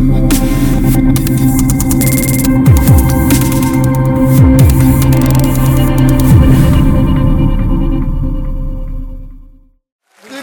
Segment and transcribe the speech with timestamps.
[0.00, 0.08] Good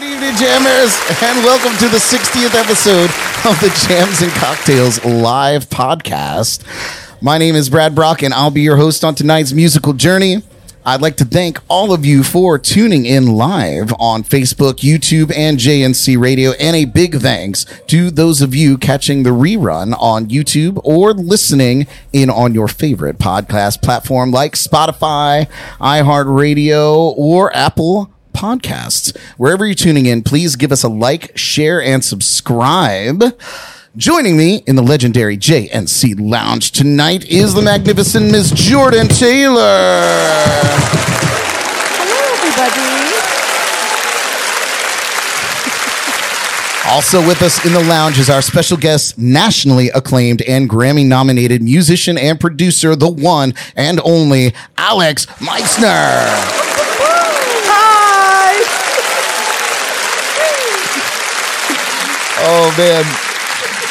[0.04, 3.10] evening, jammers, and welcome to the 60th episode
[3.50, 6.62] of the Jams and Cocktails live podcast.
[7.20, 10.44] My name is Brad Brock, and I'll be your host on tonight's musical journey.
[10.88, 15.58] I'd like to thank all of you for tuning in live on Facebook, YouTube, and
[15.58, 20.80] JNC Radio, and a big thanks to those of you catching the rerun on YouTube
[20.84, 25.46] or listening in on your favorite podcast platform like Spotify,
[25.78, 29.14] iHeartRadio, or Apple podcasts.
[29.36, 33.38] Wherever you're tuning in, please give us a like, share, and subscribe.
[33.98, 39.60] Joining me in the legendary JNC Lounge tonight is the magnificent Miss Jordan Taylor.
[41.98, 42.94] Hello, everybody.
[46.90, 51.60] Also with us in the lounge is our special guest, nationally acclaimed and Grammy nominated
[51.60, 56.22] musician and producer, the one and only Alex Meixner.
[57.66, 58.64] Hi.
[62.40, 63.04] Oh man.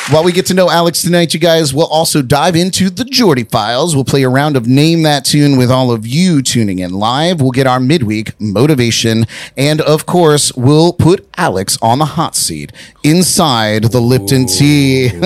[0.09, 3.43] While we get to know Alex tonight, you guys, we'll also dive into the Geordie
[3.43, 3.93] Files.
[3.93, 7.41] We'll play a round of Name That Tune with all of you tuning in live.
[7.41, 9.25] We'll get our midweek motivation.
[9.57, 12.71] And of course, we'll put Alex on the hot seat
[13.03, 15.09] inside the Lipton tea.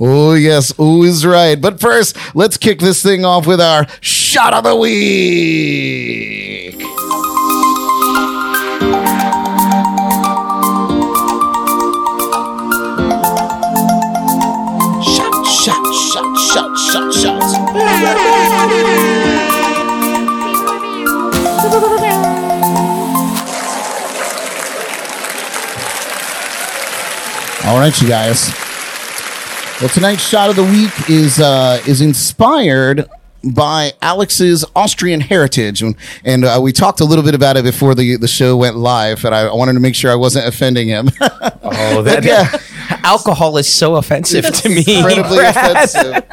[0.00, 0.72] oh, yes.
[0.78, 1.60] Oh, is right.
[1.60, 5.68] But first, let's kick this thing off with our shot of the week.
[27.68, 28.50] All right, you guys.
[29.78, 33.06] Well, tonight's shot of the week is uh, is inspired
[33.44, 35.94] by Alex's Austrian heritage, and,
[36.24, 39.22] and uh, we talked a little bit about it before the the show went live,
[39.26, 41.10] and I wanted to make sure I wasn't offending him.
[41.20, 42.56] Oh, that yeah,
[43.04, 44.82] alcohol is so offensive to me.
[44.88, 46.24] incredibly offensive.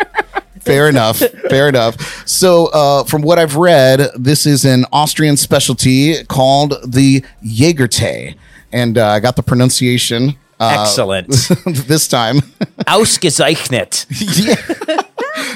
[0.61, 1.17] Fair enough.
[1.49, 2.25] Fair enough.
[2.25, 8.37] So, uh, from what I've read, this is an Austrian specialty called the Jägertee,
[8.71, 10.37] and uh, I got the pronunciation.
[10.59, 11.27] Uh, Excellent.
[11.87, 12.39] this time.
[12.87, 14.05] Ausgezeichnet.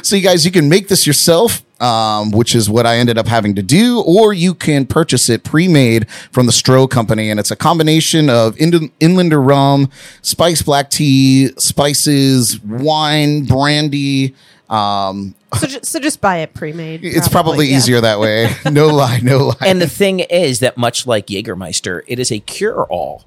[0.04, 3.28] So you guys, you can make this yourself, um, which is what I ended up
[3.28, 7.52] having to do, or you can purchase it pre-made from the Stroh Company, and it's
[7.52, 9.90] a combination of Ind- Inlander rum,
[10.22, 14.36] spice black tea, spices, wine, brandy.
[14.70, 17.02] Um, So, ju- so just buy it pre-made.
[17.04, 17.78] it's probably yeah.
[17.78, 18.50] easier that way.
[18.72, 19.56] No lie, no lie.
[19.66, 23.26] And the thing is that much like Jägermeister, it is a cure-all.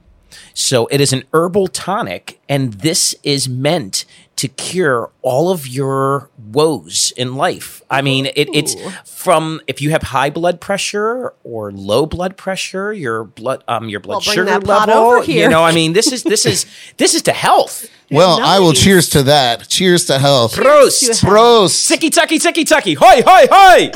[0.55, 4.05] So it is an herbal tonic, and this is meant
[4.37, 7.83] to cure all of your woes in life.
[7.91, 12.93] I mean, it, it's from if you have high blood pressure or low blood pressure,
[12.93, 14.95] your blood um your blood Well, sugar level.
[14.95, 16.67] over You know, I mean, this is this is
[16.97, 17.89] this is to health.
[18.11, 19.69] well, I will cheers to that.
[19.69, 20.55] Cheers to health.
[20.57, 21.21] Prost.
[21.21, 21.89] to Prost.
[21.89, 22.95] Ticky tucky ticky tucky.
[22.95, 23.91] Hoi hoi hoi.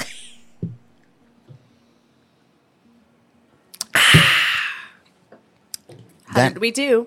[6.42, 7.06] How did we do?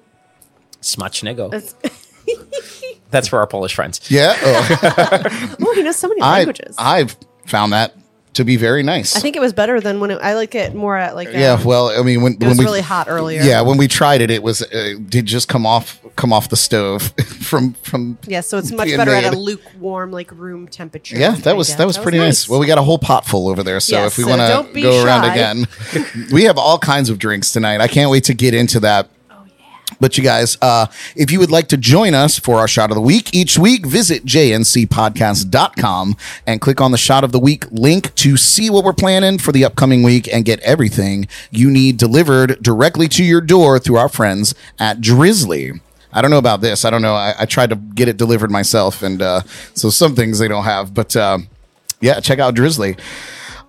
[0.81, 1.51] Smacznego.
[3.12, 4.09] That's- for our Polish friends.
[4.09, 4.35] Yeah.
[4.41, 6.75] Oh, oh, he knows so many I, languages.
[6.78, 7.95] I've found that
[8.34, 9.16] to be very nice.
[9.16, 11.29] I think it was better than when it, I like it more at like.
[11.31, 11.53] yeah.
[11.53, 13.41] um, Well, I mean, when it when was we really hot earlier.
[13.41, 16.56] Yeah, when we tried it, it was uh, did just come off come off the
[16.56, 17.01] stove
[17.41, 18.17] from from.
[18.28, 21.17] Yeah, so it's much better at a lukewarm, like room temperature.
[21.17, 22.47] Yeah, that was that was pretty nice.
[22.47, 24.73] Well, we got a whole pot full over there, so Yes, if we so want
[24.73, 25.67] to go around again,
[26.31, 27.81] we have all kinds of drinks tonight.
[27.81, 29.09] I can't wait to get into that.
[29.99, 32.95] But you guys, uh, if you would like to join us for our shot of
[32.95, 36.15] the week each week, visit jncpodcast.com
[36.47, 39.51] and click on the shot of the week link to see what we're planning for
[39.51, 44.09] the upcoming week and get everything you need delivered directly to your door through our
[44.09, 45.73] friends at Drizzly.
[46.11, 46.85] I don't know about this.
[46.85, 47.13] I don't know.
[47.13, 49.41] I, I tried to get it delivered myself, and uh,
[49.75, 50.93] so some things they don't have.
[50.93, 51.40] But uh,
[52.02, 52.97] yeah, check out Drizzly.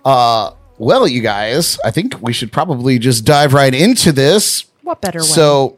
[0.03, 4.65] Uh, well, you guys, I think we should probably just dive right into this.
[4.81, 5.25] What better way?
[5.25, 5.77] So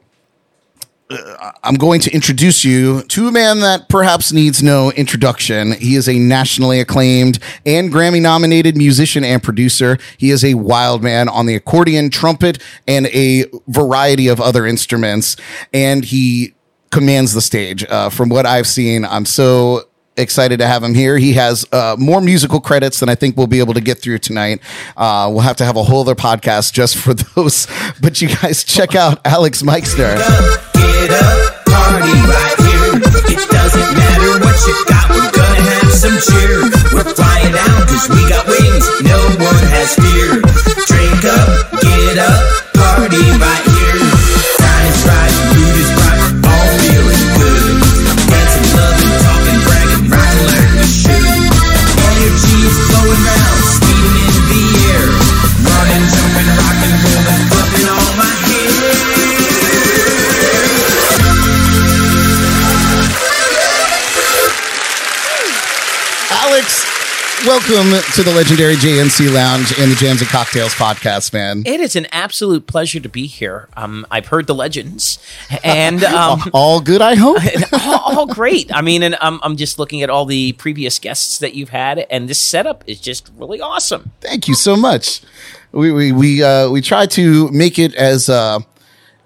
[1.09, 5.73] uh, I'm going to introduce you to a man that perhaps needs no introduction.
[5.73, 9.97] He is a nationally acclaimed and Grammy nominated musician and producer.
[10.17, 15.35] He is a wild man on the accordion, trumpet, and a variety of other instruments.
[15.73, 16.53] And he
[16.91, 17.83] commands the stage.
[17.89, 19.83] Uh, from what I've seen, I'm so
[20.18, 21.18] excited to have him here.
[21.18, 24.19] He has uh, more musical credits than I think we'll be able to get through
[24.19, 24.60] tonight.
[24.95, 27.68] Uh, we'll have to have a whole other podcast just for those.
[28.01, 30.15] But you guys check out Alex Meixner.
[31.65, 33.01] Party right here.
[40.88, 44.00] Drink up, get up, party right here.
[67.45, 71.63] Welcome to the legendary JNC Lounge and the Jams and Cocktails podcast, man.
[71.66, 73.68] It is an absolute pleasure to be here.
[73.75, 75.19] Um, I've heard the legends,
[75.62, 77.40] and um, All good, I hope.
[77.86, 78.74] all, all great.
[78.74, 82.06] I mean, and I'm, I'm just looking at all the previous guests that you've had,
[82.10, 84.12] and this setup is just really awesome.
[84.22, 85.22] Thank you so much.
[85.74, 88.60] We we we uh, we try to make it as uh,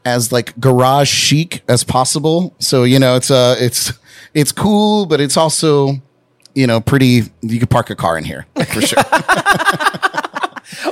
[0.05, 2.55] as like garage chic as possible.
[2.57, 3.93] So you know, it's uh it's
[4.33, 6.01] it's cool, but it's also
[6.57, 7.21] you know pretty.
[7.41, 9.03] You could park a car in here for sure.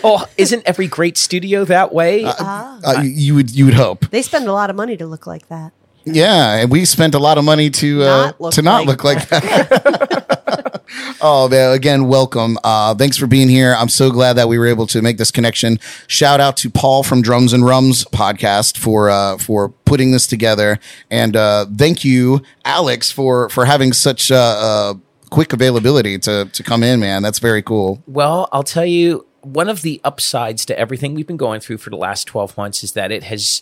[0.04, 2.24] Oh, isn't every great studio that way?
[2.26, 4.10] uh, you would you would hope.
[4.10, 5.74] They spend a lot of money to look like that.
[6.06, 9.04] Yeah, and we spent a lot of money to uh, Not to not like look
[9.04, 10.82] like that.
[11.22, 12.58] oh man, again, welcome.
[12.64, 13.76] Uh, thanks for being here.
[13.78, 15.80] I'm so glad that we were able to make this connection.
[16.08, 20.80] Shout out to Paul from Drums and Rums podcast for uh, for putting this together,
[21.10, 24.94] and uh, thank you, Alex, for for having such uh, uh,
[25.36, 27.02] quick availability to to come in.
[27.02, 28.02] Man, that's very cool.
[28.08, 31.90] Well, I'll tell you, one of the upsides to everything we've been going through for
[31.90, 33.62] the last 12 months is that it has,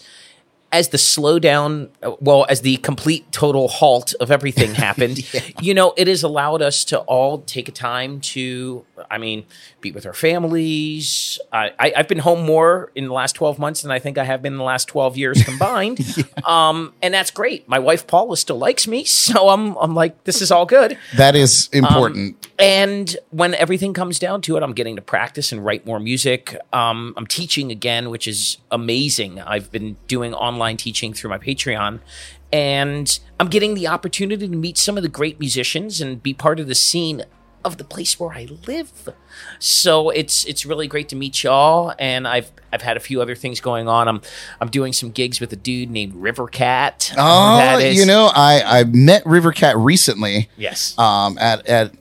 [0.72, 1.90] as the slowdown,
[2.20, 5.26] well, as the complete total halt of everything happened,
[5.62, 9.46] you know, it has allowed us to all take a time to, I mean,
[9.82, 11.40] be with our families.
[11.52, 14.24] I, I, I've been home more in the last 12 months than I think I
[14.24, 16.00] have been in the last 12 years combined.
[16.46, 17.68] um, and that's great.
[17.68, 19.06] My wife, Paula, still likes me.
[19.24, 20.98] So I'm, I'm like, this is all good.
[21.16, 22.46] That is important.
[22.60, 26.56] And when everything comes down to it, I'm getting to practice and write more music.
[26.74, 29.40] Um, I'm teaching again, which is amazing.
[29.40, 32.00] I've been doing online teaching through my Patreon.
[32.52, 36.60] And I'm getting the opportunity to meet some of the great musicians and be part
[36.60, 37.24] of the scene
[37.66, 38.92] of the place where I live.
[39.60, 41.94] So it's it's really great to meet y'all.
[42.00, 44.08] And I've I've had a few other things going on.
[44.08, 44.22] I'm
[44.62, 47.14] I'm doing some gigs with a dude named Rivercat.
[47.18, 50.50] Oh, is- you know, I I met Rivercat recently.
[50.58, 50.98] Yes.
[50.98, 51.92] um, at at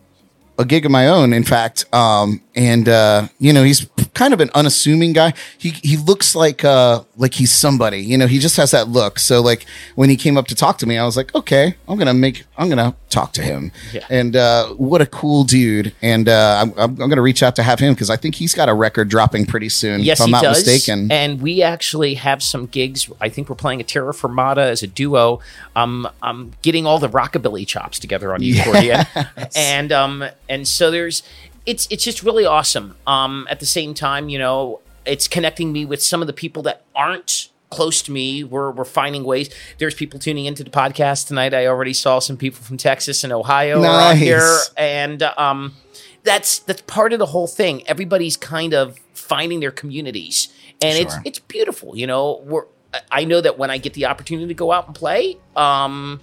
[0.58, 1.86] a gig of my own, in fact.
[1.94, 5.32] Um, and uh, you know, he's kind of an unassuming guy.
[5.58, 8.00] He he looks like uh like he's somebody.
[8.00, 9.18] You know, he just has that look.
[9.18, 11.98] So like when he came up to talk to me, I was like, okay, I'm
[11.98, 13.72] gonna make I'm gonna talk to him.
[13.92, 14.06] Yeah.
[14.10, 15.94] And uh, what a cool dude.
[16.02, 18.54] And uh, I'm I'm, I'm gonna reach out to have him because I think he's
[18.54, 20.00] got a record dropping pretty soon.
[20.00, 20.66] Yes, if I'm he not does.
[20.66, 21.10] mistaken.
[21.10, 23.10] And we actually have some gigs.
[23.20, 25.40] I think we're playing a Terra Fermata as a duo.
[25.74, 29.06] Um, I'm getting all the rockabilly chops together on the accordion,
[29.56, 31.22] and um, and so there's,
[31.66, 32.96] it's it's just really awesome.
[33.06, 36.62] Um, at the same time, you know, it's connecting me with some of the people
[36.64, 38.44] that aren't close to me.
[38.44, 39.50] We're we're finding ways.
[39.78, 41.54] There's people tuning into the podcast tonight.
[41.54, 44.18] I already saw some people from Texas and Ohio Nice.
[44.18, 45.74] here, and um,
[46.22, 47.86] that's that's part of the whole thing.
[47.88, 51.96] Everybody's kind of finding their communities, and it's it's beautiful.
[51.96, 52.64] You know, we're
[53.10, 56.20] I know that when I get the opportunity to go out and play, um,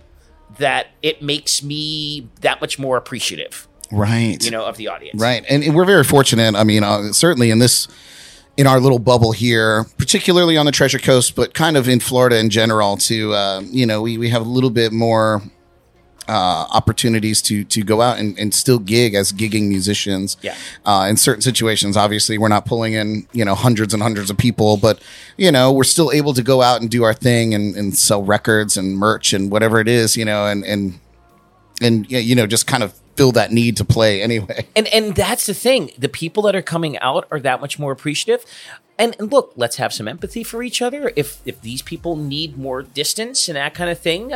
[0.58, 3.68] that it makes me that much more appreciative.
[3.92, 4.44] Right.
[4.44, 5.20] You know, of the audience.
[5.20, 5.44] Right.
[5.50, 6.56] And, and we're very fortunate.
[6.56, 7.88] I mean, uh, certainly in this,
[8.58, 12.38] in our little bubble here, particularly on the Treasure Coast, but kind of in Florida
[12.38, 15.42] in general, to, uh, you know, we, we have a little bit more
[16.30, 20.38] uh, opportunities to to go out and, and still gig as gigging musicians.
[20.42, 20.56] Yeah.
[20.86, 24.38] Uh, in certain situations, obviously, we're not pulling in you know hundreds and hundreds of
[24.38, 25.02] people, but
[25.38, 28.24] you know we're still able to go out and do our thing and, and sell
[28.24, 31.00] records and merch and whatever it is, you know, and and
[31.82, 34.66] and you know just kind of fill that need to play anyway.
[34.78, 35.92] And and that's the thing.
[35.98, 38.46] The people that are coming out are that much more appreciative.
[38.98, 41.12] And, and look, let's have some empathy for each other.
[41.18, 44.34] If if these people need more distance and that kind of thing,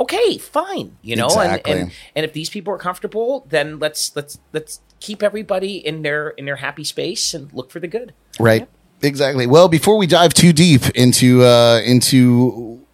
[0.00, 0.96] okay, fine.
[1.02, 1.72] You know, Exactly.
[1.72, 6.00] and, and and if these people are comfortable, then let's let's let's keep everybody in
[6.00, 8.14] their in their happy space and look for the good.
[8.40, 8.66] Right.
[9.02, 9.46] Exactly.
[9.46, 12.85] Well, before we dive too deep into uh, into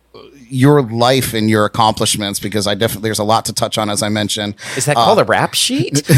[0.53, 4.03] your life and your accomplishments, because I definitely there's a lot to touch on, as
[4.03, 4.55] I mentioned.
[4.77, 6.03] Is that called a rap sheet?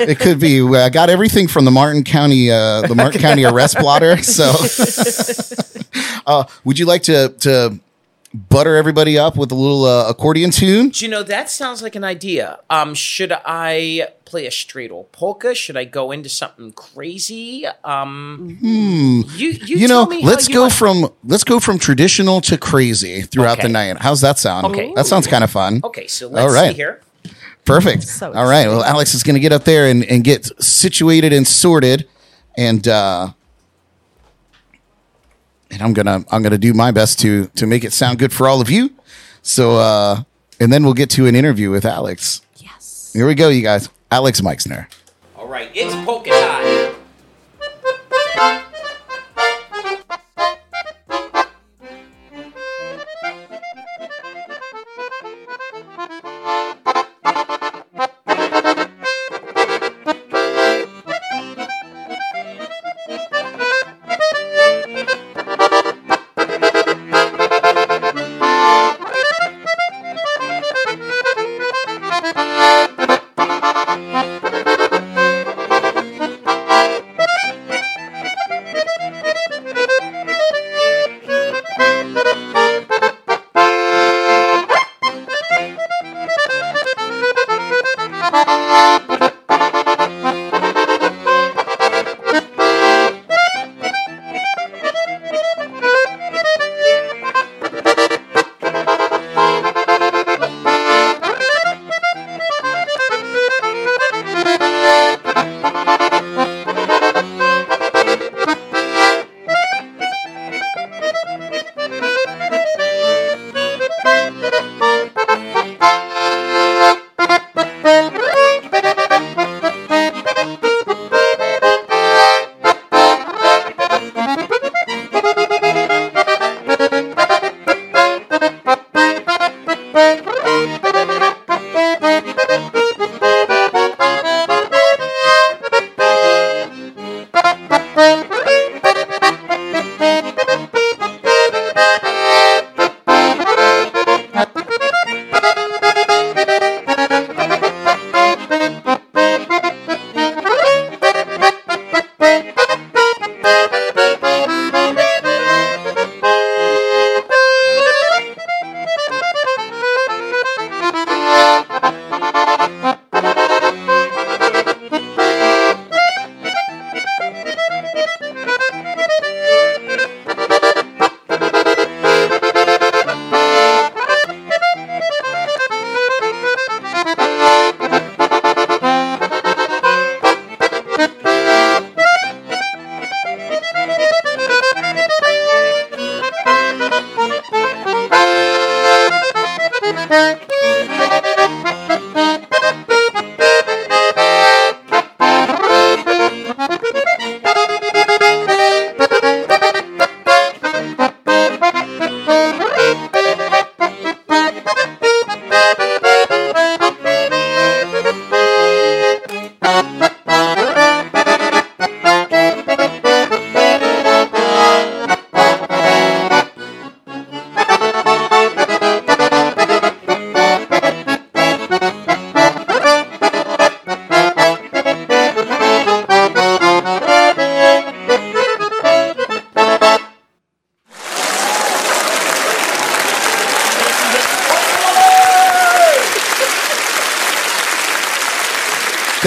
[0.00, 0.62] It could be.
[0.62, 4.16] I got everything from the Martin County uh, the Martin County arrest blotter.
[4.22, 4.52] So,
[6.26, 7.78] uh, would you like to to
[8.34, 10.90] butter everybody up with a little uh, accordion tune?
[10.90, 12.58] Do you know that sounds like an idea?
[12.70, 15.54] Um, should I play a straight old polka?
[15.54, 17.64] Should I go into something crazy?
[17.84, 19.64] Um, you you, Hmm.
[19.66, 23.22] You know, tell me let's you go want- from let's go from traditional to crazy
[23.22, 23.96] throughout the night.
[24.00, 24.66] How's that sound?
[24.66, 24.92] Okay.
[24.94, 25.80] that sounds kind of fun.
[25.84, 26.70] Okay, so let's All right.
[26.72, 27.00] see here.
[27.64, 28.02] Perfect.
[28.04, 28.66] So All right.
[28.66, 32.08] Well, Alex is going to get up there and, and get situated and sorted.
[32.56, 33.28] and uh,
[35.70, 38.48] and I'm gonna I'm gonna do my best to to make it sound good for
[38.48, 38.90] all of you.
[39.42, 40.22] So uh,
[40.60, 42.42] and then we'll get to an interview with Alex.
[42.56, 43.12] Yes.
[43.14, 43.88] Here we go, you guys.
[44.10, 44.88] Alex Meixner.
[45.36, 46.30] All right, it's polka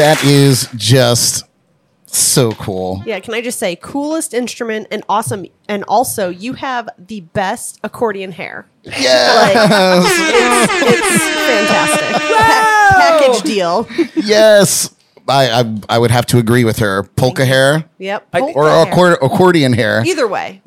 [0.01, 1.43] That is just
[2.07, 3.03] so cool.
[3.05, 7.79] Yeah, can I just say coolest instrument and awesome and also you have the best
[7.83, 8.67] accordion hair.
[8.81, 9.51] Yeah.
[9.53, 10.09] Like
[10.87, 12.15] it's, it's fantastic.
[12.15, 13.87] Pa- package deal.
[14.15, 14.89] yes.
[15.31, 17.03] I, I I would have to agree with her.
[17.03, 18.27] Polka hair Yep.
[18.33, 18.87] I- polka or hair.
[18.87, 20.03] accord, accordion hair.
[20.03, 20.61] Either way.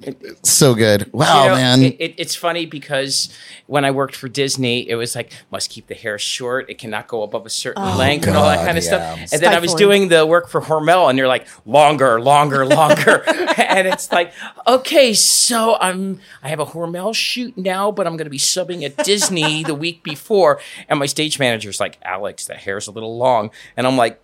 [0.44, 1.12] So good.
[1.12, 1.82] Wow, You know, man.
[1.82, 3.28] It, it, it's funny because
[3.66, 6.70] when I worked for Disney, it was like must keep the hair short.
[6.70, 7.96] It cannot go above a certain oh.
[7.96, 9.14] length and all that God, kind of yeah.
[9.14, 9.32] stuff.
[9.32, 9.78] And then I was Stifling.
[9.78, 13.24] doing the work for Hormel, and they're like longer, longer, longer,
[13.56, 14.32] and it's like
[14.68, 18.84] okay, so I'm I have a Hormel shoot now, but I'm going to be subbing
[18.84, 23.18] at Disney the week before, and my stage manager's like Alex, the hair's a little
[23.18, 24.20] long, and I'm like.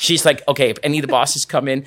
[0.00, 1.84] She's like, okay, if any of the bosses come in,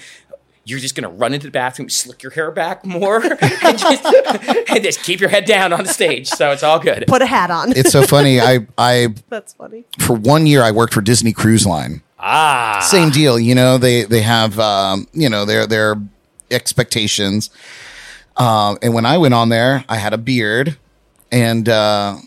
[0.65, 4.82] you're just gonna run into the bathroom, slick your hair back more, and, just, and
[4.84, 6.27] just keep your head down on the stage.
[6.29, 7.03] So it's all good.
[7.08, 7.74] Put a hat on.
[7.75, 8.39] it's so funny.
[8.39, 9.84] I I That's funny.
[10.00, 12.01] for one year I worked for Disney Cruise Line.
[12.17, 13.77] Ah, Same deal, you know.
[13.77, 15.96] They they have um, you know their their
[16.50, 17.50] expectations.
[18.38, 20.77] Um, and when I went on there, I had a beard,
[21.32, 22.17] and uh,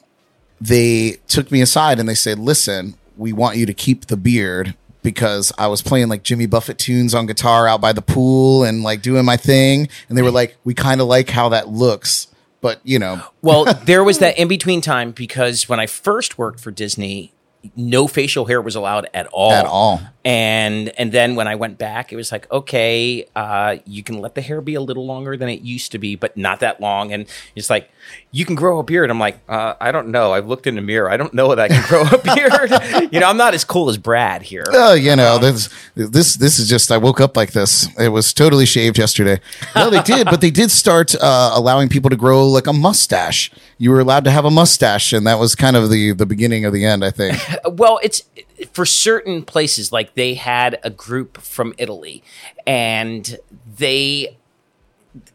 [0.60, 4.74] they took me aside and they said, "Listen, we want you to keep the beard."
[5.06, 8.82] Because I was playing like Jimmy Buffett tunes on guitar out by the pool and
[8.82, 12.26] like doing my thing, and they were like, "We kind of like how that looks,
[12.60, 16.58] but you know, well, there was that in between time because when I first worked
[16.58, 17.32] for Disney,
[17.76, 19.52] no facial hair was allowed at all.
[19.52, 20.00] At all.
[20.26, 24.34] And and then when I went back, it was like, okay, uh, you can let
[24.34, 27.12] the hair be a little longer than it used to be, but not that long.
[27.12, 27.88] And it's like,
[28.32, 29.08] you can grow a beard.
[29.08, 30.32] I'm like, uh, I don't know.
[30.32, 31.08] I've looked in the mirror.
[31.08, 33.12] I don't know that I can grow a beard.
[33.12, 34.64] you know, I'm not as cool as Brad here.
[34.72, 36.90] Oh, you know, this this this is just.
[36.90, 37.86] I woke up like this.
[37.96, 39.40] It was totally shaved yesterday.
[39.76, 43.52] No, they did, but they did start uh, allowing people to grow like a mustache.
[43.78, 46.64] You were allowed to have a mustache, and that was kind of the the beginning
[46.64, 47.04] of the end.
[47.04, 47.40] I think.
[47.76, 48.22] Well, it's
[48.72, 52.22] for certain places like they had a group from Italy
[52.66, 53.38] and
[53.76, 54.36] they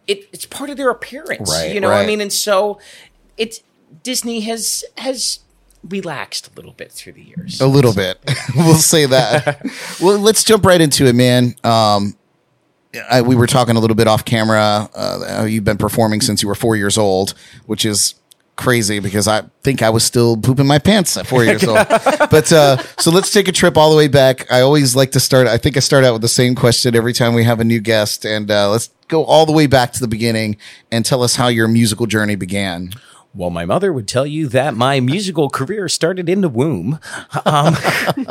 [0.08, 2.22] it, it's part of their appearance, Right, you know what I mean?
[2.22, 2.80] And so
[3.38, 3.62] it's
[4.04, 5.40] Disney has has
[5.84, 7.60] relaxed a little bit through the years.
[7.60, 8.20] A little bit.
[8.56, 9.62] we'll say that.
[10.02, 11.56] well, let's jump right into it, man.
[11.64, 12.16] Um,
[13.10, 14.90] I, we were talking a little bit off camera.
[14.94, 17.34] Uh, you've been performing since you were four years old,
[17.66, 18.16] which is
[18.56, 21.80] crazy because I think I was still pooping my pants at four years old.
[22.32, 24.50] But uh, so let's take a trip all the way back.
[24.52, 25.48] I always like to start.
[25.48, 27.82] I think I start out with the same question every time we have a new
[27.82, 30.56] guest, and uh, let's go all the way back to the beginning
[30.92, 32.94] and tell us how your musical journey began.
[33.34, 37.00] Well, my mother would tell you that my musical career started in the womb.
[37.46, 37.78] Um,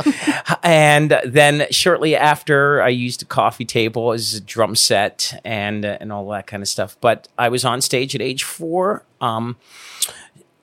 [0.62, 5.97] and then shortly after, I used a coffee table as a drum set and, uh,
[6.00, 6.99] and all that kind of stuff.
[7.00, 9.04] But I was on stage at age four.
[9.23, 9.57] Um,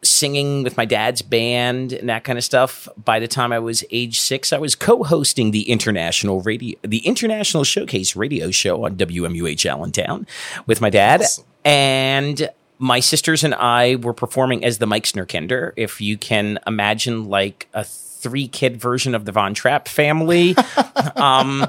[0.03, 2.87] singing with my dad's band and that kind of stuff.
[3.03, 7.63] By the time I was age six, I was co-hosting the international radio, the international
[7.63, 10.27] showcase radio show on WMUH Allentown
[10.67, 11.23] with my dad,
[11.65, 15.73] and my sisters and I were performing as the Meixner Kinder.
[15.75, 20.55] If you can imagine, like a three kid version of the Von Trapp family.
[21.15, 21.65] um,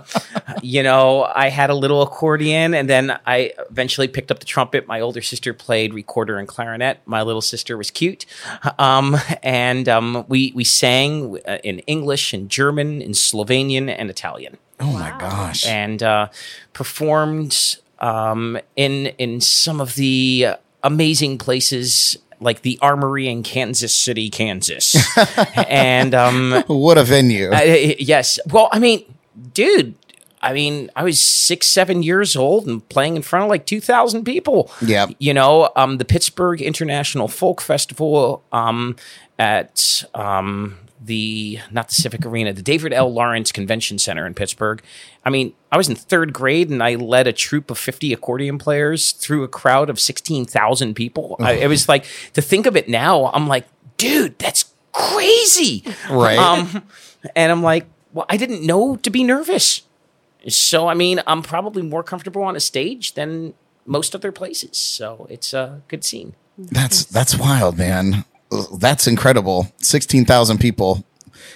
[0.63, 4.87] you know, I had a little accordion and then I eventually picked up the trumpet.
[4.87, 7.01] My older sister played recorder and clarinet.
[7.05, 8.25] My little sister was cute.
[8.79, 14.57] Um, and um, we, we sang uh, in English and German, in Slovenian and Italian
[14.81, 15.67] Oh my gosh!
[15.67, 16.29] and uh,
[16.73, 24.31] performed um, in in some of the amazing places like the Armory in Kansas City,
[24.31, 24.97] Kansas,
[25.69, 27.51] and um, what a venue!
[27.53, 29.05] I- yes, well, I mean,
[29.55, 29.95] dude.
[30.41, 34.23] I mean, I was six, seven years old and playing in front of like 2,000
[34.23, 34.71] people.
[34.81, 35.07] Yeah.
[35.19, 38.95] You know, um, the Pittsburgh International Folk Festival um,
[39.37, 43.13] at um, the, not the Civic Arena, the David L.
[43.13, 44.83] Lawrence Convention Center in Pittsburgh.
[45.25, 48.59] I mean, I was in third grade and I led a troop of 50 accordion
[48.59, 51.37] players through a crowd of 16,000 people.
[51.41, 55.85] I, it was like, to think of it now, I'm like, dude, that's crazy.
[56.11, 56.39] Right.
[56.39, 56.83] Um,
[57.37, 59.83] and I'm like, well, I didn't know to be nervous.
[60.47, 63.55] So, I mean, I'm probably more comfortable on a stage than
[63.87, 64.77] most other places.
[64.77, 66.35] So it's a good scene.
[66.57, 68.25] That's that's wild, man.
[68.79, 69.73] That's incredible.
[69.79, 71.05] Sixteen thousand people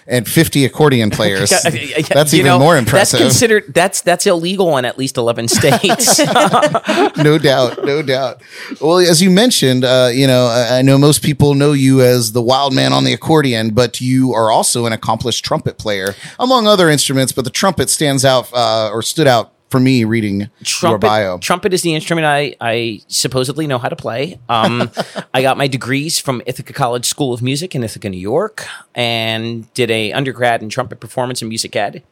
[0.06, 1.50] and fifty accordion players.
[1.50, 3.18] That's even know, more impressive.
[3.18, 6.18] That's considered that's that's illegal in at least eleven states.
[7.16, 8.42] no doubt, no doubt.
[8.80, 12.32] Well, as you mentioned, uh, you know, I I know most people know you as
[12.32, 16.66] the wild man on the accordion, but you are also an accomplished trumpet player, among
[16.66, 17.32] other instruments.
[17.32, 21.38] But the trumpet stands out uh, or stood out for me reading your trumpet, bio.
[21.38, 24.38] trumpet is the instrument I, I supposedly know how to play.
[24.48, 24.90] Um,
[25.34, 29.72] I got my degrees from Ithaca College School of Music in Ithaca, New York, and
[29.72, 32.02] did a undergrad in trumpet performance and music ed,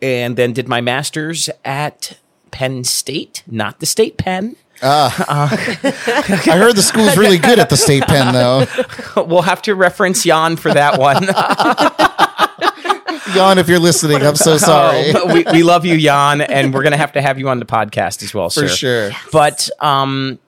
[0.00, 2.18] and then did my master's at
[2.50, 4.56] Penn State, not the state Penn.
[4.82, 5.48] I
[6.46, 8.64] heard the school's really good at the state pen, though.
[9.16, 11.26] We'll have to reference Jan for that one.
[13.32, 15.12] Jan, if you're listening, I'm so sorry.
[15.14, 17.64] Oh, we, we love you, Jan, and we're gonna have to have you on the
[17.64, 18.68] podcast as well, For sir.
[18.68, 19.10] sure.
[19.32, 20.38] But um,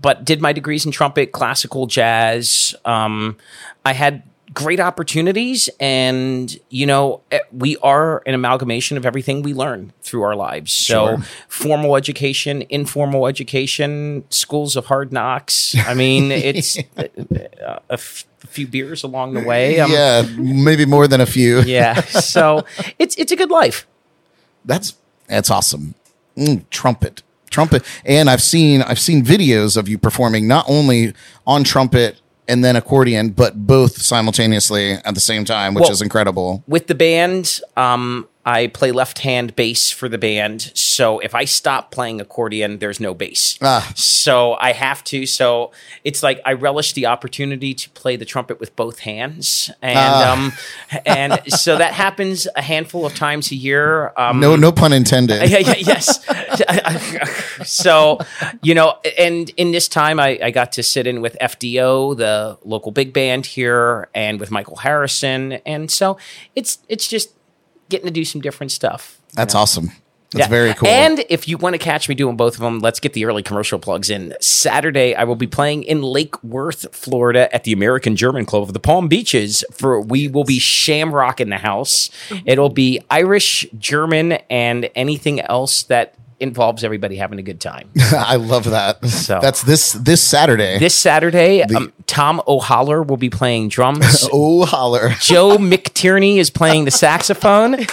[0.00, 2.74] but did my degrees in trumpet, classical, jazz.
[2.84, 3.36] Um,
[3.84, 4.22] I had
[4.56, 10.22] great opportunities, and you know, eh, we are an amalgamation of everything we learn through
[10.22, 10.72] our lives.
[10.72, 11.18] So, Sure.
[11.48, 15.76] formal education, informal education, schools of hard knocks.
[15.86, 17.08] I mean, it's a,
[17.68, 19.78] a f- a few beers along the way.
[19.78, 21.60] Um, yeah, maybe more than a few.
[21.66, 22.00] yeah.
[22.00, 22.64] So
[22.98, 23.86] it's it's a good life.
[24.64, 24.94] That's
[25.28, 25.94] that's awesome.
[26.36, 31.12] Mm, trumpet, trumpet, and I've seen I've seen videos of you performing not only
[31.46, 36.02] on trumpet and then accordion, but both simultaneously at the same time, which Well- is
[36.02, 36.62] incredible.
[36.66, 40.70] With the band, um, I play left hand bass for the band.
[40.74, 43.58] So if I stop playing accordion, there's no bass.
[43.60, 43.90] Ah.
[43.96, 45.26] So I have to.
[45.26, 45.72] So
[46.04, 50.32] it's like I relish the opportunity to play the trumpet with both hands, and Ah.
[50.32, 50.52] um,
[51.04, 54.12] and so that happens a handful of times a year.
[54.16, 55.50] Um, No, no pun intended.
[55.50, 56.20] yeah, yeah, yes.
[57.64, 58.18] so,
[58.62, 62.58] you know, and in this time, I, I got to sit in with FDO, the
[62.64, 66.16] local big band here, and with Michael Harrison, and so
[66.54, 67.30] it's it's just
[67.88, 69.20] getting to do some different stuff.
[69.34, 69.60] That's know?
[69.60, 69.92] awesome.
[70.32, 70.48] That's Yeah.
[70.48, 70.88] very cool.
[70.88, 73.44] And if you want to catch me doing both of them, let's get the early
[73.44, 74.34] commercial plugs in.
[74.40, 78.72] Saturday, I will be playing in Lake Worth, Florida, at the American German Club of
[78.72, 79.64] the Palm Beaches.
[79.72, 82.10] For we will be Shamrock in the house.
[82.28, 82.48] Mm-hmm.
[82.48, 87.88] It'll be Irish, German, and anything else that involves everybody having a good time.
[88.12, 89.04] I love that.
[89.06, 90.78] So- That's this this Saturday.
[90.78, 94.28] This Saturday, um, Tom O'Holler will be playing drums.
[94.32, 95.10] oh holler.
[95.20, 97.86] Joe McTierney is playing the saxophone,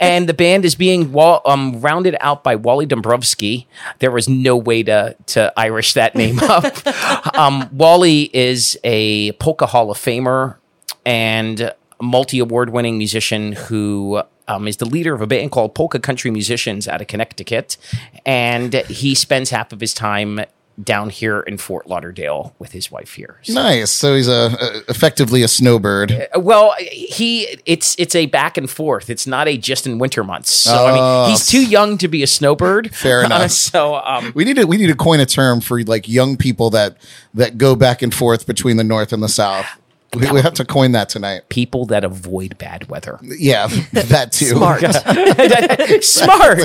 [0.00, 3.66] and the band is being wa- um, rounded out by Wally Dombrowski.
[4.00, 7.34] There was no way to to Irish that name up.
[7.36, 10.56] um, Wally is a polka Hall of Famer
[11.04, 14.22] and multi award winning musician who.
[14.48, 17.76] Um, is the leader of a band called Polka Country Musicians out of Connecticut,
[18.24, 20.40] and he spends half of his time
[20.84, 23.38] down here in Fort Lauderdale with his wife here.
[23.42, 23.90] So- Nice.
[23.90, 26.28] So he's a, a effectively a snowbird.
[26.36, 29.08] well, he it's it's a back and forth.
[29.08, 30.50] It's not a just in winter months.
[30.52, 31.22] So I Oh.
[31.22, 32.94] mean, he's too young to be a snowbird.
[32.94, 33.50] Fair enough.
[33.52, 36.68] so um, We need to we need to coin a term for like young people
[36.70, 36.98] that
[37.34, 39.66] that go back and forth between the north and the south.
[40.14, 41.48] We, we have to coin that tonight.
[41.48, 43.18] people that avoid bad weather.
[43.22, 44.46] Yeah, that too.
[44.46, 44.80] Smart.
[46.04, 46.58] Smart.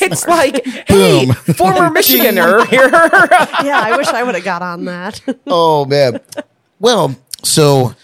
[0.00, 1.34] It's, like, hey, Boom.
[1.54, 2.88] former Michiganer here.
[2.88, 5.20] yeah, I wish I would have got on that.
[5.46, 6.20] Oh man.
[6.78, 7.94] Well, so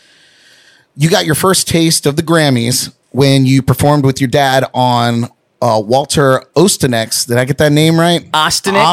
[0.97, 5.25] you got your first taste of the Grammys when you performed with your dad on
[5.63, 7.27] uh, Walter Ostanek.
[7.27, 8.31] Did I get that name right?
[8.33, 8.85] Ostanek.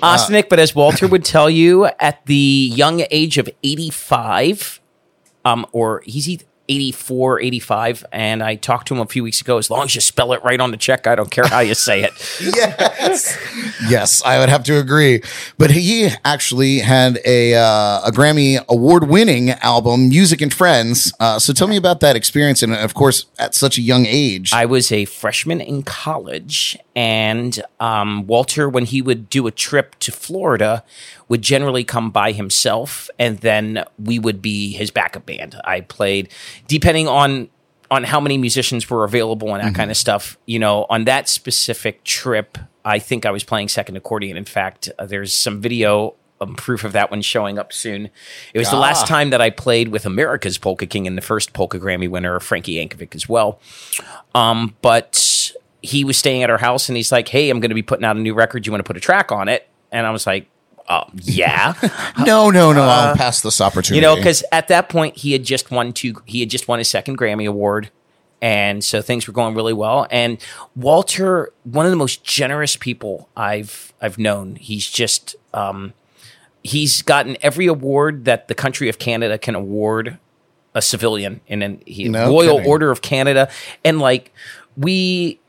[0.00, 0.42] Ostanek.
[0.44, 4.80] Uh, but as Walter would tell you, at the young age of 85,
[5.44, 9.58] um, or he's either 84, 85, and I talked to him a few weeks ago.
[9.58, 11.74] As long as you spell it right on the check, I don't care how you
[11.74, 12.12] say it.
[12.40, 13.38] yes,
[13.88, 15.22] yes, I would have to agree.
[15.58, 21.12] But he actually had a uh, a Grammy award winning album, Music and Friends.
[21.20, 24.52] Uh, so tell me about that experience, and of course, at such a young age.
[24.52, 29.96] I was a freshman in college, and um, Walter, when he would do a trip
[30.00, 30.84] to Florida,
[31.28, 35.56] would generally come by himself, and then we would be his backup band.
[35.64, 36.28] I played,
[36.68, 37.48] depending on
[37.90, 40.36] on how many musicians were available and that kind of stuff.
[40.46, 44.36] You know, on that specific trip, I think I was playing second accordion.
[44.36, 46.14] In fact, uh, there's some video.
[46.40, 48.10] Um, proof of that one showing up soon.
[48.52, 49.06] It was the last Ah.
[49.06, 52.74] time that I played with America's Polka King and the first Polka Grammy winner, Frankie
[52.74, 53.60] Yankovic, as well.
[54.34, 55.14] Um, but
[55.84, 58.04] he was staying at our house and he's like, Hey, I'm going to be putting
[58.04, 58.66] out a new record.
[58.66, 59.68] You want to put a track on it?
[59.92, 60.48] And I was like,
[60.88, 61.74] Oh, yeah.
[62.16, 62.82] Uh, no, no, no.
[62.82, 63.96] I'll uh, pass this opportunity.
[63.96, 66.78] you know, because at that point he had just won two, he had just won
[66.78, 67.90] his second Grammy Award.
[68.40, 70.06] And so things were going really well.
[70.10, 70.38] And
[70.76, 74.56] Walter, one of the most generous people I've I've known.
[74.56, 75.94] He's just um,
[76.62, 80.18] he's gotten every award that the country of Canada can award
[80.74, 82.70] a civilian in an he, No Royal kidding.
[82.70, 83.50] Order of Canada.
[83.84, 84.32] And like
[84.76, 85.40] we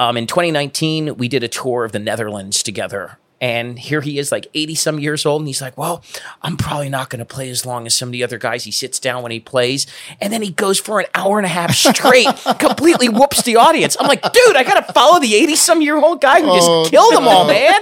[0.00, 3.18] um, in 2019, we did a tour of the Netherlands together.
[3.38, 5.42] And here he is, like 80 some years old.
[5.42, 6.02] And he's like, Well,
[6.40, 8.64] I'm probably not going to play as long as some of the other guys.
[8.64, 9.86] He sits down when he plays.
[10.20, 13.94] And then he goes for an hour and a half straight, completely whoops the audience.
[14.00, 16.54] I'm like, Dude, I got to follow the 80 some year old guy who Oh,
[16.82, 17.80] just killed them all, man.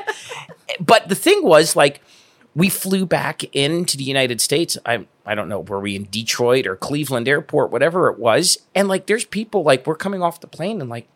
[0.81, 2.01] But the thing was, like,
[2.55, 4.77] we flew back into the United States.
[4.85, 8.59] I I don't know, were we in Detroit or Cleveland Airport, whatever it was.
[8.75, 11.09] And like there's people like we're coming off the plane and like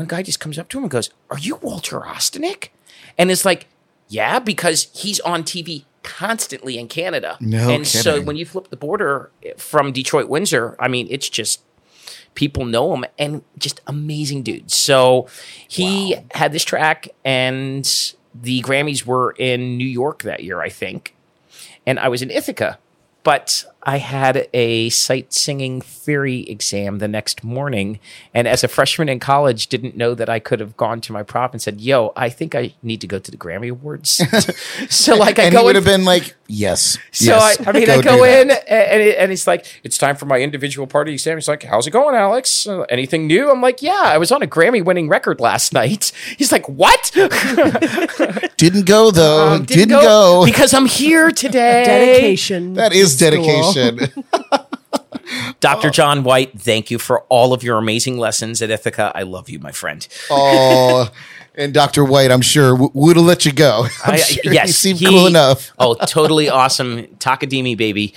[0.00, 2.70] one guy just comes up to him and goes, Are you Walter Ostanek?
[3.18, 3.66] And it's like,
[4.08, 7.36] Yeah, because he's on TV constantly in Canada.
[7.38, 11.60] No and so when you flip the border from Detroit, Windsor, I mean, it's just
[12.34, 14.70] people know him and just amazing dude.
[14.70, 15.28] So
[15.68, 17.84] he had this track and
[18.34, 21.14] the Grammys were in New York that year, I think.
[21.86, 22.78] And I was in Ithaca,
[23.22, 27.98] but I had a sight singing theory exam the next morning.
[28.34, 31.22] And as a freshman in college, didn't know that I could have gone to my
[31.22, 34.10] prop and said, Yo, I think I need to go to the Grammy Awards.
[34.90, 37.70] so like I and go he would in- have been like, "Yes." so yes, I,
[37.70, 40.40] I mean, I go in and, and, it, and it's like it's time for my
[40.40, 41.36] individual party exam.
[41.38, 42.66] He's like, "How's it going, Alex?
[42.66, 46.52] Uh, anything new?" I'm like, "Yeah, I was on a Grammy-winning record last night." He's
[46.52, 47.12] like, "What?"
[48.56, 49.54] Didn't go though.
[49.54, 50.44] Um, didn't, go.
[50.44, 51.84] because I'm here today.
[51.84, 52.74] Dedication.
[52.74, 53.62] That is dedication.
[53.62, 53.69] school.
[53.72, 54.24] Dedication.
[55.60, 55.90] Dr.
[55.90, 59.12] John White, thank you for all of your amazing lessons at Ithaca.
[59.14, 60.06] I love you, my friend.
[60.30, 61.10] oh,
[61.54, 62.04] and Dr.
[62.04, 63.86] White, I'm sure w- would have let you go.
[64.04, 65.72] I'm I- sure yes, he seemed he- cool enough.
[65.78, 68.14] oh, totally awesome, Takadimi baby.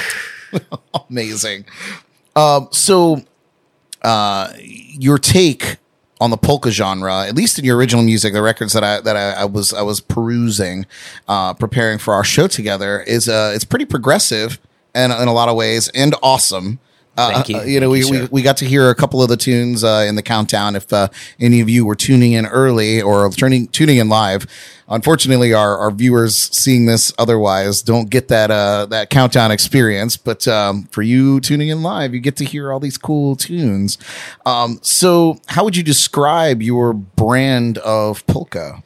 [1.10, 1.64] Amazing.
[2.36, 3.22] Um, so,
[4.02, 5.76] uh, your take
[6.20, 9.16] on the polka genre, at least in your original music, the records that I that
[9.16, 10.86] I, I was I was perusing,
[11.28, 14.58] uh, preparing for our show together, is uh, it's pretty progressive
[14.94, 16.78] and in a lot of ways and awesome.
[17.14, 17.56] Uh, Thank you.
[17.58, 19.36] uh, you know, Thank we, you, we, we got to hear a couple of the
[19.36, 20.74] tunes uh, in the countdown.
[20.74, 24.46] If uh, any of you were tuning in early or tuning tuning in live,
[24.88, 30.16] unfortunately, our, our viewers seeing this otherwise don't get that uh, that countdown experience.
[30.16, 33.98] But um, for you tuning in live, you get to hear all these cool tunes.
[34.46, 38.82] Um, so, how would you describe your brand of polka?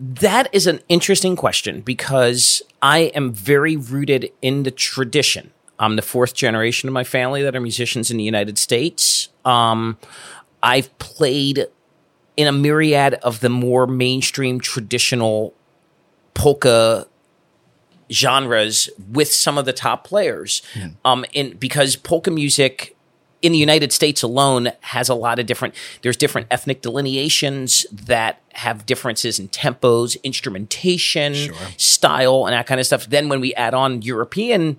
[0.00, 5.52] That is an interesting question because I am very rooted in the tradition.
[5.78, 9.28] I'm the fourth generation of my family that are musicians in the United States.
[9.44, 9.96] Um,
[10.62, 11.66] I've played
[12.36, 15.54] in a myriad of the more mainstream traditional
[16.34, 17.06] polka
[18.10, 20.62] genres with some of the top players.
[21.04, 22.96] Um, in because polka music
[23.42, 25.74] in the United States alone has a lot of different.
[26.02, 31.34] There's different ethnic delineations that have differences in tempos, instrumentation,
[31.76, 33.06] style, and that kind of stuff.
[33.06, 34.78] Then when we add on European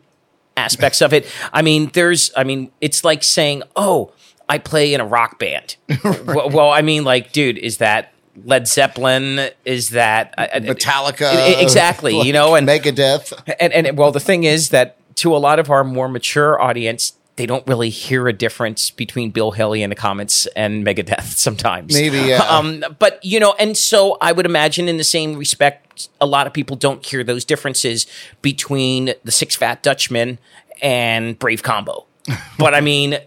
[0.55, 4.11] aspects of it, I mean, there's, I mean, it's like saying, oh.
[4.51, 5.75] I play in a rock band.
[6.25, 8.11] well, well, I mean, like, dude, is that
[8.43, 9.51] Led Zeppelin?
[9.63, 13.31] Is that I- Metallica, exactly, you know, and Megadeth.
[13.59, 17.13] and and well, the thing is that to a lot of our more mature audience,
[17.39, 21.93] they don't really hear a difference between Bill Haley in the Comets and Megadeth sometimes.
[21.93, 22.43] Maybe, yeah.
[22.43, 26.47] Um, but you know, and so I would imagine in the same respect, a lot
[26.47, 28.07] of people don't hear those differences
[28.41, 30.37] between the Six Fat Dutchmen
[30.81, 32.07] and Brave Combo.
[32.59, 33.17] but I mean,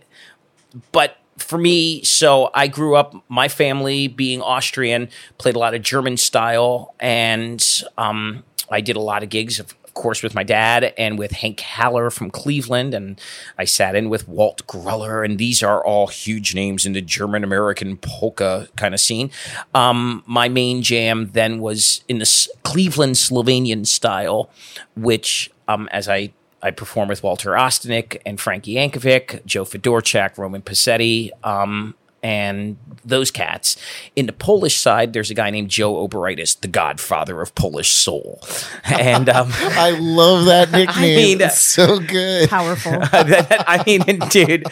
[0.92, 5.80] but for me, so I grew up, my family being Austrian, played a lot of
[5.80, 10.92] German style, and um, I did a lot of gigs, of course, with my dad
[10.96, 13.20] and with Hank Haller from Cleveland, and
[13.58, 17.44] I sat in with Walt Groller, and these are all huge names in the German
[17.44, 19.30] American polka kind of scene.
[19.74, 24.50] Um, my main jam then was in the Cleveland Slovenian style,
[24.96, 26.32] which, um, as I
[26.64, 33.30] I perform with Walter Ostanek and Frankie Yankovic, Joe Fedorchak, Roman Possedi, um, and those
[33.30, 33.76] cats.
[34.14, 38.40] In the Polish side, there's a guy named Joe Oberaitis, the godfather of Polish soul.
[38.84, 41.16] And um, I love that nickname.
[41.16, 42.48] mean, it's so good.
[42.48, 42.92] Powerful.
[43.12, 44.66] I mean, dude,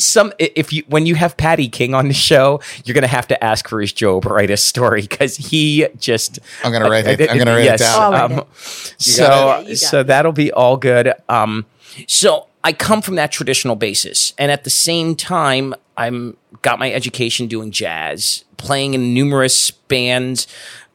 [0.00, 3.42] some if you when you have Patty King on the show, you're gonna have to
[3.42, 6.38] ask for his Joe Oberaitis story because he just.
[6.62, 8.00] I'm gonna write it- I'm gonna write it down.
[8.00, 8.94] I'll write um, it.
[8.98, 9.76] so it.
[9.76, 11.12] So that'll be all good.
[11.28, 11.66] Um,
[12.06, 16.92] so I come from that traditional basis, and at the same time, I'm got my
[16.92, 20.46] education doing jazz, playing in numerous bands,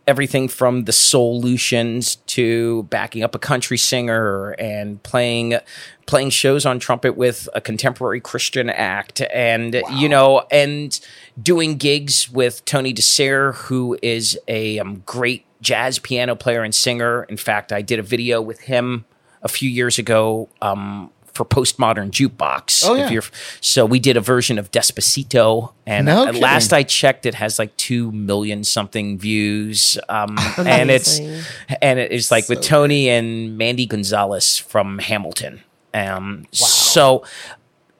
[0.07, 5.57] everything from the Solutions to backing up a country singer and playing
[6.05, 10.99] playing shows on trumpet with a contemporary Christian act, and you know, and
[11.41, 17.23] doing gigs with Tony DeSare, who is a um, great jazz piano player and singer.
[17.23, 19.05] In fact, I did a video with him
[19.41, 22.83] a few years ago um, for postmodern jukebox.
[22.87, 23.09] Oh, if yeah.
[23.11, 23.23] you're,
[23.61, 26.73] so we did a version of Despacito, and No at last.
[26.73, 32.31] I checked, it has like two million something views, um, and it's and it is
[32.31, 35.61] like with Tony and Mandy Gonzalez from Hamilton.
[35.93, 37.23] Um, So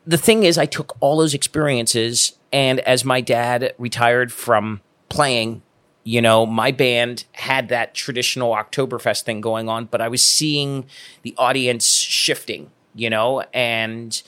[0.07, 5.61] the thing is, I took all those experiences, and as my dad retired from playing,
[6.03, 10.85] you know, my band had that traditional Oktoberfest thing going on, but I was seeing
[11.23, 14.21] the audience shifting, you know, and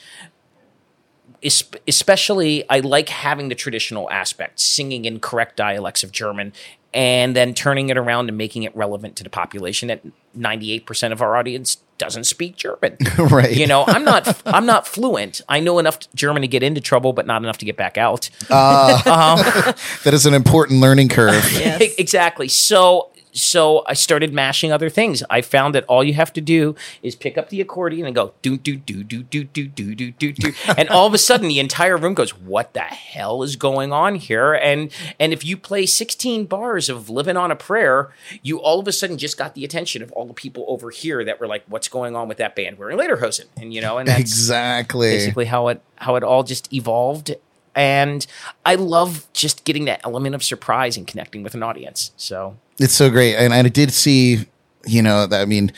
[1.43, 6.53] especially I like having the traditional aspect, singing in correct dialects of German,
[6.93, 9.87] and then turning it around and making it relevant to the population.
[9.87, 10.01] That
[10.33, 13.55] ninety eight percent of our audience doesn't speak German, Right.
[13.55, 15.41] You know, I'm not I'm not fluent.
[15.49, 18.29] I know enough German to get into trouble, but not enough to get back out.
[18.49, 19.03] Ah.
[19.17, 19.39] Um,
[20.03, 21.51] that is an important learning curve.
[21.53, 21.81] Yes.
[21.97, 22.47] exactly.
[22.47, 25.23] So so I started mashing other things.
[25.29, 28.33] I found that all you have to do is pick up the accordion and go
[28.41, 31.47] do do do do do do do do do do, and all of a sudden
[31.47, 35.57] the entire room goes, "What the hell is going on here?" And and if you
[35.57, 39.53] play 16 bars of "Living on a Prayer," you all of a sudden just got
[39.55, 42.37] the attention of all the people over here that were like, "What's going on with
[42.37, 45.11] that band wearing lederhosen?" And you know, and that's Exactly.
[45.11, 47.35] basically how it how it all just evolved.
[47.77, 48.25] And
[48.65, 52.11] I love just getting that element of surprise and connecting with an audience.
[52.17, 54.47] So It's so great, and, I did see,
[54.85, 55.71] you know, that I mean,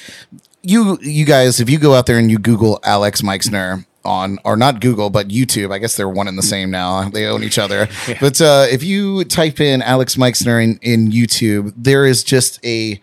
[0.64, 4.56] you you guys, if you go out there and you Google Alex Meixner on, or
[4.56, 7.10] not Google, but YouTube, I guess they're one and the same now.
[7.10, 7.88] They own each other.
[8.22, 13.02] But uh, if you type in Alex Meixner in, in YouTube, there is just a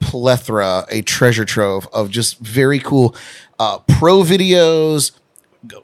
[0.00, 3.16] plethora, a treasure trove of just very cool
[3.58, 5.12] uh, pro videos,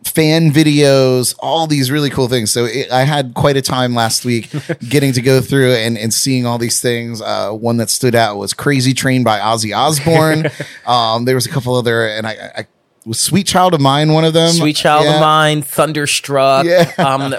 [0.05, 2.51] fan videos, all these really cool things.
[2.53, 4.51] So it, I had quite a time last week
[4.89, 7.21] getting to go through and, and seeing all these things.
[7.21, 10.47] Uh, one that stood out was Crazy Train by Ozzy Osbourne.
[10.87, 12.67] um, there was a couple other, and I, I
[13.05, 14.53] was Sweet Child of Mine one of them.
[14.53, 15.15] Sweet Child Yeah.
[15.15, 16.65] of Mine, Thunderstruck.
[16.67, 16.93] Yeah.
[16.99, 17.35] Um,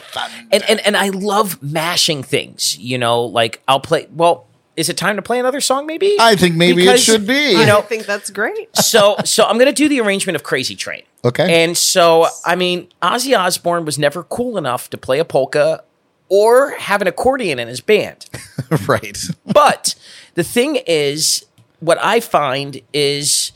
[0.52, 4.98] and, and, and I love mashing things, you know, like I'll play, well, is it
[4.98, 6.18] time to play another song maybe?
[6.20, 7.52] I think maybe it should be.
[7.52, 8.76] You know, I know, think that's great.
[8.76, 11.04] so so I'm gonna do the arrangement of Crazy Train.
[11.26, 11.64] Okay.
[11.64, 15.84] And so I mean, Ozzy Osbourne was never cool enough to play a polka
[16.30, 18.26] or have an accordion in his band.
[18.88, 19.18] right.
[19.46, 19.96] But
[20.36, 21.46] the thing is,
[21.80, 23.52] what I find is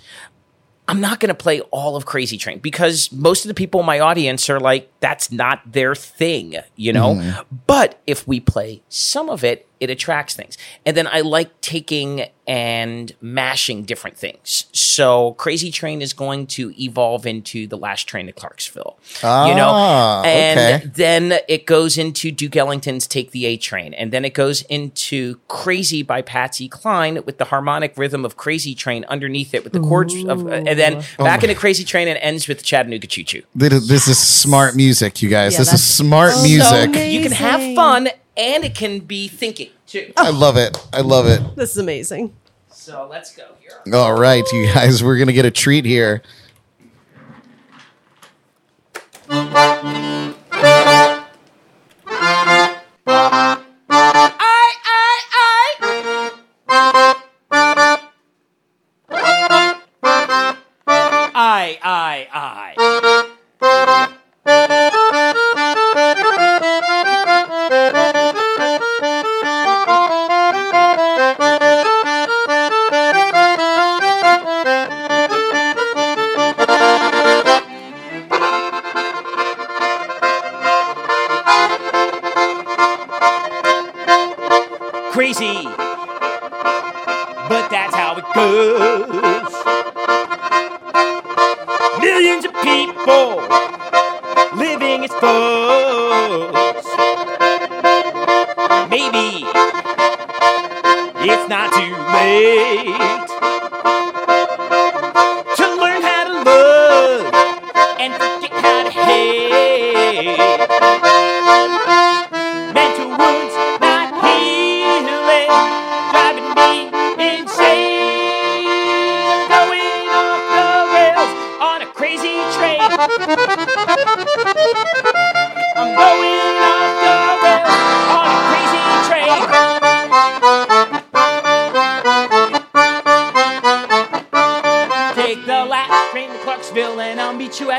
[0.87, 3.85] I'm not going to play all of Crazy Train because most of the people in
[3.85, 7.15] my audience are like, that's not their thing, you know?
[7.15, 7.55] Mm-hmm.
[7.67, 10.57] But if we play some of it, it attracts things.
[10.85, 14.67] And then I like taking and mashing different things.
[14.71, 19.69] So Crazy Train is going to evolve into The Last Train to Clarksville, you know?
[19.69, 20.87] Ah, And okay.
[20.95, 23.93] then it goes into Duke Ellington's Take the A Train.
[23.93, 28.73] And then it goes into Crazy by Patsy Cline with the harmonic rhythm of Crazy
[28.73, 32.17] Train underneath it with the chords of, and then Oh back into Crazy Train and
[32.19, 33.43] ends with Chattanooga Choo Choo.
[33.55, 35.53] This this is smart music, you guys.
[35.53, 36.89] Yeah, this is smart so music.
[36.89, 37.11] amazing.
[37.11, 38.07] You can have fun
[38.37, 40.13] and it can be thinking too.
[40.15, 40.77] I love it.
[40.93, 41.55] I love it.
[41.55, 42.35] This is amazing.
[42.69, 43.71] So let's go here.
[43.93, 46.21] All right, you guys, we're gonna get a treat here.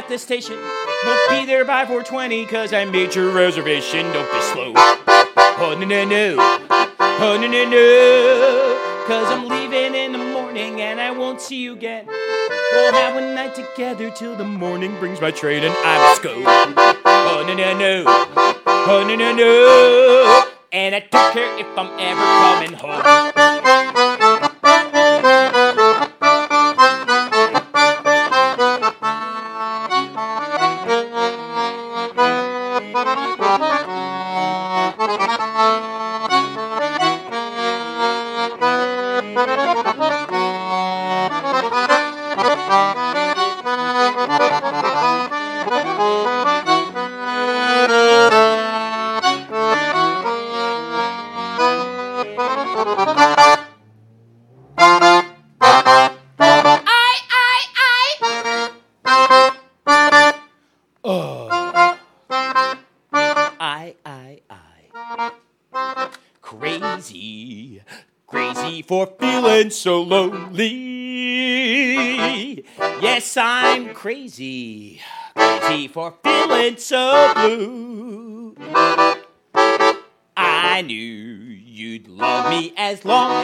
[0.08, 0.56] At the station.
[1.04, 4.06] Won't be there by 420 cause I made your reservation.
[4.12, 4.72] Don't be slow.
[4.76, 6.36] Oh no no no.
[6.98, 9.04] Oh no no no.
[9.06, 12.06] Cause I'm leaving in the morning and I won't see you again.
[12.06, 16.42] We'll have a night together till the morning brings my train and I must go.
[17.04, 18.04] Oh no no no.
[18.66, 20.44] Oh no no no.
[20.72, 23.57] And I don't care if I'm ever coming home.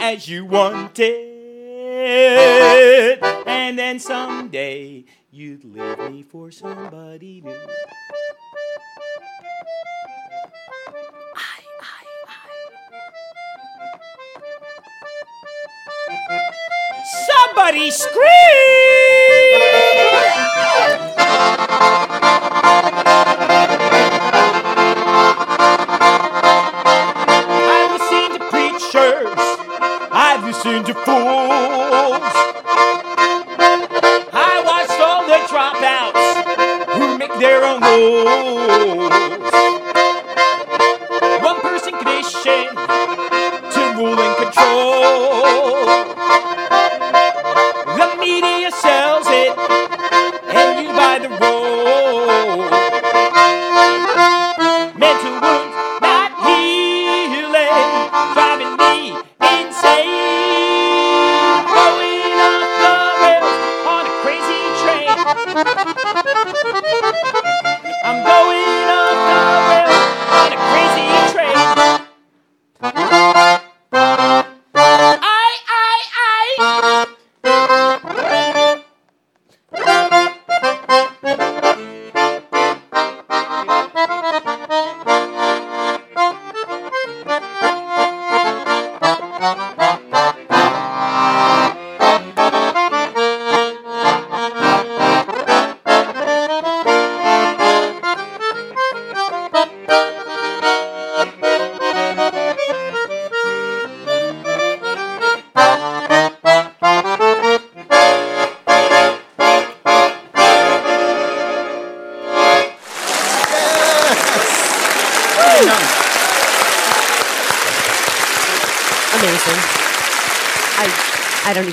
[0.05, 1.33] As you wanted.
[3.47, 7.55] And then someday you'd leave me for somebody new.
[17.27, 18.25] Somebody scream!
[30.45, 31.05] I've listened to fools.
[34.31, 36.21] I watched all the dropouts
[36.93, 39.09] who make their own rules.
[41.41, 42.75] One person commission
[43.73, 46.13] to rule and control.
[47.97, 49.57] The media sells it,
[50.53, 52.34] and you buy the role.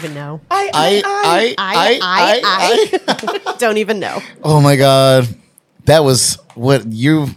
[0.04, 0.40] Even know.
[0.50, 2.40] I, I, I, I,
[3.54, 4.20] I, don't even know.
[4.42, 5.28] Oh my god,
[5.84, 7.28] that was what you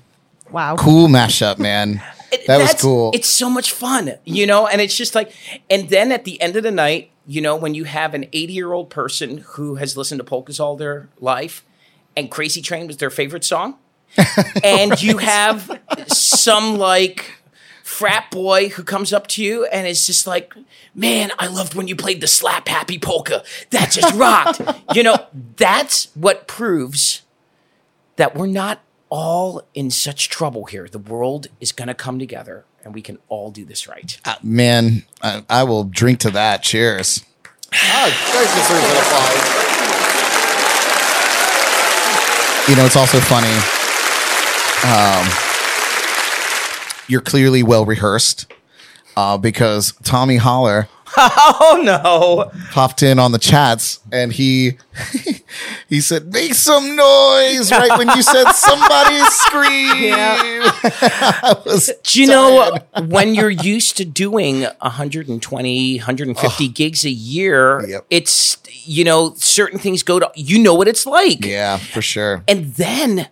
[0.51, 0.75] Wow.
[0.77, 2.01] cool mashup, man.
[2.31, 3.11] It- That was that's- cool.
[3.13, 5.31] It's so much fun, you know, and it's just like,
[5.69, 8.51] and then at the end of the night, you know, when you have an 80
[8.51, 11.63] year old person who has listened to polkas all their life
[12.17, 13.77] and Crazy Train was their favorite song,
[14.63, 17.31] and you have some like
[17.95, 20.53] frat boy who comes up to you and is just like,
[20.93, 23.41] man, I loved when you played the slap happy polka.
[23.69, 24.61] That just rocked.
[24.93, 27.21] you know, that's what proves
[28.17, 30.89] that we're not all in such trouble here.
[30.89, 34.19] The world is going to come together and we can all do this right.
[34.25, 36.63] Uh, man, I, I will drink to that.
[36.63, 37.23] Cheers.
[37.71, 39.65] Guys deserves an applause.
[42.67, 43.55] You know, it's also funny.
[44.83, 45.44] Um,
[47.07, 48.51] you're clearly well rehearsed
[49.17, 50.87] uh, because Tommy Holler
[51.17, 52.51] Oh no.
[52.71, 54.77] popped in on the chats and he
[55.87, 60.13] he said, "Make some noise!" Right when you said somebody scream.
[60.13, 62.77] I was Do you know
[63.07, 68.05] when you're used to doing 120, 150 gigs a year, Yep.
[68.09, 71.45] it's, you know, certain things go to, you know what it's like.
[71.45, 72.43] Yeah, for sure.
[72.47, 73.29] And then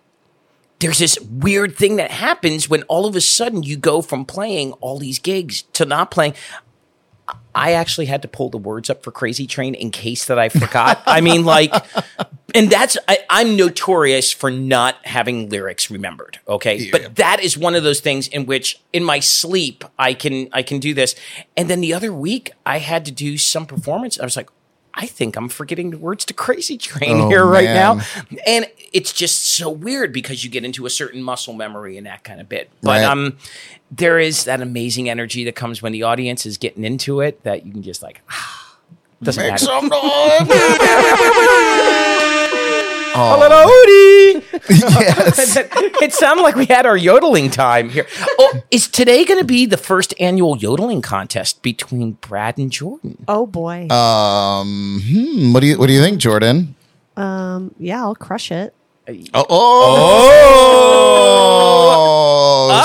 [0.84, 4.72] there's this weird thing that happens when all of a sudden you go from playing
[4.74, 6.34] all these gigs to not playing.
[7.54, 10.50] I actually had to pull the words up for Crazy Train in case that I
[10.50, 11.02] forgot.
[11.06, 11.72] I mean, like,
[12.54, 16.38] and that's I, I'm notorious for not having lyrics remembered.
[16.46, 16.88] Okay, Yeah.
[16.92, 20.62] but that is one of those things in which, in my sleep, I can I
[20.62, 21.14] can do this.
[21.56, 24.20] And then the other week, I had to do some performance.
[24.20, 24.50] I was like,
[24.96, 27.98] I think I'm forgetting the words to Crazy Train Oh, here right man.
[27.98, 28.04] now,
[28.46, 32.22] and it's just so weird because you get into a certain muscle memory and that
[32.22, 32.70] kind of bit.
[32.80, 33.04] But Right.
[33.04, 33.36] um,
[33.90, 37.66] there is that amazing energy that comes when the audience is getting into it that
[37.66, 38.20] you can just like.
[39.22, 39.64] Doesn't Make matter.
[39.64, 39.90] some noise.
[44.70, 45.56] yes.
[45.56, 48.06] it sounded like we had our yodeling time here.
[48.38, 53.24] Oh, is today going to be the first annual yodeling contest between Brad and Jordan?
[53.28, 53.88] Oh boy.
[53.88, 56.74] Um, hmm, what do you what do you think, Jordan?
[57.16, 57.72] um.
[57.78, 58.74] Yeah, I'll crush it.
[59.34, 60.30] Oh, oh,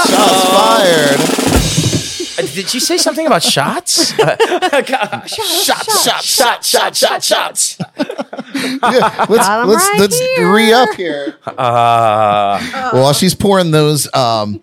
[0.06, 1.49] shots fired!
[2.40, 4.14] Uh, Did you say something about shots?
[4.20, 7.78] Uh, shots, shots, shots, shots, shots, shots.
[8.00, 9.48] Yeah, let's let's
[9.90, 10.52] right let's here.
[10.54, 11.38] re up here.
[11.46, 12.60] Uh,
[12.94, 14.62] Well, while she's pouring those, um,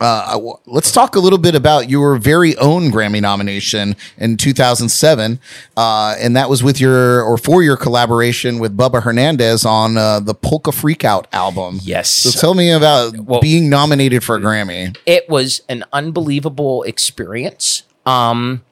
[0.00, 5.38] uh, let's talk a little bit about your very own Grammy nomination in 2007,
[5.76, 10.20] uh, and that was with your or for your collaboration with Bubba Hernandez on uh,
[10.20, 11.80] the Polka Freakout album.
[11.82, 12.08] Yes.
[12.10, 14.96] So tell me about Well- being nominated for a Grammy.
[15.06, 17.82] it was an unbelievable experience.
[18.06, 18.62] Um,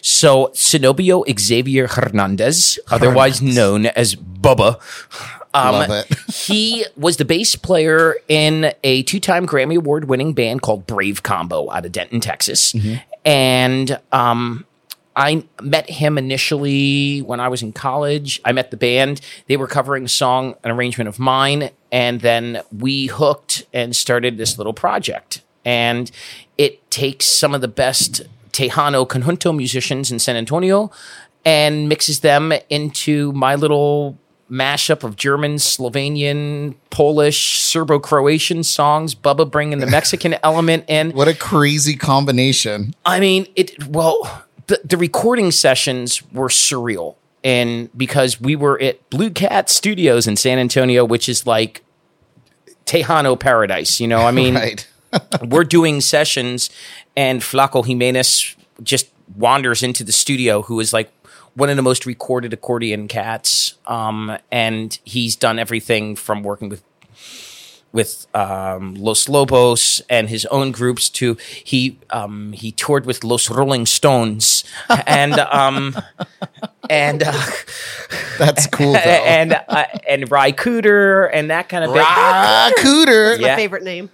[0.00, 4.78] so Zenobio Xavier Hernandez, otherwise known as Bubba,
[5.54, 11.70] um, he was the bass player in a two-time Grammy Award-winning band called Brave Combo
[11.70, 12.74] out of Denton, Texas,
[13.24, 14.66] and um,
[15.16, 18.40] I met him initially when I was in college.
[18.44, 19.20] I met the band.
[19.46, 24.36] They were covering a song, an arrangement of mine, and then we hooked and started
[24.36, 25.42] this little project.
[25.64, 26.10] And
[26.58, 30.90] it takes some of the best Tejano conjunto musicians in San Antonio
[31.44, 34.18] and mixes them into my little
[34.50, 39.14] mashup of German, Slovenian, Polish, Serbo-Croatian songs.
[39.14, 41.12] Bubba bringing the Mexican element in.
[41.12, 42.94] What a crazy combination.
[43.04, 43.86] I mean, it.
[43.88, 50.26] Well, the, the recording sessions were surreal, and because we were at Blue Cat Studios
[50.26, 51.82] in San Antonio, which is like
[52.86, 54.00] Tejano paradise.
[54.00, 54.86] You know, I mean, Right.
[55.42, 56.70] we're doing sessions,
[57.16, 61.10] and Flaco Jimenez just wanders into the studio, who is like
[61.54, 66.82] one of the most recorded accordion cats, um, and he's done everything from working with
[67.92, 73.48] with um, Los Lobos and his own groups to he um, he toured with Los
[73.48, 74.64] Rolling Stones.
[75.06, 75.96] And um,
[76.90, 77.32] and uh,
[78.38, 78.98] That's cool though.
[78.98, 82.02] and uh, and Ry Cooder and that kind of bit.
[82.04, 83.38] ah, Cooter.
[83.38, 83.48] Yeah.
[83.52, 84.10] My favorite name.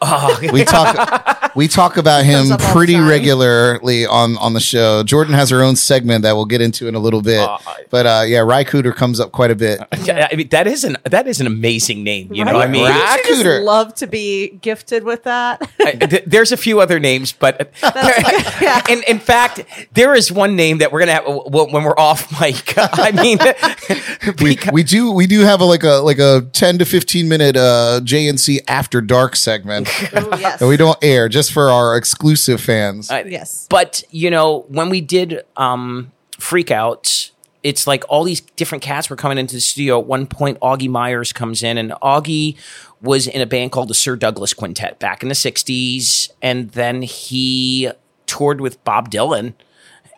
[0.52, 4.60] We talk we talk about him Comes up all the pretty regularly on on the
[4.60, 5.02] show.
[5.02, 7.48] Jordan has her own segment that we'll get into in a little bit.
[7.90, 9.80] but uh, yeah, Ry Cooder comes up quite a bit.
[10.04, 12.32] Yeah, I mean that is an that is an amazing name.
[12.32, 12.68] You know, Right?
[12.68, 12.94] I mean, Right.
[12.94, 13.64] Wouldn't you just Cooter.
[13.64, 15.68] love to be gifted with that.
[15.80, 18.82] I- th- there's a few other names, but yeah.
[18.88, 22.59] in in fact, there is one name that we're gonna have when we're off mic.
[22.76, 23.38] I mean,
[24.40, 27.56] We, we do we do have a like a like a ten to fifteen minute
[27.56, 30.60] uh, JNC after dark segment Ooh, yes.
[30.60, 33.10] that we don't air just for our exclusive fans.
[33.10, 33.66] yes.
[33.68, 37.30] but you know, when we did um, Freak Out,
[37.62, 39.98] it's like all these different cats were coming into the studio.
[40.00, 42.56] At one point, Augie Meyers comes in, and Augie
[43.02, 47.02] was in a band called the Sir Douglas Quintet back in the '60s, and then
[47.02, 47.90] he
[48.26, 49.54] toured with Bob Dylan,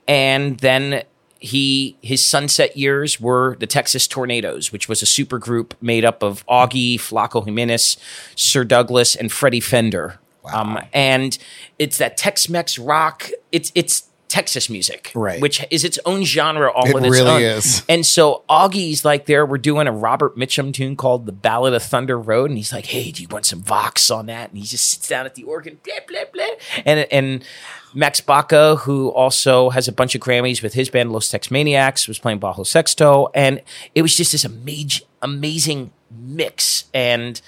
[0.07, 1.03] and then
[1.43, 6.23] he his sunset years were the Texas Tornadoes, which was a super group made up
[6.23, 7.97] of Augie, Flaco Jimenez,
[8.37, 10.19] Sir Douglas, and Freddie Fender.
[10.53, 11.39] Um, and
[11.79, 13.31] it's that Tex-Mex rock.
[13.53, 15.43] It's it's Texas music, Right.
[15.43, 17.43] Which is its own genre all It on its really own.
[17.43, 17.83] is.
[17.87, 21.83] And so Augie's like there, we're doing a Robert Mitchum tune called The Ballad of
[21.83, 22.49] Thunder Road.
[22.49, 24.49] And he's like, Hey, do you want some Vox on that?
[24.49, 26.47] And he just sits down at the organ, blah, blah, blah.
[26.87, 27.45] And, and
[27.93, 32.19] Max Baca, who also has a bunch of Grammys with his band Los Texmaniacs, was
[32.19, 33.29] playing Bajo Sexto.
[33.35, 33.61] And
[33.95, 36.85] it was just this amazing, amazing mix.
[36.95, 37.39] And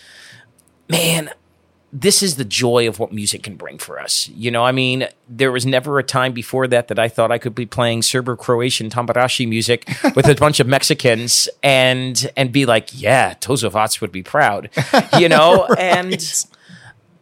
[0.91, 1.31] man,
[1.97, 4.29] this is the joy of what music can bring for us.
[4.31, 7.39] You know, I mean, there was never a time before that that I thought I
[7.39, 12.89] could be playing Serbo-Croatian tambarashi music with a bunch of Mexicans and and be like,
[12.93, 14.71] yeah, Tozovac would be proud,
[15.19, 15.67] you know.
[15.79, 16.47] And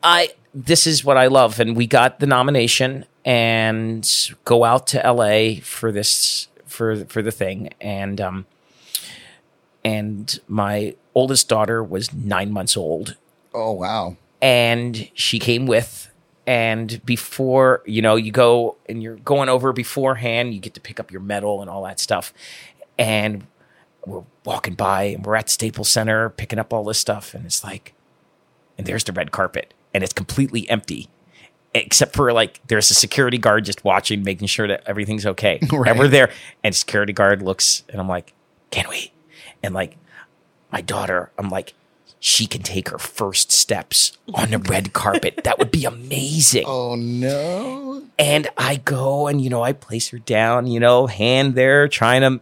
[0.02, 4.08] I this is what I love, and we got the nomination and
[4.44, 5.60] go out to L.A.
[5.60, 8.46] for this for for the thing, and um,
[9.84, 13.16] and my oldest daughter was nine months old
[13.54, 14.16] Oh wow.
[14.42, 16.12] And she came with
[16.46, 21.00] and before you know you go and you're going over beforehand you get to pick
[21.00, 22.34] up your medal and all that stuff.
[22.98, 23.46] And
[24.04, 27.62] we're walking by and we're at staples center picking up all this stuff and it's
[27.64, 27.94] like
[28.76, 31.08] and there's the red carpet and it's completely empty
[31.72, 35.58] except for like there's a security guard just watching making sure that everything's okay.
[35.72, 36.30] And we're there
[36.62, 38.34] and security guard looks and i'm like
[38.70, 39.12] can we
[39.62, 39.96] and like
[40.72, 41.74] my daughter, I'm like,
[42.24, 45.40] she can take her first steps on the red carpet.
[45.42, 46.64] That would be amazing.
[46.72, 48.04] Oh no.
[48.16, 52.20] And I go and, you know, I place her down, you know, hand there, trying
[52.20, 52.40] to,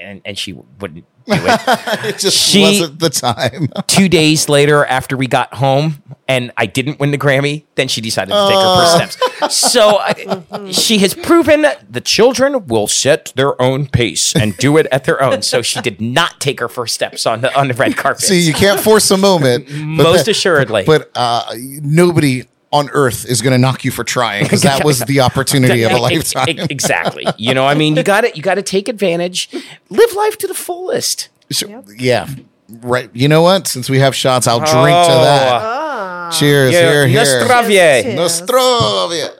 [0.00, 1.34] and, and she wouldn't do
[2.08, 2.18] it.
[2.18, 3.68] Just She- wasn't the time.
[3.86, 8.00] Two days later, after we got home and I didn't win the Grammy, then she
[8.00, 9.56] decided to take her first steps.
[9.56, 14.86] So I, she has proven the children will set their own pace and do it
[14.92, 15.42] at their own.
[15.42, 18.22] So she did not take her first steps on the on the red carpet.
[18.24, 19.70] See, you can't force a moment.
[19.70, 20.84] Most that- assuredly.
[20.84, 25.00] But uh, nobody on earth is going to knock you for trying because that was
[25.00, 26.58] the opportunity of a lifetime.
[26.70, 27.24] exactly.
[27.38, 29.48] You know, I mean, you got to you got to take advantage,
[29.88, 31.28] live life to the fullest.
[31.50, 32.28] So- Yeah.
[32.68, 33.08] Right.
[33.14, 33.66] You know what?
[33.66, 35.22] Since we have shots, I'll drink to Oh.
[35.24, 35.62] that.
[35.62, 36.30] Ah.
[36.38, 36.74] Cheers.
[36.74, 37.22] Yeah, here, here.
[37.24, 37.70] Nostravie.
[37.72, 38.40] Yes.
[38.42, 39.30] Nostrovia.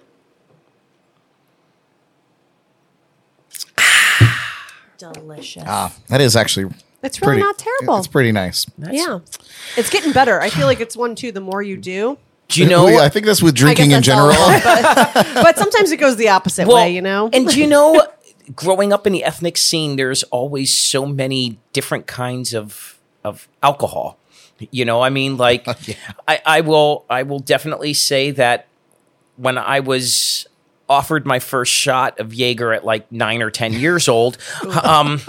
[4.99, 5.63] Delicious.
[5.67, 6.73] Ah, that is actually
[7.03, 7.99] it's really pretty, not terrible.
[7.99, 8.67] It's pretty nice.
[8.91, 9.21] yeah.
[9.77, 10.41] It's getting better.
[10.41, 12.19] I feel like it's one, too, the more you do.
[12.49, 12.99] Do you know?
[12.99, 14.61] I think that's with I guess drinking in that's all general.
[15.15, 17.29] but, but sometimes it goes the opposite Well, way, you know?
[17.33, 18.07] And do you know,
[18.55, 24.19] growing up in the ethnic scene, there's always so many different kinds of of alcohol.
[24.73, 25.69] You know, I mean, like,
[26.27, 28.67] I, I will, I will definitely say that
[29.37, 30.49] when I was
[30.89, 34.37] offered my first shot of Jaeger at like nine or ten years old,
[34.83, 35.21] um,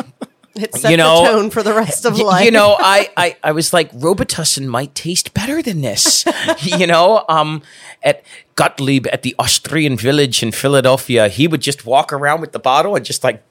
[0.61, 2.45] It set You know, the tone for the rest of Y- life.
[2.45, 6.25] You know, I, I, I was like, Robitussin might taste better than this.
[6.61, 7.61] you know, um,
[8.03, 8.23] at
[8.55, 12.95] Gottlieb at the Austrian village in Philadelphia, he would just walk around with the bottle
[12.95, 13.41] and just like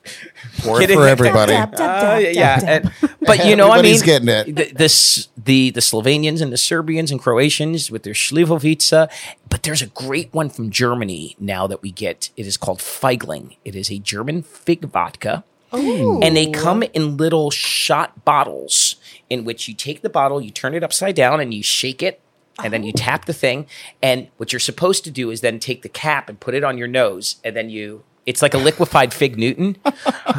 [0.59, 1.53] Pour it for everybody.
[1.53, 2.93] Dab, dab, Uh, yeah, dab, dab.
[3.03, 4.57] and- but you know, I mean, Everybody's getting it.
[4.57, 9.11] th- this the the Slovenians and the Serbians and Croatians with their Slivovica,
[9.51, 12.31] but there's a great one from Germany now that we get.
[12.37, 13.57] It is called Feigling.
[13.65, 18.97] It is a German fig vodka, and they come in little shot bottles
[19.29, 22.21] in which you take the bottle, you turn it upside down, and you shake it.
[22.61, 22.99] And then you oh.
[22.99, 23.67] tap the thing,
[24.03, 26.77] and what you're supposed to do is then take the cap and put it on
[26.77, 28.03] your nose, and then you.
[28.29, 29.77] It's like a liquefied fig Newton.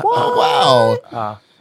[0.03, 0.97] Wow.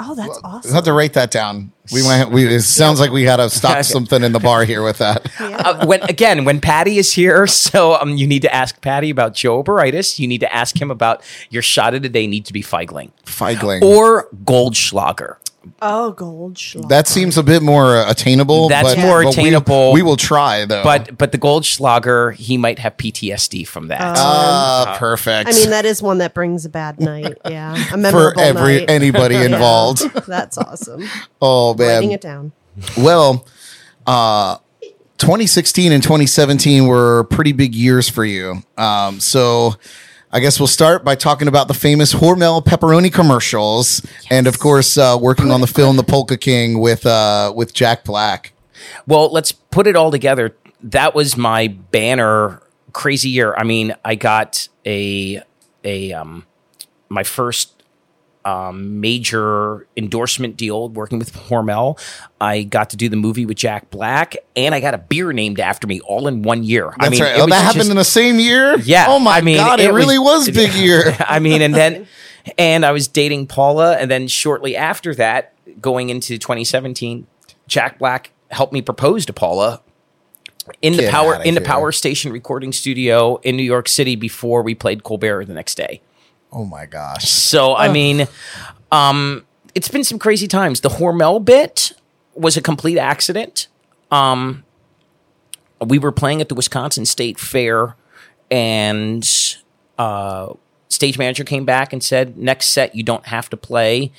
[0.01, 0.75] Oh, that's awesome We'll awesome.
[0.75, 1.73] have to write that down.
[1.93, 2.31] We might.
[2.31, 3.83] We, it sounds like we had to stock Okay.
[3.83, 5.27] something in the bar here with that.
[5.41, 9.35] uh, when again when Patty is here, so um, you need to ask Patty about
[9.35, 10.19] Joe Baritis.
[10.21, 13.11] You need to ask him about your shot of the day need to be Feigling
[13.25, 13.83] Feigling.
[13.83, 15.37] or Goldschlager.
[15.83, 16.89] Oh, gold schlock.
[16.89, 18.69] that seems a bit more uh, attainable.
[18.69, 19.93] That's but, more but attainable.
[19.93, 20.83] We, will try though.
[20.83, 24.01] But but the Goldschlager, he might have PTSD from that.
[24.01, 25.49] ah, perfect.
[25.49, 27.37] I mean, that is one that brings a bad night.
[27.49, 28.91] Yeah, a for memorable every night.
[28.91, 29.45] anybody Yeah.
[29.47, 30.01] involved.
[30.27, 31.05] That's awesome.
[31.41, 32.53] Oh man, Writing it down.
[32.97, 33.47] Well,
[34.07, 34.57] uh,
[35.19, 38.63] 2016 and 2017 were pretty big years for you.
[38.77, 39.75] Um, so
[40.31, 44.99] I guess we'll start by talking about the famous Hormel pepperoni commercials, and of course,
[44.99, 48.53] uh, working on the film The Polka King with uh, with Jack Black.
[49.07, 50.55] Well, let's put it all together.
[50.83, 52.61] That was my banner
[52.93, 53.55] crazy year.
[53.57, 55.43] I mean, I got a
[55.83, 56.45] a um
[57.09, 57.78] my first
[58.49, 61.99] um, major endorsement deal working with Hormel.
[62.41, 65.61] I got to do the movie with Jack Black, and I got a beer named
[65.61, 66.89] after me all in one year.
[66.99, 67.37] I That's mean, right.
[67.37, 68.79] Oh, was that happened just- in the same year.
[68.79, 69.07] yeah.
[69.09, 71.17] Oh my I mean, god, it, really was, big year.
[71.21, 72.07] I mean, and then,
[72.57, 77.27] and I was dating Paula, and then shortly after that, going into 2017,
[77.67, 79.83] Jack Black helped me propose to Paula
[80.81, 81.61] in the Get power outta in the.
[81.61, 86.01] Power Station recording studio in New York City before we played Colbert the next day.
[86.53, 87.29] Oh my gosh.
[87.29, 88.27] So I mean,
[88.91, 89.45] um,
[89.75, 90.81] it's been some crazy times.
[90.81, 91.93] The Hormel bit
[92.35, 93.69] was a complete accident.
[94.11, 94.65] Um,
[95.85, 97.95] we were playing at the Wisconsin State Fair,
[98.51, 99.29] and
[99.99, 100.55] uh,
[100.89, 104.11] stage manager came back and said, "Next set, you don't have to play.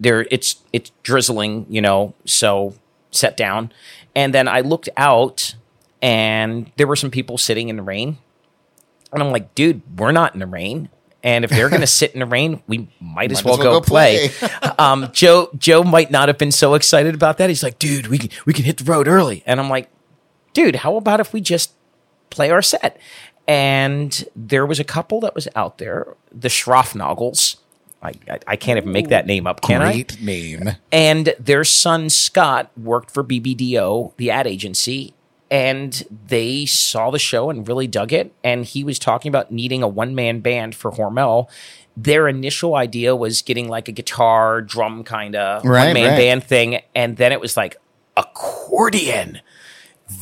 [0.00, 2.74] There, it's it's drizzling, you know, so
[3.10, 3.72] set down."
[4.16, 5.54] And then I looked out,
[6.00, 8.18] and there were some people sitting in the rain.
[9.12, 10.88] And I'm like, dude, we're not in the rain.
[11.24, 13.58] And if they're going to sit in the rain, we might as Might well, as
[13.58, 14.28] well go, go play.
[14.28, 14.48] play.
[14.78, 17.48] um, Joe Joe might not have been so excited about that.
[17.48, 19.42] He's like, dude, we can we can hit the road early.
[19.46, 19.90] And I'm like,
[20.52, 21.72] dude, how about if we just
[22.30, 22.98] play our set?
[23.48, 27.56] And there was a couple that was out there, the Schroffnagels.
[28.02, 29.92] I, I, I can't even make that name up, can I?
[29.92, 30.72] Great name.
[30.92, 35.14] And their son Scott worked for BBDO, the ad agency,
[35.50, 38.34] and they saw the show and really dug it.
[38.42, 41.48] And he was talking about needing a one man band for Hormel.
[41.96, 46.16] Their initial idea was getting like a guitar, drum kind of Right, one man right.
[46.16, 46.80] band thing.
[46.94, 47.76] And then it was like
[48.16, 49.40] accordion.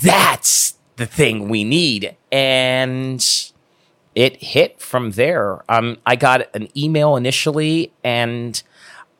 [0.02, 2.16] That's the thing we need.
[2.30, 3.24] And
[4.14, 5.64] it hit from there.
[5.68, 8.62] Um, I got an email initially, and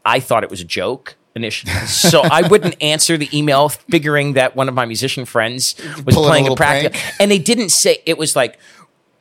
[0.04, 4.56] I thought it was a joke initially, so I wouldn't answer the email, figuring that
[4.56, 5.74] one of my musician friends
[6.04, 7.00] was Pulling playing a, little practice.
[7.00, 7.20] prank.
[7.20, 8.58] And they didn't say it was like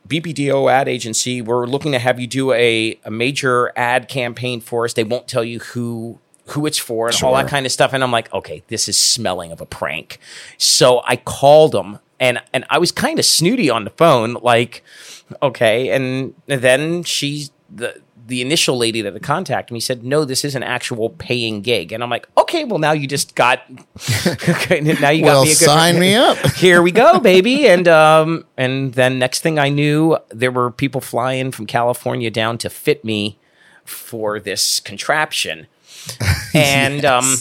[0.08, 1.40] BBDO ad agency.
[1.40, 4.94] We're looking to have you do a, a major ad campaign for us.
[4.94, 7.92] They won't tell you who who it's for and all that kind of stuff.
[7.92, 10.18] And I'm like, okay, this is smelling of a prank.
[10.58, 14.84] So I called them and and I was kind of snooty on the phone, like,
[15.40, 15.90] okay.
[15.90, 20.54] And then she the the initial lady that had contacted me said, no, this is
[20.54, 21.92] an actual paying gig.
[21.92, 23.62] And I'm like, okay, well now you just got
[24.48, 26.36] okay, now you got Well, me a good sign me up.
[26.56, 27.66] here we go, baby.
[27.68, 32.58] And um, and then next thing I knew, there were people flying from California down
[32.58, 33.38] to fit me
[33.84, 35.66] for this contraption,
[36.54, 37.36] and um,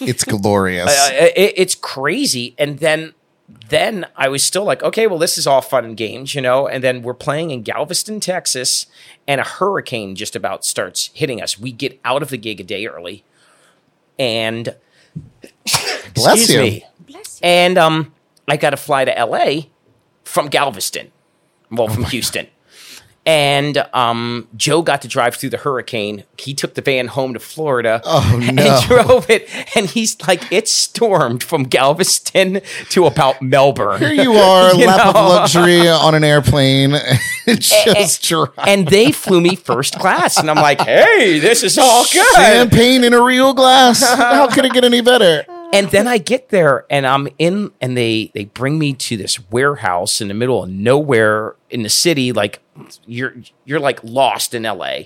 [0.00, 0.88] It's glorious.
[0.90, 2.54] uh, it, it's crazy.
[2.58, 3.14] And then
[3.68, 6.66] then I was still like, okay, well, this is all fun and games, you know.
[6.66, 8.86] And then we're playing in Galveston, Texas,
[9.26, 11.58] and a hurricane just about starts hitting us.
[11.58, 13.24] We get out of the gig a day early,
[14.18, 14.74] and
[16.14, 16.60] Bless excuse you.
[16.60, 16.84] me.
[17.42, 18.12] And um,
[18.48, 19.70] I got to fly to L.A.
[20.24, 21.12] from Galveston,
[21.70, 22.48] well, from Houston.
[23.26, 26.22] And um, Joe got to drive through the hurricane.
[26.38, 28.56] He took the van home to Florida Oh, and
[28.86, 29.48] drove it.
[29.76, 32.60] And he's like, it stormed from Galveston
[32.90, 33.98] to about Melbourne.
[33.98, 36.94] Here you are, You lap of luxury on an airplane.
[37.46, 38.48] Just dry.
[38.58, 42.34] and they flew me first class, and I'm like, hey, this is all good.
[42.36, 44.02] Champagne in a real glass.
[44.02, 45.44] How could it get any better?
[45.76, 49.38] And then I get there and I'm in and they they bring me to this
[49.50, 52.60] warehouse in the middle of nowhere in the city like
[53.06, 55.00] you're you're like lost in LA.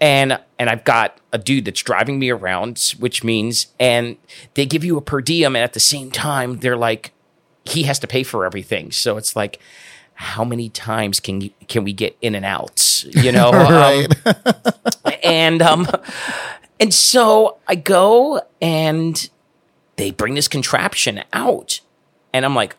[0.00, 4.16] And and I've got a dude that's driving me around which means and
[4.54, 7.12] they give you a per diem and at the same time they're like
[7.64, 8.92] he has to pay for everything.
[8.92, 9.58] So it's like
[10.14, 13.50] how many times can you, can we get in and out, you know?
[13.52, 14.08] Um, Right.
[15.24, 15.88] and um
[16.80, 19.28] and so I go and
[19.98, 21.80] they bring this contraption out.
[22.32, 22.76] And I'm like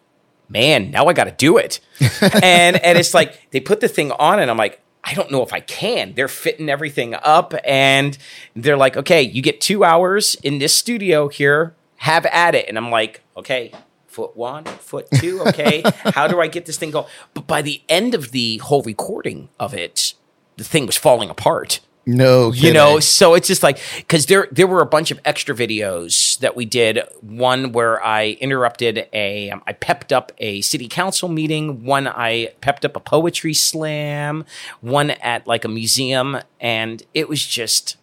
[0.49, 1.79] man now I got to do it.
[2.43, 5.43] And and it's like they put the thing on and I'm like I don't know
[5.43, 6.13] if I can.
[6.13, 8.17] They're fitting everything up and
[8.55, 12.67] they're like okay you get 2 hours in this studio here have at it.
[12.67, 13.71] And I'm like okay
[14.07, 15.83] foot 1 foot 2 okay
[16.15, 19.49] how do I get this thing going but by the end of the whole recording
[19.59, 20.13] of it
[20.57, 21.79] the thing was falling apart
[22.15, 25.53] No, you know so it's just like because there there were a bunch of extra
[25.53, 26.99] videos that we did.
[27.21, 31.83] One where i interrupted a um, i pepped up a city council meeting.
[31.83, 34.45] One i pepped up a poetry slam.
[34.81, 36.39] One at like a museum.
[36.59, 37.97] And it was just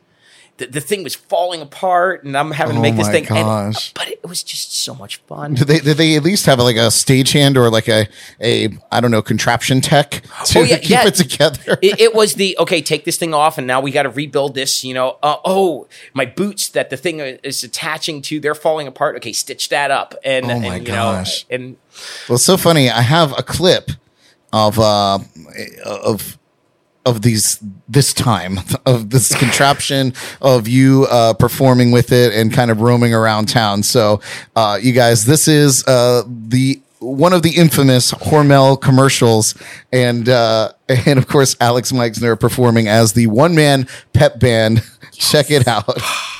[0.58, 3.26] the, the thing was falling apart and i'm having to Oh make this my thing
[3.30, 6.58] and- but it was just so much fun Did they, did they at least have
[6.58, 8.08] like a stagehand or like a,
[8.40, 11.06] a I don't know contraption tech to Oh, yeah, keep yeah.
[11.06, 11.78] it together?
[11.82, 14.54] it, it was the okay take this thing off and now we got to rebuild
[14.54, 18.86] this you know uh, oh my boots that the thing is attaching to they're falling
[18.86, 21.44] apart okay stitch that up and, Oh my and, you gosh.
[21.50, 21.76] know and
[22.28, 22.90] Well, it's so funny.
[22.90, 23.90] I have a clip
[24.52, 25.18] of uh
[25.84, 26.38] of
[27.06, 32.70] of these this time of this contraption of you uh performing with it and kind
[32.70, 33.82] of roaming around town.
[33.82, 34.20] So,
[34.54, 39.54] uh you guys, this is uh the one of the infamous Hormel commercials,
[39.92, 44.82] and uh, and of course Alex Meixner performing as the one man pep band.
[45.12, 45.98] Check it out.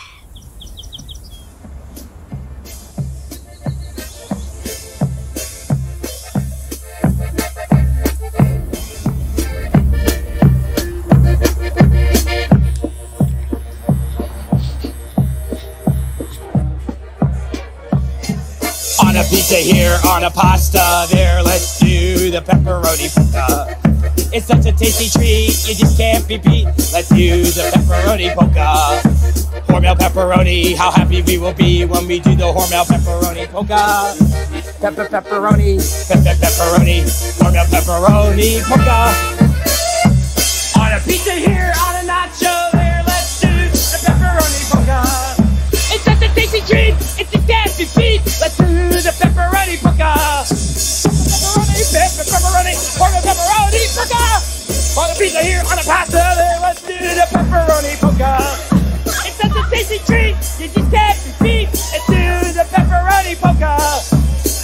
[19.17, 21.43] On a pizza here, on a pasta there.
[21.43, 23.81] Let's do the pepperoni pizza.
[24.31, 26.67] It's such a tasty treat, you just can't be beat.
[26.93, 29.01] Let's do the pepperoni polka.
[29.73, 34.13] Hormel pepperoni, how happy we will be when we do the Hormel pepperoni polka.
[34.83, 37.01] Pepper pepperoni, pepper pepperoni,
[37.41, 39.17] Hormel pepperoni polka.
[40.79, 43.03] On a pizza here, on a nacho there.
[43.07, 45.01] Let's do the pepperoni polka.
[45.73, 47.66] It's such a tasty treat, it's a can't
[49.37, 50.15] pepperoni polka.
[50.49, 54.25] Pepperoni, pepper, pepperoni, Hormel pepperoni polka.
[54.97, 56.59] On a pizza here, on a pasta there.
[56.65, 58.41] Let's do the pepperoni polka.
[59.29, 61.69] It's such a tasty treat, you just can't be beat.
[61.69, 62.25] Let's do
[62.57, 63.77] the pepperoni polka.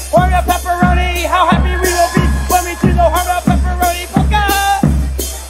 [0.08, 4.08] Hormel pepperoni, how happy we will be when we do the Hormel pepperoni.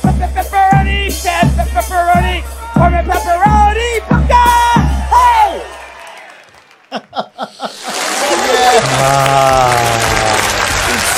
[0.02, 2.42] Pepper pepperoni, pepper pepperoni,
[2.74, 4.42] Hormel pepperoni polka.
[5.14, 5.62] Hey!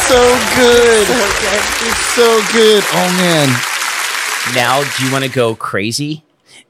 [0.09, 0.20] so
[0.57, 1.07] good.
[1.86, 2.82] It's so good.
[2.92, 3.48] Oh man.
[4.55, 6.22] now do you want to go crazy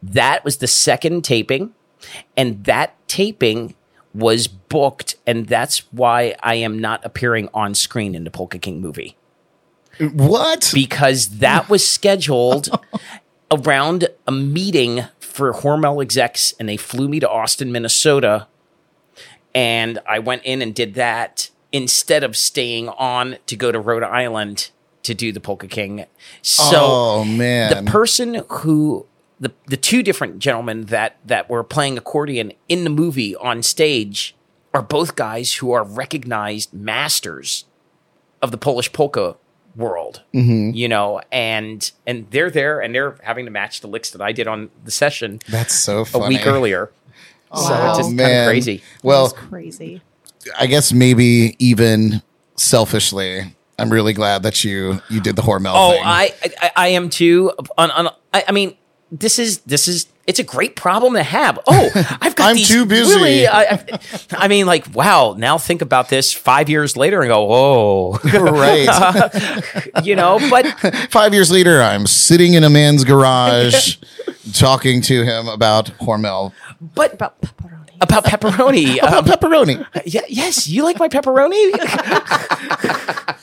[0.02, 1.74] that was the second taping
[2.36, 3.74] and that taping
[4.14, 8.80] was booked and that's why i am not appearing on screen in the polka king
[8.80, 9.16] movie
[9.98, 10.70] What?
[10.72, 12.68] because that was scheduled
[13.50, 18.46] around a meeting for Hormel execs, and they flew me to Austin, Minnesota,
[19.54, 24.02] and I went in and did that instead of staying on to go to Rhode
[24.02, 24.70] Island
[25.04, 26.06] to do the Polka King.
[26.42, 27.84] So oh man.
[27.84, 29.06] the person who
[29.40, 34.34] the the two different gentlemen that that were playing accordion in the movie on stage
[34.72, 37.64] are both guys who are recognized masters
[38.42, 39.36] of the Polish polka
[39.76, 40.22] world.
[40.32, 40.76] Mm-hmm.
[40.76, 44.32] You know, and and they're there and they're having to match the licks that I
[44.32, 46.24] did on the session That's so funny.
[46.24, 46.90] a week earlier.
[47.56, 47.88] So Wow.
[47.90, 48.44] it's just kind Man.
[48.44, 48.82] of crazy.
[49.02, 50.02] Well, That's crazy.
[50.58, 52.22] I guess maybe even
[52.56, 56.02] selfishly, I'm really glad that you you did the Hormel Oh, thing.
[56.04, 57.52] I, I I am too.
[57.78, 58.76] On, on I, I mean,
[59.10, 61.58] this is this is it's a great problem to have.
[61.66, 61.90] Oh,
[62.20, 63.14] I've got I'm these too busy.
[63.14, 63.98] Really, I, I-
[64.32, 65.34] I mean, like, wow.
[65.36, 68.88] Now think about this five years later and go, whoa, right.
[70.04, 70.38] you know.
[70.50, 70.66] But
[71.10, 73.96] Five years later, I'm sitting in a man's garage
[74.54, 76.52] talking to him about Hormel.
[76.94, 77.96] But About pepperoni.
[78.00, 78.98] about pepperoni.
[79.02, 79.86] About um, pepperoni.
[80.06, 81.72] yeah, yes, you like my pepperoni.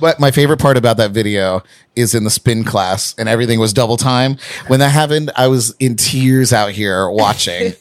[0.00, 1.62] But my favorite part about that video
[1.94, 4.36] is in the spin class, and everything was double time.
[4.66, 7.74] When that happened, I was in tears out here watching.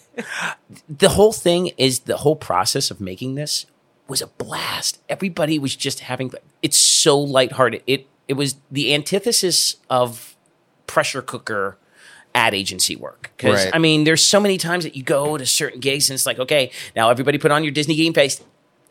[0.88, 3.66] the whole thing is the whole process of making this
[4.08, 5.02] was a blast.
[5.10, 7.82] Everybody was just having it's so lighthearted.
[7.88, 10.36] It it was the antithesis of
[10.86, 11.78] pressure cooker
[12.36, 13.32] ad agency work.
[13.38, 13.76] Because Right.
[13.76, 16.40] I mean, there's so many times that you go to certain gigs and it's like,
[16.40, 18.42] okay, now everybody put on your Disney game face.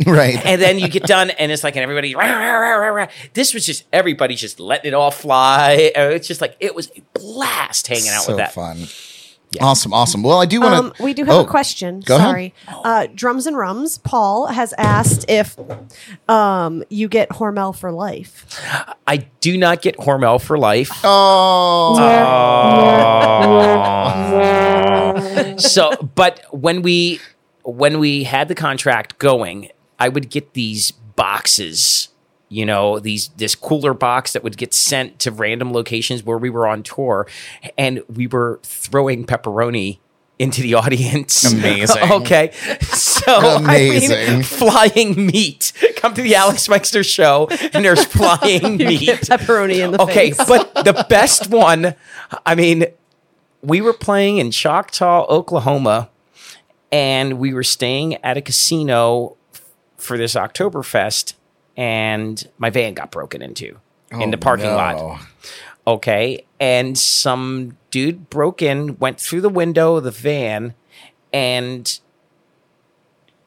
[0.07, 0.45] right.
[0.47, 3.67] And then you get done and it's like, and everybody, rah, rah, rah, this was
[3.67, 5.93] just everybody just letting it all fly.
[5.95, 8.53] Uh, It's just like, it was a blast hanging out so with that.
[8.55, 8.87] fun.
[9.61, 10.23] Awesome, awesome.
[10.23, 11.03] Well, I do want Um, to.
[11.03, 12.01] we do have a question.
[12.01, 12.29] go ahead.
[12.29, 12.55] Sorry.
[12.69, 15.57] Uh, Drums and Rums, Paul has asked if
[16.29, 18.47] um, you get Hormel for life.
[19.09, 20.91] I do not get Hormel for life.
[21.03, 21.97] Oh,
[25.59, 27.19] so but when we
[27.65, 32.10] when we had the contract going i would get these boxes
[32.51, 36.51] you know these this cooler box that would get sent to random locations where we
[36.51, 37.27] were on tour
[37.79, 39.99] and we were throwing pepperoni
[40.39, 42.03] into the audience Amazing.
[42.13, 42.51] okay
[42.83, 44.35] so I Amazing.
[44.35, 49.93] mean, flying meat come to the alex Meixner show and there's flying meat Pepperoni in
[49.93, 50.49] the okay face.
[50.49, 51.95] but the best one
[52.45, 52.87] i mean
[53.63, 56.09] we were playing in Choctaw, Oklahoma,
[56.91, 59.37] and we were staying at a casino
[59.97, 61.35] for this Oktoberfest,
[61.81, 63.79] and my van got broken into
[64.13, 64.77] in the parking no.
[64.77, 65.21] lot.
[65.87, 66.45] Okay.
[66.61, 70.75] And some dude broke in, went through the window of the van,
[71.33, 71.99] and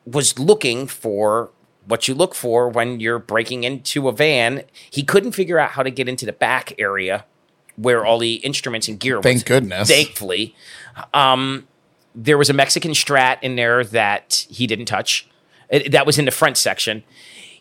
[0.06, 1.52] was looking for
[1.86, 4.64] what you look for when you're breaking into a van.
[4.90, 7.26] He couldn't figure out how to get into the back area
[7.76, 9.44] where all the instruments and gear Thank was.
[9.44, 9.90] goodness.
[9.90, 10.56] Thankfully.
[11.14, 11.68] Um,
[12.16, 15.28] there was a Mexican strat in there that he didn't touch.
[15.70, 17.04] It- that was in the front section.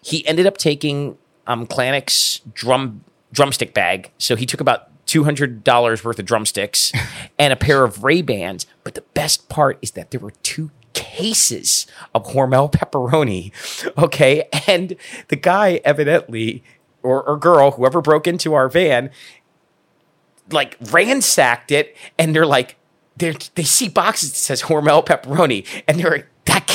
[0.02, 4.10] He ended up taking um, Clanic's drum drumstick bag.
[4.18, 6.92] So he took about two hundred dollars worth of drumsticks
[7.38, 8.66] and a pair of Ray Bans.
[8.84, 13.52] But the best part is that there were two cases of Hormel pepperoni.
[13.98, 14.96] Okay, and
[15.28, 16.62] the guy evidently
[17.02, 19.10] or, or girl, whoever broke into our van,
[20.50, 22.76] like ransacked it and they're like
[23.16, 26.28] they they see boxes that says Hormel pepperoni and they're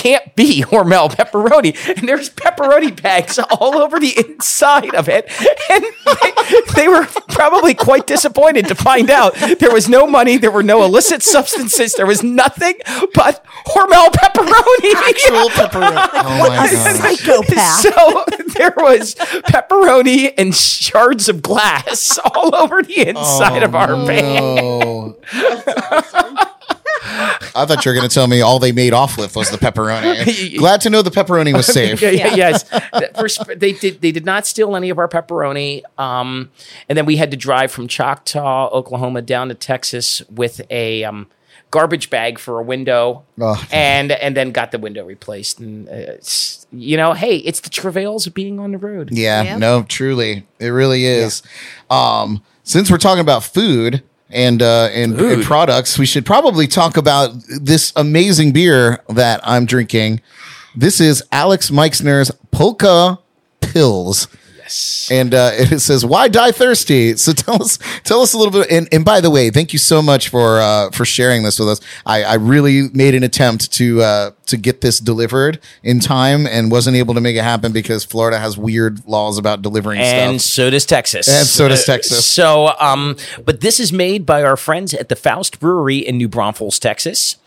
[0.08, 5.30] can't be Hormel pepperoni and there's pepperoni bags all over the inside of it
[5.70, 10.51] and they, they were probably quite disappointed to find out there was no money there
[10.51, 12.76] were no illicit substances there was nothing
[13.14, 16.10] but Hormel pepperoni Actual pepperoni.
[16.14, 16.97] Oh my god.
[16.97, 17.82] Psychopath.
[17.82, 18.24] so
[18.58, 24.43] there was pepperoni and shards of glass all over the inside of our oh, van.
[24.43, 25.18] Oh.
[27.55, 29.58] I thought you were going to tell me all they made off with was the
[29.58, 30.58] pepperoni.
[30.60, 32.01] Glad to know the pepperoni was safe.
[32.01, 32.70] Yeah, yeah, yes.
[33.18, 34.01] For sp- they did.
[34.01, 35.82] They did not steal any of our pepperoni.
[35.97, 36.51] Um,
[36.89, 41.28] and then we had to drive from Choctaw, Oklahoma, down to Texas with a um,
[41.72, 43.62] garbage bag for a window, Oh.
[43.72, 45.60] and and then got the window replaced.
[45.60, 46.14] And uh,
[46.72, 49.10] you know, hey, it's the travails of being on the road.
[49.12, 49.58] Yeah, Yeah.
[49.58, 51.41] no, truly, it really is.
[51.89, 56.98] Um, since we're talking about food and uh, and, and products, we should probably talk
[56.98, 60.22] about this amazing beer that I'm drinking.
[60.76, 63.20] This is Alex Meixner's Polka
[63.62, 64.28] Pills.
[64.68, 65.07] Yes.
[65.09, 68.70] And uh, it says, "Why die thirsty?" So tell us, tell us a little bit.
[68.70, 71.70] And, and by the way, thank you so much for uh, for sharing this with
[71.70, 71.80] us.
[72.05, 76.70] I, I really made an attempt to uh, to get this delivered in time, and
[76.70, 80.13] wasn't able to make it happen because Florida has weird laws about delivering stuff.
[80.13, 80.53] and stuff.
[80.53, 81.28] so does Texas.
[81.30, 82.26] And so does Texas.
[82.26, 83.15] So, um,
[83.45, 87.38] but this is made by our friends at the Faust Brewery in New Braunfels, Texas,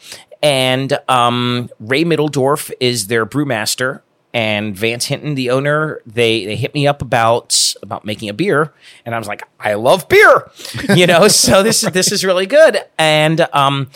[0.43, 4.01] and um, Ray Middledorf is their brewmaster.
[4.33, 8.73] And Vance Hinton, the owner, they they hit me up about about making a beer,
[9.05, 10.49] and I was like, I love beer,
[10.95, 11.27] you know.
[11.27, 13.91] so this is this is really good, and um,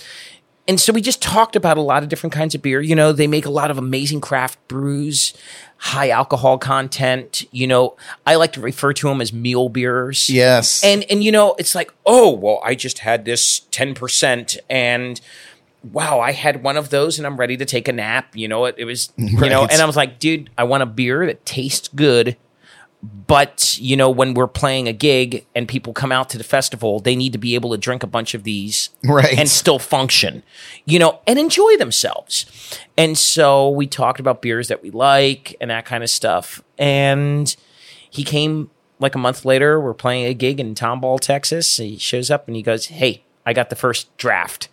[0.66, 2.80] and so we just talked about a lot of different kinds of beer.
[2.80, 5.34] You know, they make a lot of amazing craft brews,
[5.76, 7.44] high alcohol content.
[7.52, 10.30] You know, I like to refer to them as meal beers.
[10.30, 10.82] Yes.
[10.82, 15.20] And and you know, it's like, oh, well, I just had this 10% and
[15.92, 18.34] wow, I had one of those and I'm ready to take a nap.
[18.36, 20.86] You know, it, it was you know, and I was like, dude, I want a
[20.86, 22.36] beer that tastes good.
[23.26, 27.00] But you know, when we're playing a gig and people come out to the festival,
[27.00, 29.38] they need to be able to drink a bunch of these Right.
[29.38, 30.42] and still function,
[30.86, 32.46] you know, and enjoy themselves.
[32.96, 36.62] And so we talked about beers that we like and that kind of stuff.
[36.78, 37.54] And
[38.08, 38.70] he came
[39.00, 39.78] like a month later.
[39.78, 41.76] We're playing a gig in Tomball, Texas.
[41.76, 44.68] He shows up and he goes, "Hey, I got the first draft."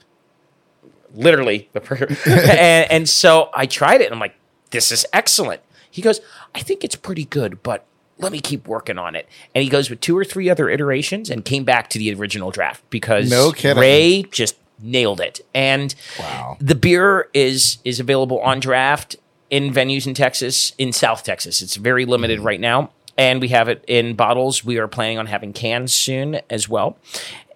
[1.13, 4.05] Literally, the per- and, and so I tried it.
[4.05, 4.35] and I'm like,
[4.71, 6.21] "This is excellent." He goes,
[6.55, 7.85] "I think it's pretty good, but
[8.17, 9.27] let me keep working on it.
[9.55, 12.51] And he goes with two or three other iterations and came back to the original
[12.51, 13.81] draft because No kidding.
[13.81, 15.41] Ray just nailed it.
[15.55, 16.55] And Wow.
[16.61, 19.15] the beer is is available on draft
[19.49, 21.61] in venues in Texas, in South Texas.
[21.61, 22.45] It's very limited Mm.
[22.45, 22.91] right now.
[23.17, 24.63] And we have it in bottles.
[24.63, 26.97] We are planning on having cans soon as well.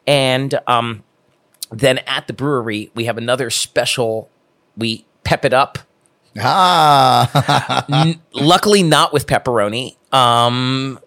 [0.05, 1.03] And um,
[1.79, 4.29] then at the brewery, we have another special.
[4.77, 5.79] We pep it up.
[6.39, 9.95] Ah, N- luckily, not with pepperoni.
[10.13, 10.99] Um,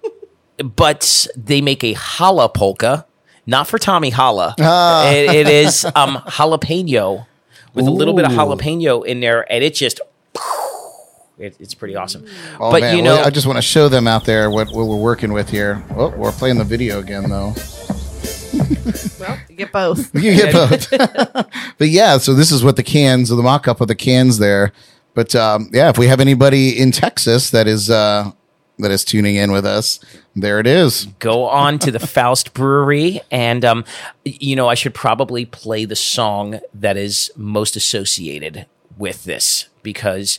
[0.74, 3.06] but they make a challah polka,
[3.46, 4.54] not for Tommy Holla.
[4.58, 5.10] Ah.
[5.10, 7.26] It- it is um, jalapeno
[7.74, 10.00] with a little bit of jalapeno in there, and it just.
[11.38, 12.26] It, it's pretty awesome.
[12.58, 12.96] oh but man!
[12.96, 15.32] you know, well, I just want to show them out there what, what we're working
[15.32, 15.84] with here.
[15.96, 17.54] Oh, we're playing the video again though.
[19.20, 20.14] Well, you get both.
[20.14, 20.90] You get both.
[21.78, 24.72] but yeah, so this is what the cans, the mock-up of the cans there.
[25.14, 28.30] But um, yeah, if we have anybody in Texas that is uh,
[28.78, 29.98] that is tuning in with us,
[30.36, 31.06] there it is.
[31.18, 33.84] go on to the Faust Brewery, and um,
[34.24, 38.66] you know, I should probably play the song that is most associated
[38.96, 40.38] with this because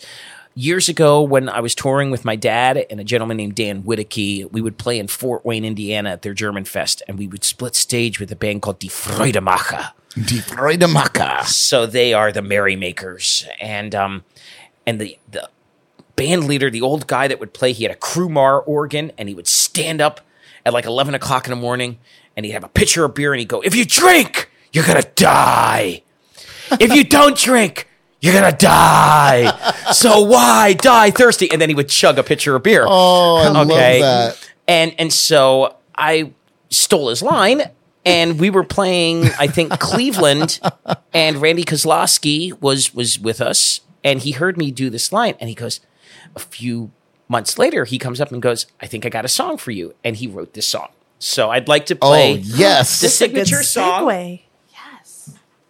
[0.60, 4.52] years ago, when I was touring with my dad and a gentleman named Dan Whittaky,
[4.52, 7.76] we would play in Fort Wayne, Indiana, at their German Fest, and we would split
[7.76, 9.94] stage with a band called Die Freudemacher.
[10.16, 11.46] Die Freudemacher.
[11.46, 14.26] So they are the merrymakers, and um,
[14.86, 15.50] and the the
[16.18, 19.36] band leader, the old guy that would play, he had a Crumar organ, and he
[19.36, 20.20] would stand up
[20.66, 22.00] at like eleven o'clock in the morning,
[22.36, 25.04] and he'd have a pitcher of beer, and he'd go, "If you drink, you're gonna
[25.16, 26.04] die.
[26.80, 27.88] If you don't drink."
[28.22, 29.76] You're gonna die.
[29.90, 31.50] So why die thirsty?
[31.52, 32.86] And then he would chug a pitcher of beer.
[32.88, 34.50] Oh, I love that.
[34.68, 36.32] And and so I
[36.70, 37.64] stole his line,
[38.06, 40.60] and we were playing, I think, Cleveland,
[41.12, 45.50] and Randy Kozlowski was was with us, and he heard me do this line, and
[45.50, 45.80] he goes,
[46.36, 46.92] a few
[47.28, 49.96] months later, he comes up and goes, "I think I got a song for you,"
[50.04, 50.90] and he wrote this song.
[51.18, 54.40] So I'd like to play Oh play yes, the signature Good song.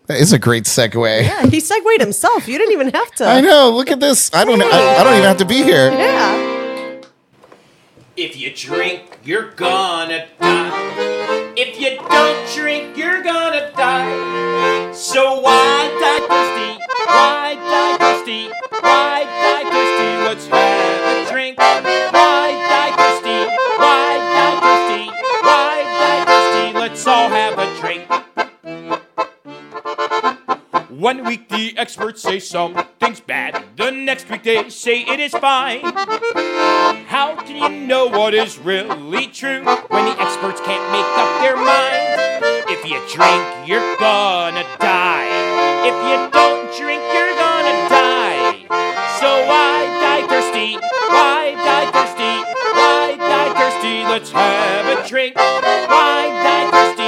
[0.09, 0.17] Segue.
[0.17, 0.17] Yes.
[0.17, 1.23] that is a great segue.
[1.23, 2.47] Yeah, he segued himself.
[2.47, 3.25] You didn't even have to.
[3.25, 3.71] I know.
[3.71, 4.31] Look at this.
[4.33, 4.61] I don't.
[4.61, 5.91] I, I don't even have to be here.
[5.91, 6.57] Yeah.
[8.17, 11.53] If you drink, you're gonna die.
[11.55, 14.91] If you don't drink, you're gonna die.
[14.93, 16.83] So why die thirsty?
[17.07, 18.49] Why die thirsty?
[18.81, 20.09] Why die thirsty?
[20.27, 20.68] Let's have
[30.99, 33.63] One week the experts say something's bad.
[33.77, 35.79] The next week they say it is fine.
[37.07, 41.55] How can you know what is really true when the experts can't make up their
[41.55, 42.43] mind?
[42.67, 45.31] If you drink, you're gonna die.
[45.87, 48.67] If you don't drink, you're gonna die.
[49.23, 50.75] So why die thirsty?
[51.07, 52.43] Why die thirsty?
[52.75, 54.03] Why die thirsty?
[54.03, 55.37] Let's have a drink.
[55.37, 56.98] Why die thirsty?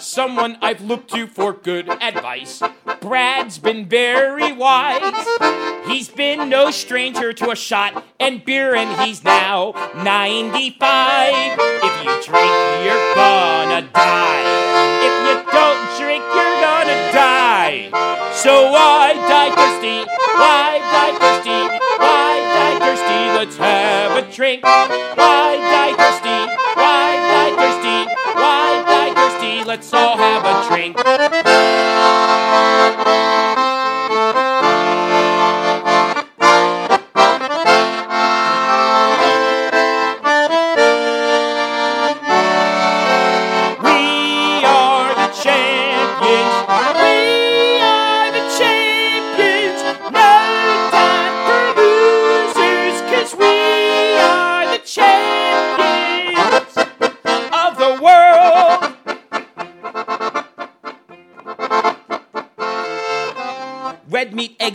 [0.00, 2.62] Someone I've looked to for good advice.
[3.00, 5.26] Brad's been very wise.
[5.86, 11.58] He's been no stranger to a shot and beer, and he's now 95.
[11.58, 12.52] If you drink,
[12.84, 14.58] you're gonna die.
[15.06, 17.90] If you don't drink, you're gonna die.
[18.34, 20.04] So why die thirsty?
[20.34, 21.60] Why die thirsty?
[21.98, 23.20] Why die thirsty?
[23.38, 24.62] Let's have a drink.
[24.64, 26.57] Why die thirsty?
[29.68, 30.96] Let's all have a drink.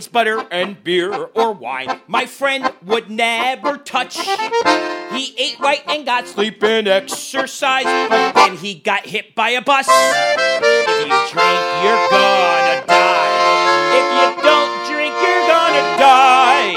[0.04, 2.00] Eggs, butter, and beer or wine.
[2.06, 4.18] My friend would never touch.
[5.12, 9.62] He ate right and got sleep and exercise, but then he got hit by a
[9.62, 9.86] bus.
[9.88, 13.32] If you drink, you're gonna die.
[13.94, 16.74] If you don't drink, you're gonna die.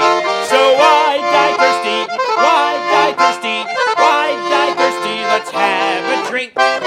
[0.48, 1.98] So why die thirsty?
[2.36, 3.58] Why die thirsty?
[3.96, 5.16] Why die thirsty?
[5.28, 6.77] Let's have a drink.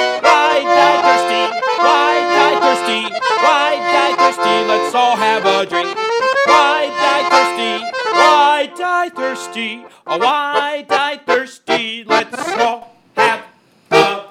[9.32, 12.03] thirsty, oh, why die thirsty?
[12.03, 13.45] Let's all have
[13.89, 14.25] a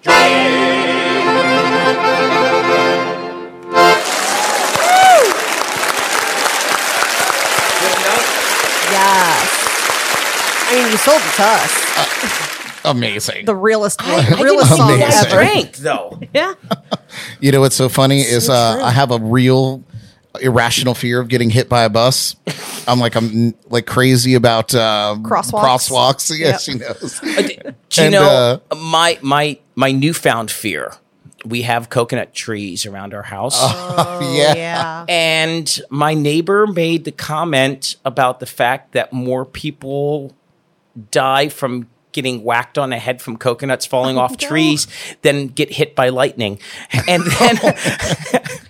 [0.00, 0.16] drink.
[8.90, 9.44] Yes.
[10.64, 12.84] I mean, you sold it to us.
[12.86, 13.44] amazing.
[13.44, 15.26] The realest, I, realest I song amazing.
[15.26, 15.44] ever.
[15.44, 16.20] Drink though.
[16.32, 16.54] yeah.
[17.40, 19.84] You know what's so funny is uh, I have a real
[20.40, 22.36] irrational fear of getting hit by a bus.
[22.86, 25.88] I'm like I'm like crazy about uh, Crosswalks.
[25.88, 26.30] Crosswalks.
[26.38, 26.60] Yeah, Yep.
[26.60, 27.22] she knows.
[27.22, 30.92] Uh, Do you And, know my my my newfound fear?
[31.44, 33.54] We have coconut trees around our house.
[33.58, 34.54] Oh, Yeah.
[34.54, 35.04] yeah.
[35.08, 40.34] And my neighbor made the comment about the fact that more people
[41.12, 44.48] die from getting whacked on the head from coconuts falling off no.
[44.48, 44.88] trees
[45.22, 46.58] than get hit by lightning.
[47.06, 47.56] And then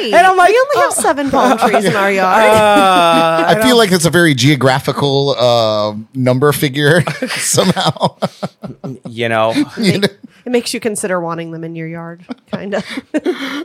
[0.00, 0.14] You're like, great.
[0.14, 2.50] And I'm like, we only have seven palm trees in our yard.
[2.50, 8.16] I, feel like it's a very geographical uh, number figure somehow.
[9.06, 10.08] you know, You know?
[10.44, 12.84] it makes you consider wanting them in your yard, kind of.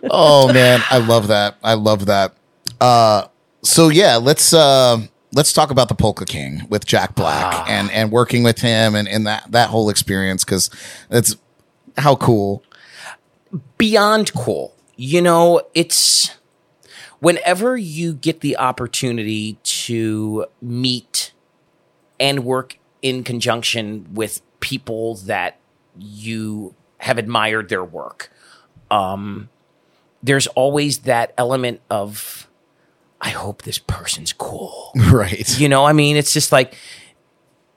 [0.10, 1.58] oh man, I love that.
[1.64, 2.36] I love that.
[2.82, 3.28] Uh,
[3.62, 5.00] so yeah, let's uh,
[5.34, 9.08] let's talk about the Polka King with Jack Black and and working with him and,
[9.08, 10.70] and that that whole experience because
[11.10, 11.36] it's
[11.98, 12.64] how cool.
[13.78, 14.73] beyond cool.
[14.96, 16.32] You know, it's
[17.20, 21.34] whenever you get the opportunity to meet
[22.20, 25.60] and work in conjunction with people that
[25.98, 28.32] you have admired their work.
[28.90, 29.50] Um,
[30.22, 32.48] there's always that element of,
[33.20, 34.92] I hope this person's cool.
[35.12, 35.60] Right.
[35.60, 36.76] You know, I mean, it's just like,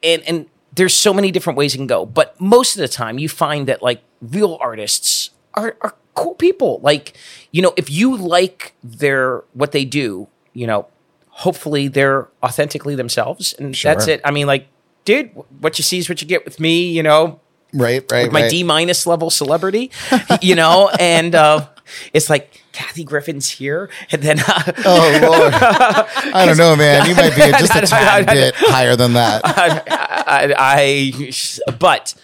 [0.03, 2.07] and and there's so many different ways it can go.
[2.07, 6.81] But most of the time, you find that like real artists are are cool people.
[6.83, 7.17] Like,
[7.53, 10.89] you know, if you like their what they do, you know,
[11.29, 14.21] hopefully they're authentically themselves, and that's it.
[14.25, 14.67] I mean, like,
[15.05, 16.91] dude, what you see is what you get with me.
[16.91, 17.41] You know,
[17.73, 18.05] Right.
[18.11, 18.25] Right.
[18.25, 18.51] with my right.
[18.51, 19.91] D minus level celebrity,
[20.41, 21.69] you know, and uh,
[22.13, 25.55] it's like Kathy Griffin's here, and then uh, Oh Lord,
[26.35, 27.09] I don't know, man.
[27.09, 29.43] You might be just a tad bit higher than that.
[29.45, 32.15] I, I but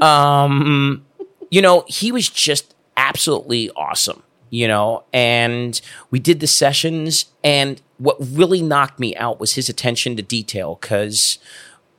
[0.00, 1.06] um
[1.50, 5.80] you know he was just absolutely awesome you know and
[6.10, 10.78] we did the sessions and what really knocked me out was his attention to detail
[10.80, 11.38] because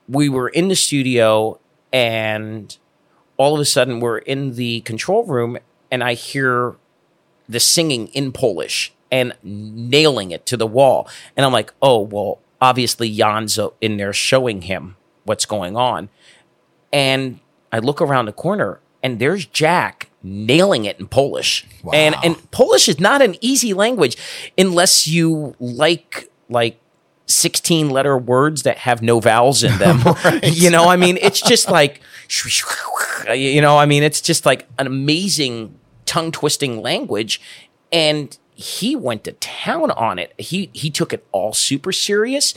[0.07, 1.59] we were in the studio
[1.91, 2.77] and
[3.37, 5.57] all of a sudden we're in the control room
[5.91, 6.75] and i hear
[7.47, 11.07] the singing in Polish and nailing it to the wall.
[11.35, 16.09] And I'm like, oh, well, obviously Jan's in there showing him what's going on.
[16.91, 17.39] And
[17.71, 21.65] I look around the corner and there's Jack nailing it in Polish.
[21.93, 24.17] And and Polish is not an easy language
[24.57, 26.79] unless you like like
[27.27, 30.01] 16 letter words that have no vowels in them.
[30.43, 32.01] You know, I mean, it's just like
[33.33, 37.41] you know, I mean, it's just like an amazing tongue twisting language
[37.91, 40.33] and he went to town on it.
[40.37, 42.53] He he took it all super serious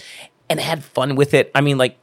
[0.48, 1.50] and had fun with it.
[1.54, 1.98] I mean, like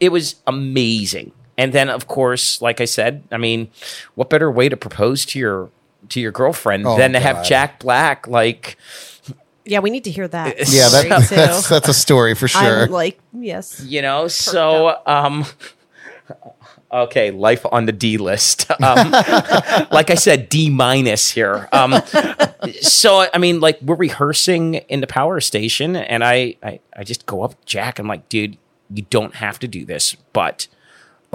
[0.00, 1.32] it was amazing.
[1.58, 3.68] And then of course, like I said, I mean,
[4.14, 5.70] what better way to propose to your
[6.10, 8.76] to your girlfriend Oh, than to have Jack Black like
[9.64, 10.56] Yeah, we need to hear that.
[10.68, 12.84] Yeah, that, story, that's that's a story for sure.
[12.84, 13.82] I'm like, yes.
[13.84, 15.44] you know so um
[16.92, 19.10] okay life on the d list um
[19.90, 21.94] like i said d minus here um
[22.80, 27.26] so i mean like we're rehearsing in the power station and I, I i just
[27.26, 28.56] go up jack i'm like dude
[28.88, 30.68] you don't have to do this but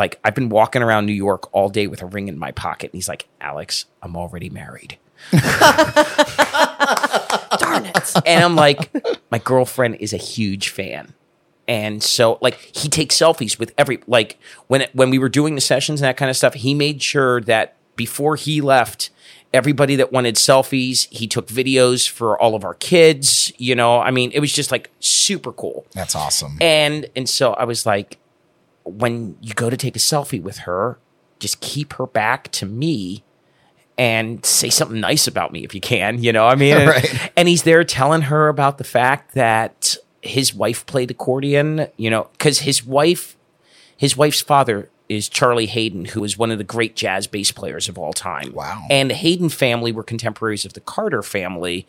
[0.02, 2.91] like i've been walking around new york all day with a ring in my pocket
[2.91, 4.97] and he's like alex i'm already married
[7.58, 8.14] Darn it.
[8.26, 8.91] and I'm like,
[9.32, 11.14] my girlfriend is a huge fan.
[11.68, 15.62] And so like he takes selfies with every like when when we were doing the
[15.62, 19.10] sessions and that kind of stuff, he made sure that before he left,
[19.54, 23.99] everybody that wanted selfies, he took videos for all of our kids, you know.
[23.99, 25.86] I mean, it was just like super cool.
[25.94, 26.57] That's awesome.
[26.60, 28.18] And and so I was like,
[28.84, 30.98] when you go to take a selfie with her,
[31.40, 33.24] just keep her back to me
[33.98, 36.48] and say something nice about me if you can, you know.
[36.48, 37.32] I mean, and, Right.
[37.38, 42.28] and he's there telling her about the fact that his wife played accordion, you know,
[42.34, 43.38] because his wife,
[43.98, 47.90] his wife's father is Charlie Haden, who is one of the great jazz bass players
[47.90, 48.53] of all time.
[48.53, 48.86] Wow.
[48.90, 51.86] And the Haden family were contemporaries of the Carter family,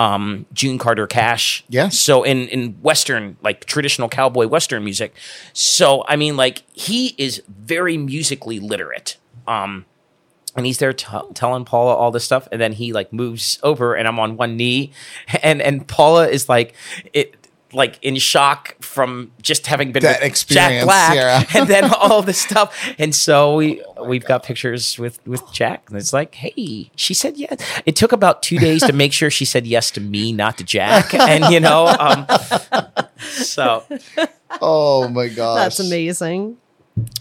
[0.00, 1.62] um, June Carter Cash.
[1.68, 1.98] Yes.
[1.98, 5.14] So in in Western, like traditional cowboy Western music.
[5.52, 9.18] So I mean, like he is very musically literate.
[9.46, 9.84] Um,
[10.56, 13.94] and he's there t- telling Paula all this stuff, and then he like moves over,
[13.94, 14.92] and I'm on one knee,
[15.42, 16.74] and and Paula is like
[17.12, 17.36] it.
[17.72, 21.44] Like in shock from just having been That with experience, Jack Black, yeah.
[21.60, 25.96] and then all this stuff, and so we we've got pictures with with Jack, and
[25.96, 27.60] it's like, hey, she said yes.
[27.86, 30.64] It took about two days to make sure she said yes to me, not to
[30.64, 32.26] Jack, and you know, um,
[33.18, 33.84] so
[34.60, 35.56] Oh my gosh.
[35.56, 36.56] That's amazing.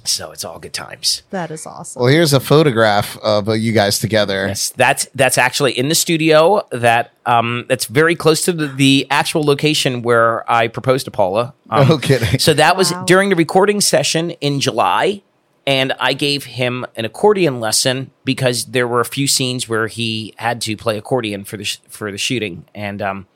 [0.04, 1.24] So it's all good times.
[1.30, 2.02] That is awesome.
[2.02, 4.48] Well, here's a photograph of uh, you guys together.
[4.48, 6.66] Yes, that's that's actually in the studio.
[6.72, 11.54] That um, that's very close to the, the actual location where I proposed to Paula.
[11.70, 12.40] Um, No kidding.
[12.40, 13.04] So that was Wow.
[13.06, 15.22] during the recording session in July,
[15.68, 20.34] and I gave him an accordion lesson because there were a few scenes where he
[20.38, 23.28] had to play accordion for the sh- for the shooting, and um,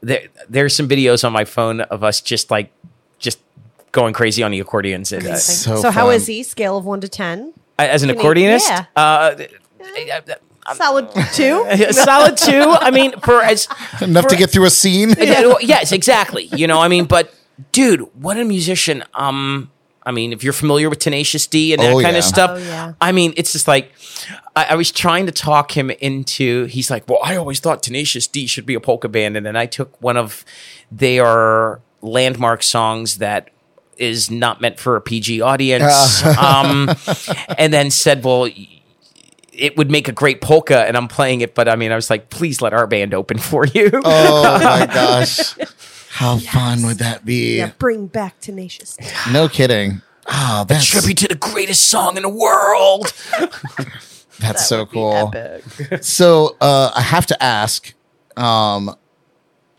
[0.00, 2.87] there there's some videos on my phone of us just like just
[3.92, 5.12] going crazy on the accordions.
[5.12, 6.14] And, uh, So So, how fun.
[6.14, 6.42] is he?
[6.42, 7.52] Scale of one to ten?
[7.78, 8.84] as an Can he- accordionist, yeah.
[8.96, 9.34] uh,
[10.74, 11.64] Solid two.
[11.92, 12.60] solid two.
[12.80, 13.68] I mean, for as
[14.02, 15.14] Enough to get through a scene?
[15.18, 16.44] Yeah, yes, exactly.
[16.52, 17.32] You know, I mean, but
[17.72, 19.02] dude, what a musician.
[19.14, 19.70] Um,
[20.04, 22.18] I mean, if you're familiar with Tenacious D and that Oh, kind yeah.
[22.18, 22.92] of stuff, Oh, yeah.
[23.00, 23.92] I mean, it's just like
[24.56, 26.64] I, I was trying to talk him into.
[26.66, 29.56] He's like, "Well, I always thought Tenacious D should be a polka band," and then
[29.56, 30.44] I took one of
[30.92, 33.48] their landmark songs that
[33.98, 36.90] is not meant for a PG audience, um,
[37.56, 38.48] and then said, "Well."
[39.60, 42.10] It would make a great polka, and I'm playing it, but I mean, I was
[42.10, 43.90] like, please let our band open for you.
[43.92, 45.56] Oh my gosh.
[46.10, 47.58] How fun would that be?
[47.58, 48.96] Yeah, bring back tenacious.
[49.32, 50.02] No kidding.
[50.28, 53.12] Oh, that's, tribute to the greatest song in the world.
[54.38, 55.32] that's so cool.
[55.34, 56.04] Epic.
[56.04, 57.94] So uh, I have to ask.
[58.36, 58.94] Um,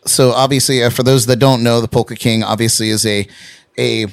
[0.06, 3.28] so obviously, uh, for those that don't know, the Polka King obviously is a
[3.78, 4.08] a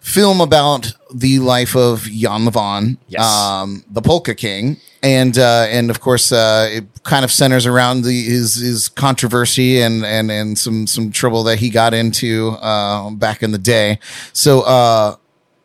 [0.00, 3.22] film about the life of Jan Lewan, Yes.
[3.24, 8.02] um, the Polka King, and uh, and of course, uh, it kind of centers around
[8.02, 13.10] the his his controversy and and and some some trouble that he got into uh,
[13.10, 13.98] back in the day.
[14.32, 14.62] So.
[14.62, 15.16] Uh,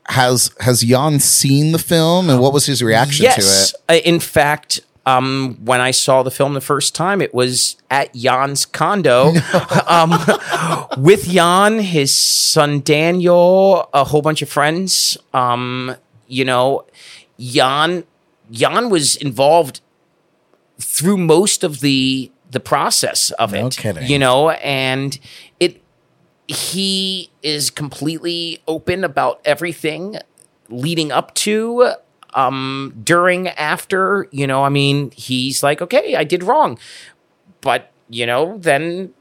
[0.05, 3.37] has has Jan seen the film and what was his reaction to it?
[3.37, 3.75] yes.
[4.03, 4.79] In fact,
[5.09, 9.33] um, when I saw the film the first time, it was at Jan's condo
[9.87, 10.11] um,
[10.97, 15.17] with Jan, his son Daniel, a whole bunch of friends.
[15.33, 15.95] Um,
[16.27, 16.85] you know,
[17.39, 18.03] Jan
[18.51, 19.81] Jan was involved
[20.79, 23.77] through most of the the process of No it.
[23.77, 24.07] kidding.
[24.07, 25.17] You know, and
[25.59, 25.81] it
[26.47, 30.17] he is completely open about everything
[30.69, 31.93] leading up to
[32.33, 36.77] um during after you know i mean he's like okay i did wrong
[37.61, 39.13] but you know then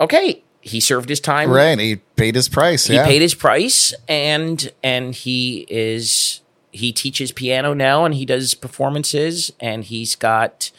[0.00, 2.86] okay he served his time Right, he paid his price.
[2.86, 3.04] he yeah.
[3.04, 6.40] paid his price and and he is
[6.72, 10.70] he teaches piano now and he does performances and he's got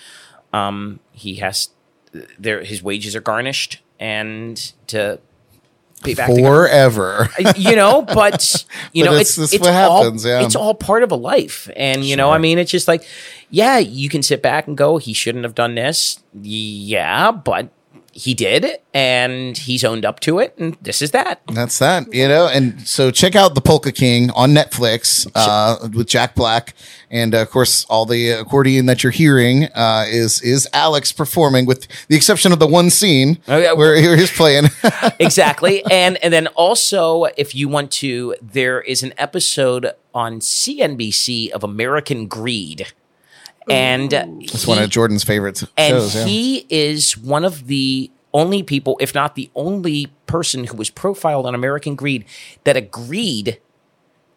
[0.53, 1.69] um he has
[2.39, 5.19] there his wages are garnished and to
[5.94, 7.29] pay back the government forever.
[7.43, 10.43] Uh, you know, but you But know, it's- it's it's what all happens, yeah.
[10.43, 13.03] it's all part of a life, and you know, I mean, it's just like,
[13.49, 17.69] yeah, you can sit back and go, he shouldn't have done this, yeah, but
[18.15, 21.41] he did, and he's owned up to it, and this is that.
[21.51, 22.47] That's that, you know.
[22.47, 26.73] And so check out the Polka King on Netflix uh, with Jack Black,
[27.11, 31.65] and uh, of course, all the accordion that you're hearing uh, is is Alex performing,
[31.65, 33.73] with the exception of the one scene Oh, yeah.
[33.73, 34.69] where he's playing.
[35.19, 41.49] exactly and and then also if you want to there is an episode on cnbc
[41.51, 42.87] of american greed
[43.69, 46.15] and It's one of Jordan's favorite and shows.
[46.15, 46.25] yeah.
[46.25, 51.45] he is one of the only people if not the only person who was profiled
[51.45, 52.25] on american greed
[52.65, 53.59] that agreed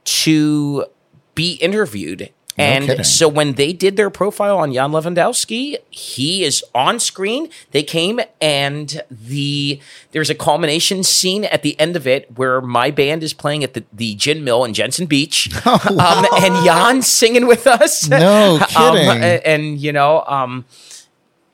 [0.05, 0.87] to
[1.35, 3.05] be interviewed and kidding.
[3.05, 7.49] so when they did their profile on Jan Lewandowski, he is on screen.
[7.71, 9.81] They came and the
[10.13, 13.75] there's a culmination scene at the end of it where my band is playing at
[13.75, 15.49] the, the gin mill in Jensen Beach.
[15.67, 18.09] um, and Jan's singing with us.
[18.19, 19.09] No Um, kidding.
[19.23, 20.65] and, and, you know, um,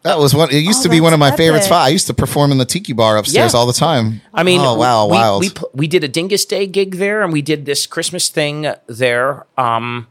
[0.03, 0.51] that was one.
[0.51, 1.67] It used Oh, to be one of my that's favorite epic.
[1.67, 1.87] spots.
[1.87, 3.59] I used to perform in the Tiki Bar upstairs Yeah.
[3.59, 4.21] all the time.
[4.35, 5.41] I mean, oh wow, we, wild.
[5.41, 8.67] We, pl- we did a Dyngus Day gig there, and we did this Christmas thing
[8.87, 9.47] there.
[9.57, 10.07] Um,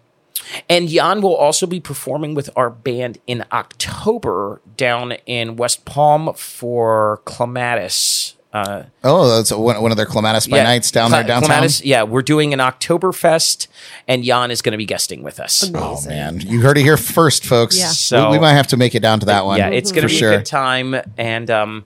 [0.70, 6.34] and Jan will also be performing with our band in October down in West Palm
[6.34, 8.36] for Clematis.
[8.54, 11.50] Uh, oh, that's one, one of their clematis by nights down Cle- there downtown.
[11.50, 13.68] Clematis, yeah, we're doing an Oktoberfest,
[14.08, 15.72] and Jan is going to be guesting with us.
[15.74, 17.80] Oh man, you heard it here first, folks.
[17.80, 17.88] Yeah.
[17.88, 19.58] So- we, we might have to make it down to that one.
[19.58, 20.34] Yeah, it's going for to be sure.
[20.34, 21.86] a good time, and um,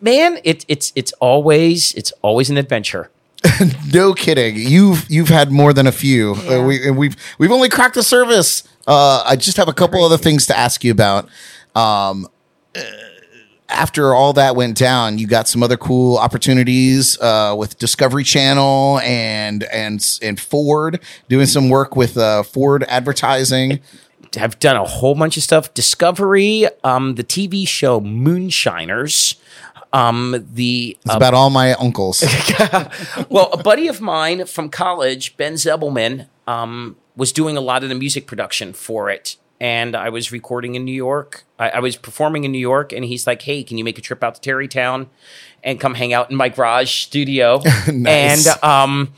[0.00, 3.10] man, it, it's it's always it's always an adventure.
[3.92, 4.56] No kidding.
[4.56, 6.34] You've you've had more than a few.
[6.34, 8.62] Uh, we and we've we've only cracked the surface.
[8.86, 11.28] Uh, I just have a couple other things to ask you about.
[11.74, 12.26] Um,
[12.74, 12.80] uh,
[13.68, 18.98] after all that went down, you got some other cool opportunities uh, with Discovery Channel
[19.00, 23.80] and and and Ford doing some work with uh, Ford advertising.
[24.38, 25.74] I've done a whole bunch of stuff.
[25.74, 29.34] Discovery, um, the TV show Moonshiners,
[29.92, 32.22] um, the It's about all my uncles.
[33.28, 37.88] well, a buddy of mine from college, Ben Zebelman, um, was doing a lot of
[37.88, 39.36] the music production for it.
[39.60, 41.44] And I was recording in New York.
[41.58, 44.00] I, I was performing in New York, and he's like, "Hey, can you make a
[44.00, 45.10] trip out to Tarrytown
[45.62, 47.62] and come hang out in my garage studio?"
[47.92, 48.46] Nice.
[48.46, 49.12] And um,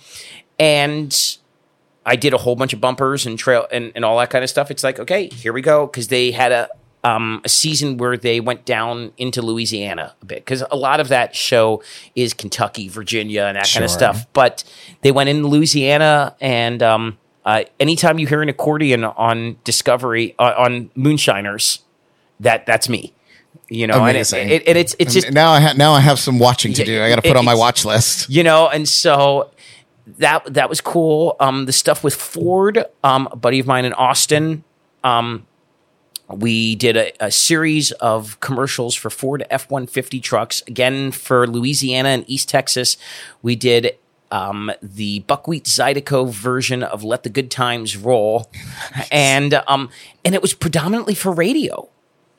[0.59, 1.37] and
[2.05, 4.51] I did a whole bunch of bumpers and trail and, and all that kind of
[4.51, 4.71] stuff.
[4.71, 5.87] It's like, okay, here we go.
[5.87, 6.69] Cause they had a,
[7.05, 10.47] um, a season where they went down into Louisiana a bit.
[10.47, 11.83] Cause a lot of that show
[12.15, 14.27] is Kentucky, Virginia, and that kind of stuff.
[14.33, 14.63] But
[15.03, 20.55] they went in Louisiana and, um, uh, anytime you hear an accordion on Discovery, uh,
[20.57, 21.81] on Moonshiners,
[22.39, 23.15] that that's me.
[23.69, 24.49] You know, and, it, Amazing.
[24.51, 27.03] it, it, it's it's just now I ha- now I have some watching to do.
[27.03, 28.29] I got to put on my watch list.
[28.31, 29.51] you know and so
[30.19, 33.93] that that was cool um the stuff with ford um a buddy of mine in
[33.93, 34.65] austin
[35.05, 35.47] um
[36.33, 42.25] we did a, a series of commercials for ford f-150 trucks again for louisiana and
[42.29, 42.97] east texas
[43.43, 43.97] we did
[44.31, 48.51] um, the buckwheat zydeco version of "Let the Good Times Roll,"
[49.11, 49.91] and um,
[50.25, 51.91] and it was predominantly for radio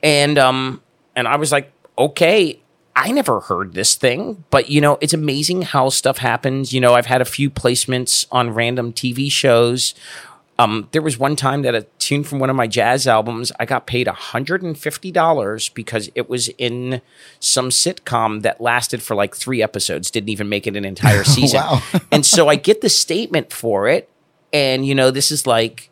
[0.02, 0.82] and um
[1.16, 2.60] and I was like, okay,
[2.96, 6.72] I never heard this thing, but you know, it's amazing how stuff happens.
[6.72, 9.94] You know, I've had a few placements on random TV shows.
[10.58, 13.64] Um, there was one time that a tune from one of my jazz albums, I
[13.66, 17.00] got paid $150 because it was in
[17.40, 21.62] some sitcom that lasted for like three episodes, didn't even make it an entire season.
[22.12, 24.08] And so I get the statement for it.
[24.52, 25.90] And, you know, this is like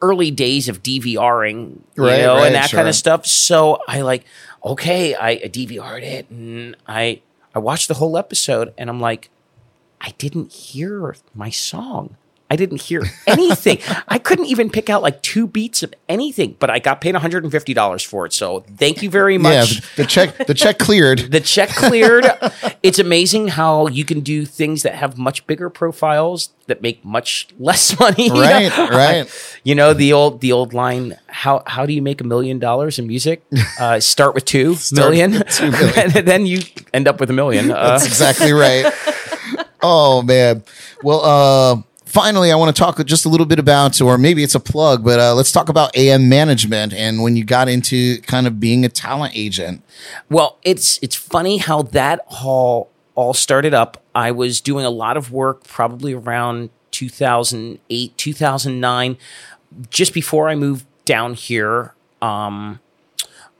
[0.00, 3.26] early days of DVRing, you Right, know, right, and that kind of stuff.
[3.26, 4.24] So I like,
[4.64, 7.20] okay, I, I DVR'd it and I
[7.54, 9.28] I watched the whole episode and I'm like,
[10.00, 12.16] I didn't hear my song.
[12.52, 13.78] I didn't hear anything.
[14.08, 18.04] I couldn't even pick out like two beats of anything, but I got paid $150
[18.06, 18.32] for it.
[18.32, 21.30] So thank you very much Yeah, the, check the check cleared.
[21.30, 22.26] the check cleared.
[22.82, 27.46] it's amazing how you can do things that have much bigger profiles that make much
[27.58, 28.30] less money.
[28.30, 29.60] Right, right.
[29.62, 31.16] You know the old the old line.
[31.28, 33.44] How how do you make a million dollars in music?
[33.78, 36.16] Uh, start with two million, with two million.
[36.16, 36.62] and then you
[36.92, 37.70] end up with a million.
[37.70, 38.92] Uh, That's exactly right.
[39.82, 40.62] Oh man.
[41.02, 44.54] Well, uh finally I want to talk just a little bit about or maybe it's
[44.54, 48.46] a plug, but uh let's talk about AM management and when you got into kind
[48.46, 49.82] of being a talent agent.
[50.28, 54.02] Well, it's it's funny how that all all started up.
[54.14, 59.16] I was doing a lot of work probably around 2008, 2009,
[59.90, 61.94] just before I moved down here.
[62.22, 62.80] Um,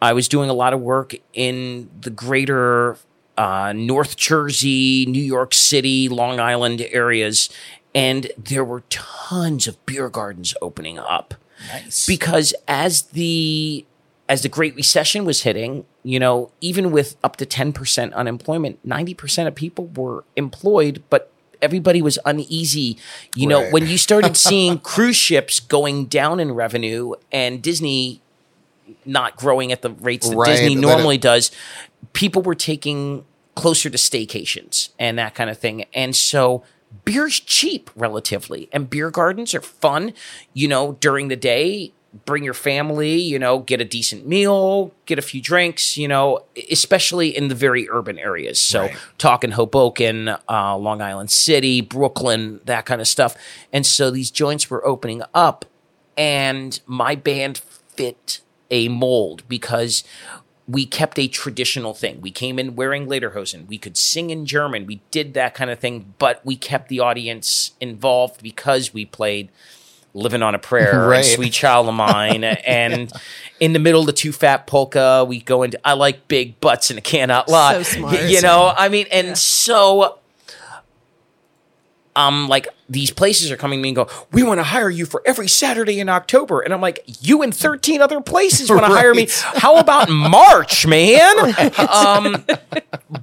[0.03, 2.97] I was doing a lot of work in the greater
[3.37, 7.49] uh, North Jersey, New York City, Long Island areas,
[7.95, 11.35] and there were tons of beer gardens opening up
[11.73, 12.07] Nice.
[12.07, 13.85] because as the
[14.29, 18.79] as the Great Recession was hitting, you know, even with up to ten percent unemployment,
[18.85, 22.97] ninety percent of people were employed, but everybody was uneasy.
[23.35, 28.23] You know, when you started seeing cruise ships going down in revenue and Disney
[29.05, 31.51] not growing at the rates that Right, Disney normally it- does,
[32.13, 33.25] people were taking
[33.57, 35.85] closer to staycations and that kind of thing.
[35.93, 36.63] And so
[37.05, 40.13] beer's cheap relatively, and beer gardens are fun,
[40.53, 41.93] you know, during the day.
[42.25, 46.45] Bring your family, you know, get a decent meal, get a few drinks, you know,
[46.69, 48.59] especially in the very urban areas.
[48.59, 53.37] So, talking Hoboken, uh, Long Island City, Brooklyn, that kind of stuff.
[53.73, 55.65] And so these joints were opening up,
[56.17, 58.41] and my band fit
[58.73, 60.05] a mold because
[60.71, 62.21] we kept a traditional thing.
[62.21, 63.67] We came in wearing lederhosen.
[63.67, 64.87] We could sing in German.
[64.87, 69.49] We did that kind of thing, but we kept the audience involved because we played
[70.13, 71.19] Living on a Prayer Right.
[71.19, 72.45] and Sweet Child of Mine.
[72.67, 73.13] and
[73.59, 76.91] in the middle of the Too Fat Polka, we go into I Like Big Butts
[76.91, 77.83] and I Cannot Lie.
[77.83, 78.23] So smart.
[78.23, 80.20] You know, I mean, and so
[82.17, 85.07] um like these places are coming to me and go, we want to hire you
[85.07, 86.61] for every Saturday in October.
[86.61, 89.29] And I'm like, you and 13 other places want to hire me.
[89.31, 91.55] How about March, man?
[91.89, 92.45] um,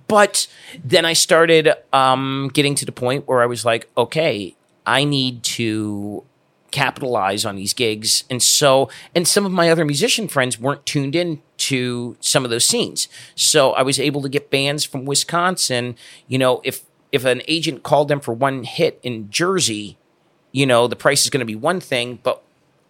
[0.08, 0.48] but
[0.84, 4.56] then I started um, getting to the point where I was like, okay,
[4.86, 6.24] I need to
[6.72, 8.24] capitalize on these gigs.
[8.30, 12.52] And so, and some of my other musician friends weren't tuned in to some of
[12.52, 13.08] those scenes.
[13.36, 15.96] So I was able to get bands from Wisconsin,
[16.28, 19.98] you know, if if an agent called them for one hit in Jersey,
[20.52, 22.42] you know, the price is going to be one thing, but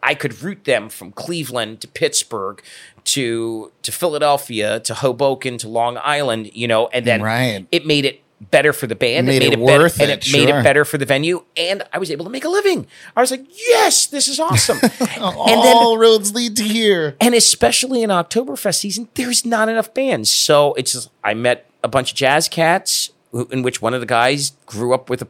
[0.02, 2.62] I could route them from Cleveland to Pittsburgh
[3.06, 7.66] to to Philadelphia to Hoboken to Long Island, you know, and then Right.
[7.72, 8.22] it made it
[8.52, 9.26] better for the band.
[9.26, 11.98] Made it better, worth and it, it made it better for the venue, and I
[11.98, 12.86] was able to make a living.
[13.16, 14.78] I was like, yes, this is awesome.
[14.84, 17.16] and then All roads lead to here.
[17.20, 20.30] and especially in Oktoberfest season, there's not enough bands.
[20.30, 23.10] So it's just, I met a bunch of jazz cats,
[23.52, 25.28] in which one of the guys grew up with a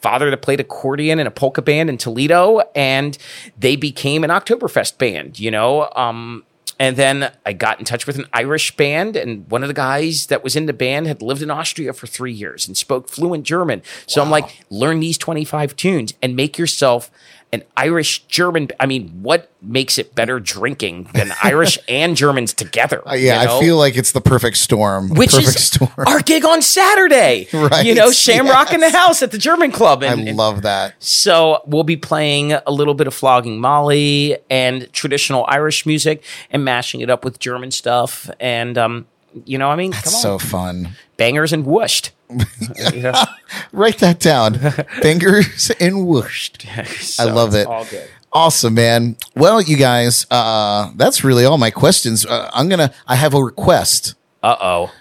[0.00, 3.16] father that played accordion in a polka band in Toledo, and
[3.58, 5.40] they became an Oktoberfest band.
[5.40, 6.44] You know, um,
[6.78, 10.26] and then I got in touch with an Irish band, and one of the guys
[10.26, 13.44] that was in the band had lived in Austria for three years and spoke fluent
[13.44, 13.82] German.
[14.06, 17.10] So I'm like, learn these 25 tunes and make yourself
[17.52, 18.68] an Irish German.
[18.80, 23.06] I mean, what makes it better drinking than Irish and Germans together?
[23.08, 23.56] Uh, yeah, you know?
[23.56, 25.10] I feel like it's the perfect storm.
[25.10, 25.90] which perfect is storm.
[26.06, 27.48] our gig on Saturday.
[27.52, 30.02] Right, You know, Shamrock in the house at the German Club.
[30.02, 30.94] I And, and love that.
[30.98, 36.64] so we'll be playing a little bit of flogging Molly and traditional Irish music and
[36.64, 38.28] mashing it up with German stuff.
[38.40, 39.06] And um,
[39.44, 40.96] you know, I mean, come on, So fun.
[41.16, 42.12] Bangers and whooshed.
[43.72, 44.58] Write that down.
[45.02, 46.66] Bangers and whooshed.
[46.98, 47.66] So I love it.
[47.66, 48.08] All good.
[48.32, 49.16] Awesome, man.
[49.34, 52.26] Well, you guys, uh, that's really all my questions.
[52.26, 52.92] Uh, I'm gonna.
[53.06, 54.14] I have a request.
[54.42, 54.92] Uh oh.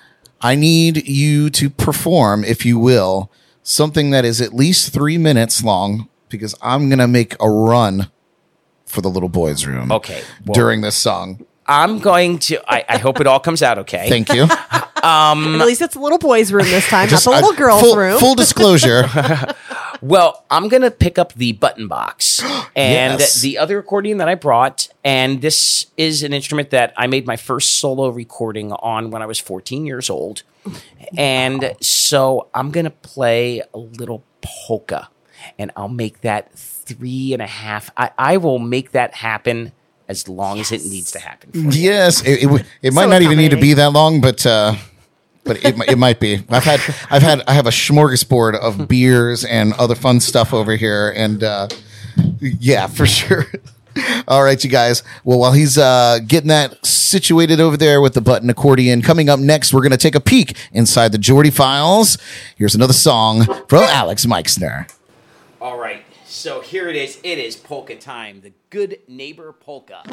[0.41, 3.31] I need you to perform, if you will,
[3.63, 8.09] something that is at least three minutes long, because I'm gonna make a run
[8.85, 9.91] for the little boys' room.
[9.91, 10.21] Okay.
[10.45, 11.45] Well, during this song.
[11.67, 12.61] I'm going to.
[12.71, 14.07] I, I hope it all comes out okay.
[14.07, 14.47] Thank you.
[15.61, 17.81] At least it's a little boys' room this time, Just, not the uh, little girls'
[17.81, 18.19] full, room.
[18.19, 19.03] Full disclosure.
[20.01, 22.43] Well, I'm gonna pick up the button box
[22.75, 23.41] and Yes.
[23.41, 27.37] the other accordion that I brought, and this is an instrument that I made my
[27.37, 30.43] first solo recording on when I was 14 years old,
[31.17, 35.09] and so I'm gonna play a little polka,
[35.57, 37.89] and I'll make that three and a half.
[37.97, 39.71] I, I will make that happen
[40.07, 41.51] as long as it needs to happen.
[41.51, 44.45] For yes, it, it, it might So not even need to be that long, but
[44.45, 44.75] uh,
[45.45, 46.43] but it, it might be.
[46.49, 50.75] I've had I've had I have a smorgasbord of beers and other fun stuff over
[50.75, 51.69] here, and uh,
[52.39, 53.45] yeah, for sure.
[54.27, 55.03] All right, you guys.
[55.23, 59.39] Well, while he's uh, getting that situated over there with the button accordion, coming up
[59.39, 62.17] next, we're going to take a peek inside the Jordy files.
[62.57, 64.87] Here's another song from Alex Meixner.
[65.61, 67.19] All right, so here it is.
[67.23, 68.41] It is polka time.
[68.41, 70.03] The good neighbor polka.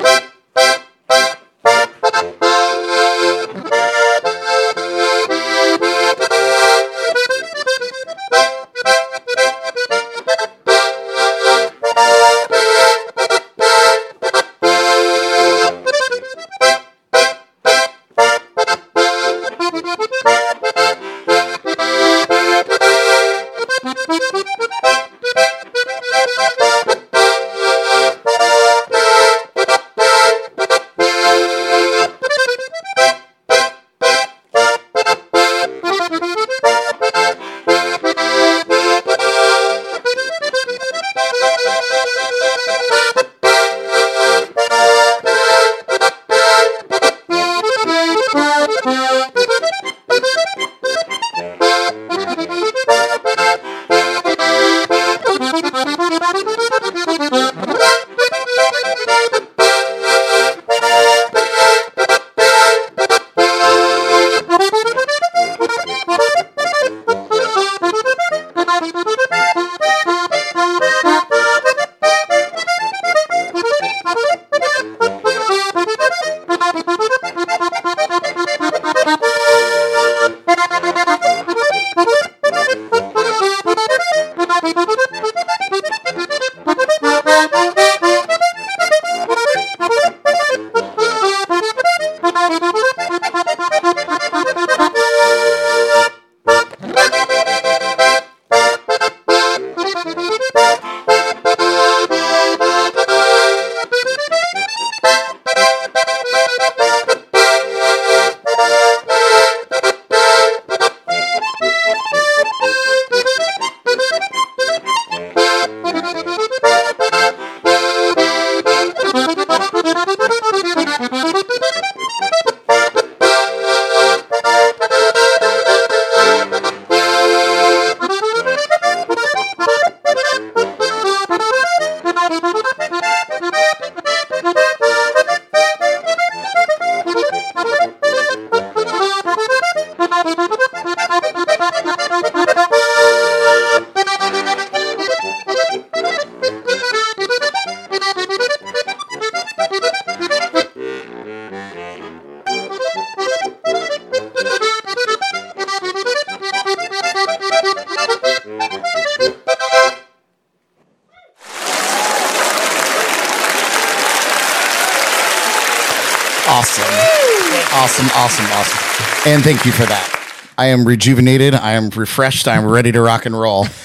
[169.52, 170.52] Thank you for that.
[170.56, 171.54] I am rejuvenated.
[171.54, 172.48] I am refreshed.
[172.48, 173.66] I am ready to rock and roll.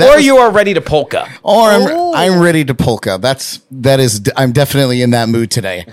[0.00, 1.28] Or was- you are ready to polka.
[1.42, 2.14] or I'm.
[2.14, 3.18] I'm ready to polka.
[3.20, 4.22] That's that is.
[4.36, 5.84] I'm definitely in that mood today.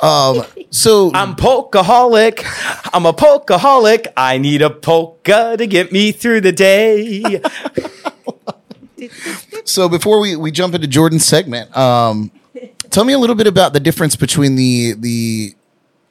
[0.00, 2.44] Um, so I'm polkaholic.
[2.92, 4.08] I'm a polkaholic.
[4.16, 7.40] I need a polka to get me through the day.
[9.64, 12.30] So before we, we jump into Jordan's segment, um,
[12.90, 15.54] tell me a little bit about the difference between the the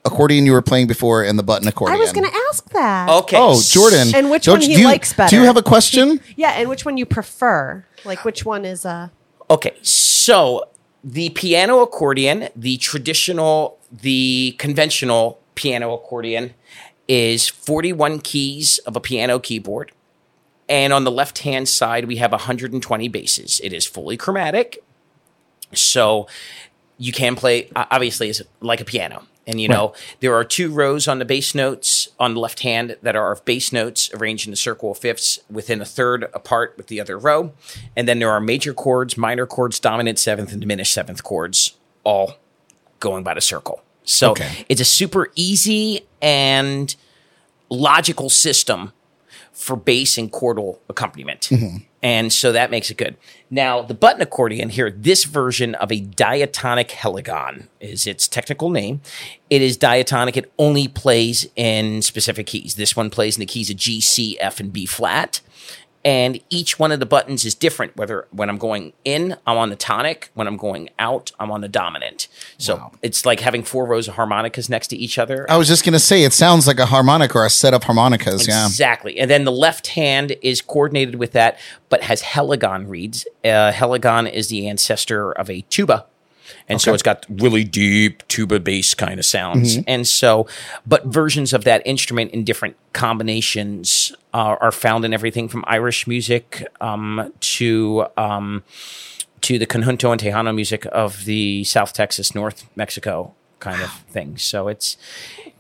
[0.06, 1.98] accordion you were playing before and the button accordion.
[1.98, 3.10] I was going to ask that.
[3.10, 3.38] Okay.
[3.40, 4.14] Oh, Jordan.
[4.14, 5.30] And which don't one he you- likes better?
[5.30, 6.20] Do you have a question?
[6.36, 7.86] Yeah, and which one you prefer?
[8.06, 9.10] Like which one is uh
[9.50, 10.70] Okay, so
[11.04, 16.54] the piano accordion, the traditional, the conventional piano accordion,
[17.08, 19.92] is 41 keys of a piano keyboard.
[20.70, 23.60] And on the left hand side, we have 120 basses.
[23.64, 24.82] It is fully chromatic.
[25.74, 26.28] So
[26.98, 29.24] you can play, obviously, it's like a piano.
[29.46, 32.96] And you know, there are two rows on the bass notes on the left hand
[33.02, 36.76] that are of bass notes arranged in a circle of fifths within a third apart
[36.78, 37.52] with the other row.
[37.96, 41.76] And then there are major chords, minor chords, dominant seventh, and diminished seventh chords,
[42.06, 42.38] all
[43.00, 43.84] going by the circle.
[44.06, 44.66] So Okay.
[44.70, 46.96] it's a super easy and
[47.70, 48.94] logical system
[49.54, 51.42] for bass and chordal accompaniment.
[51.52, 51.78] Mm-hmm.
[52.02, 53.16] And so that makes it good.
[53.50, 59.02] Now, the button accordion here, this version of a diatonic heligon is its technical name.
[59.50, 60.36] It is diatonic.
[60.36, 62.76] It only plays in specific keys.
[62.76, 65.40] This one plays in the keys of G, C, F, and B flat.
[66.06, 67.96] And each one of the buttons is different.
[67.96, 70.30] Whether when I'm going in, I'm on the tonic.
[70.34, 72.28] When I'm going out, I'm on the dominant.
[72.58, 75.50] So it's like having four rows of harmonicas next to each other.
[75.50, 78.48] I was just gonna say it sounds like a harmonica or a set of harmonicas.
[78.48, 78.66] Yeah.
[78.66, 79.18] Exactly.
[79.18, 81.58] And then the left hand is coordinated with that,
[81.88, 83.26] but has heligon reeds.
[83.44, 86.06] Uh, heligon is the ancestor of a tuba.
[86.70, 89.78] And so it's got really deep tuba bass kind of sounds.
[89.88, 90.48] And so,
[90.88, 96.08] but versions of that instrument in different combinations uh, are found in everything from Irish
[96.08, 98.64] music um, to um,
[99.42, 104.38] to the conjunto and tejano music of the South Texas, North Mexico kind of thing.
[104.38, 104.98] So it's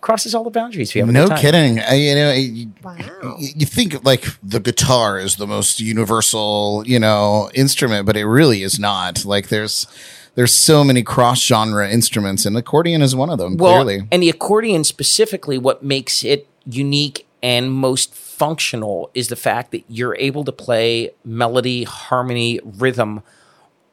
[0.01, 0.89] crosses all the boundaries.
[0.89, 1.37] If you have No time.
[1.37, 1.79] kidding.
[1.79, 3.37] I, you know, you, Wow.
[3.39, 8.63] you think like the guitar is the most universal, you know, instrument, but it really
[8.63, 9.23] is not.
[9.25, 9.87] Like there's
[10.35, 13.57] there's so many cross genre instruments, and accordion is one of them.
[13.57, 19.35] Well, clearly, and the accordion specifically, what makes it unique and most functional is the
[19.35, 23.21] fact that you're able to play melody, harmony, rhythm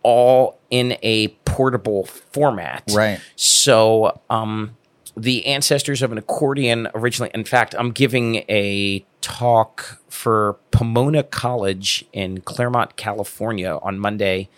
[0.03, 2.85] all in a portable format.
[2.95, 3.21] Right.
[3.37, 4.77] So, um,
[5.17, 12.05] the ancestors of an accordion originally, in fact, I'm giving a talk for Pomona College
[12.13, 14.49] in Claremont, California on Monday,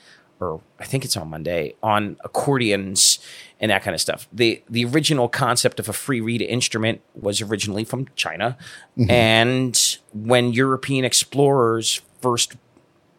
[0.43, 3.19] or I think it's on Monday, on accordions
[3.61, 4.29] and that kind of stuff.
[4.33, 8.57] The the original concept of a free reed instrument was originally from China.
[8.99, 9.11] Mm-hmm.
[9.11, 12.57] And when European explorers first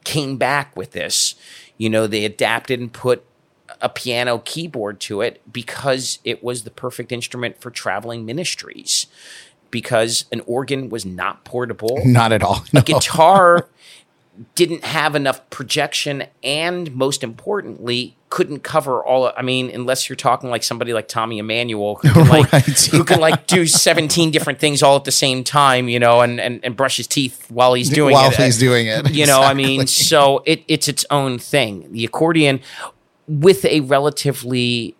[0.03, 1.35] came back with this.
[1.77, 3.23] You know, they adapted and put
[3.81, 9.07] a piano keyboard to it because it was the perfect instrument for traveling ministries.
[9.71, 12.63] Because an organ was not portable, not at all.
[12.73, 12.81] No.
[12.81, 13.67] guitar
[14.55, 19.31] didn't have enough projection, and most importantly, couldn't cover all.
[19.37, 23.03] I mean, unless you're talking like somebody like Tommy Emmanuel, who can like Right, who
[23.03, 26.59] can like do 17 different things all at the same time, you know, and and,
[26.63, 28.37] and brush his teeth while he's doing While it.
[28.37, 29.41] he's doing it, you know.
[29.41, 31.91] I mean, so it it's its own thing.
[31.91, 32.59] The accordion
[33.27, 34.95] with a relatively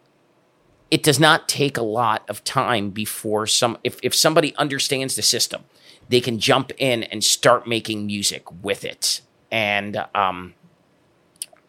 [0.92, 5.24] it does not take a lot of time before some if, if somebody understands the
[5.24, 5.64] system
[6.10, 9.22] they can jump in and start making music with it
[9.52, 10.54] and um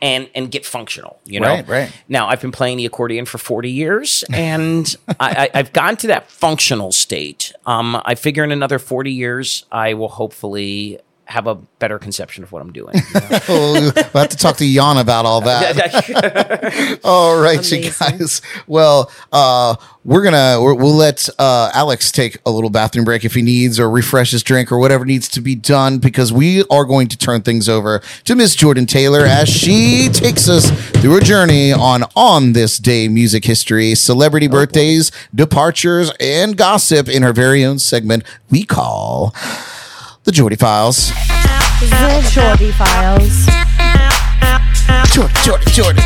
[0.02, 1.92] and and get functional you know Right, right.
[2.08, 6.06] now i've been playing the accordion for 40 years and I, I, i've gotten to
[6.08, 11.54] that functional state um i figure in another 40 years i will hopefully have a
[11.54, 13.38] better conception of what i'm doing you know?
[13.48, 17.00] we'll have to talk to Jan about all that.
[17.04, 18.42] All right, you guys.
[18.66, 23.34] Well, uh, we're gonna we're, we'll let uh, Alex take a little bathroom break if
[23.34, 26.84] he needs, or refresh his drink, or whatever needs to be done, because we are
[26.84, 30.70] going to turn things over to Miss Jordan Taylor as she takes us
[31.00, 37.22] through a journey on on this day music history, celebrity birthdays, departures, and gossip in
[37.22, 39.34] her very own segment we call
[40.24, 41.10] the Jordy Files.
[41.80, 43.46] The Shorty Files.
[45.12, 46.00] Jordy, Jordy, Jordy.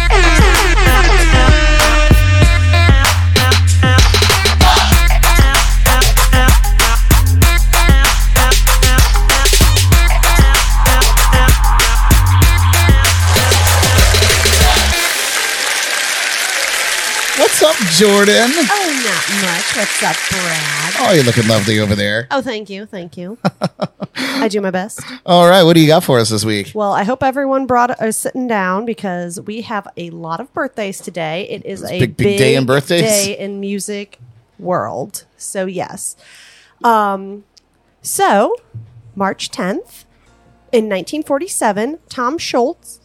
[17.39, 18.51] What's up, Jordan?
[18.71, 18.88] Oh,
[19.29, 19.77] much.
[19.77, 20.95] What's up, Brad?
[21.01, 22.27] Oh, you're looking lovely over there.
[22.31, 22.87] Oh, thank you.
[22.87, 23.39] Thank you.
[24.15, 25.01] I do my best.
[25.27, 26.73] All right, what do you got for us this week?
[26.75, 31.01] Well, I hope everyone brought is sitting down because we have a lot of birthdays
[31.01, 31.49] today.
[31.49, 33.03] It is a big, big day in birthdays?
[33.03, 34.19] day in music
[34.59, 35.25] world.
[35.37, 36.17] So yes,
[36.83, 37.45] um,
[38.03, 38.57] so
[39.15, 40.05] March tenth
[40.73, 42.98] in 1947, Tom Scholz,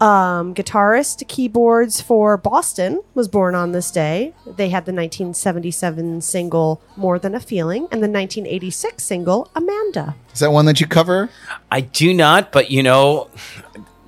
[0.00, 4.32] um, guitarist, keyboards for Boston, was born on this day.
[4.46, 10.40] They had the 1977 single "More Than a Feeling" and the 1986 single "Amanda." Is
[10.40, 11.30] that one that you cover?
[11.70, 13.28] I do not, but you know,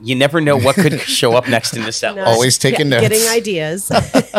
[0.02, 2.14] you never know what could show up next in the set.
[2.14, 2.24] No.
[2.24, 3.08] Always taking get- notes.
[3.08, 3.90] Getting ideas.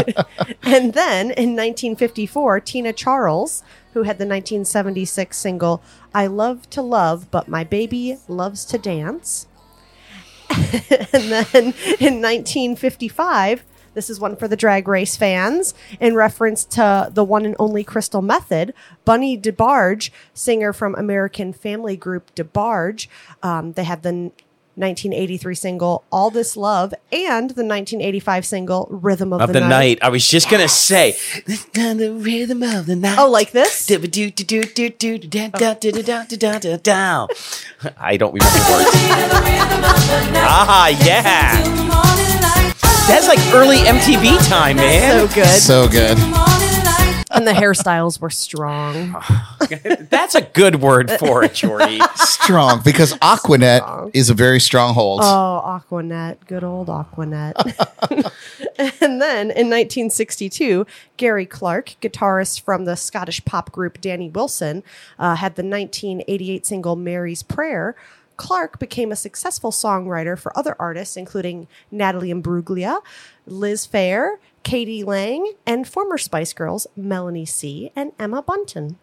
[0.63, 3.63] and then in 1954, Tina Charles,
[3.93, 5.81] who had the 1976 single
[6.13, 9.47] I Love to Love, but My Baby Loves to Dance.
[11.13, 13.63] and then in 1955,
[13.93, 17.83] this is one for the drag race fans in reference to the one and only
[17.83, 18.71] Crystal Methyd.
[19.03, 23.07] Bunny DeBarge, singer from American family group DeBarge,
[23.43, 24.31] um, they had the
[24.75, 29.99] 1983 single All This Love and the 1985 single Rhythm of, of the, night.
[30.01, 31.15] I was just gonna say
[31.45, 33.17] the rhythm of the night.
[33.19, 33.85] Oh, like this?
[37.97, 38.89] I don't remember the words.
[40.43, 41.61] Ah, yeah.
[43.07, 45.27] That's like early MTV time, man.
[45.27, 45.59] So good.
[45.59, 46.60] So good.
[47.33, 49.15] And the hairstyles were strong.
[50.09, 51.99] That's a good word for it, Jordy.
[52.15, 55.21] Strong because Aquanet is a very strong hold.
[55.23, 57.53] Oh, Aquanet, good old Aquanet.
[58.77, 60.85] and then in 1962,
[61.17, 64.83] Gary Clark, guitarist from the Scottish pop group Danny Wilson,
[65.19, 67.95] uh, had the 1988 single Mary's Prayer.
[68.37, 72.99] Clark became a successful songwriter for other artists, including Natalie Imbruglia,
[73.45, 75.03] Liz Phair, k.d.
[75.03, 77.91] lang, and former Spice Girls Melanie C.
[77.95, 78.97] and Emma Bunton.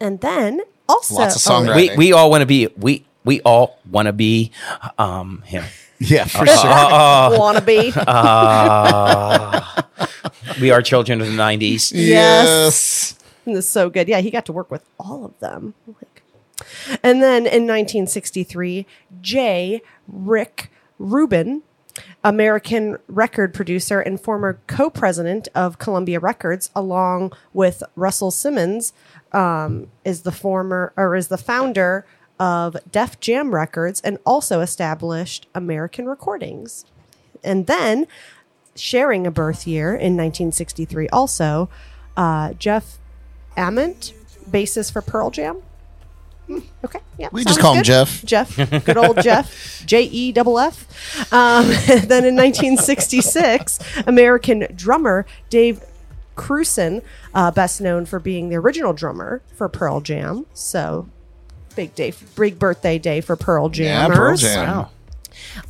[0.00, 1.96] And then also, Lots of oh, songwriting.
[1.96, 4.50] we we all want to be we we all want to be
[4.96, 5.64] um him.
[5.98, 7.38] yeah, for Uh, sure.
[7.38, 7.92] wannabe.
[10.60, 11.92] We are children of the '90s.
[11.94, 13.14] Yes.
[13.44, 14.08] This is so good.
[14.08, 15.74] Yeah, he got to work with all of them.
[17.02, 18.86] And then in 1963,
[19.20, 19.82] J.
[20.08, 21.62] Rick Rubin,
[22.24, 28.92] American record producer and former co-president of Columbia Records, along with Russell Simmons,
[29.32, 32.06] um, is the former or is the founder
[32.38, 36.84] of Def Jam Records and also established American Recordings.
[37.42, 38.06] And then
[38.78, 41.68] sharing a birth year in 1963 also
[42.16, 42.98] uh, jeff
[43.56, 44.12] ament
[44.50, 45.62] bassist for pearl jam
[46.84, 47.84] okay yeah We just call him.
[47.84, 48.24] Jeff.
[48.24, 55.80] jeff good old jeff j-e double f um, then in 1966 american drummer dave
[56.36, 57.02] Krusen,
[57.34, 60.46] uh, best known for being the original drummer for Pearl Jam.
[60.54, 61.08] So,
[61.74, 64.08] big day, big birthday day for Pearl Jammers.
[64.08, 64.90] Yeah, Pearl Jam.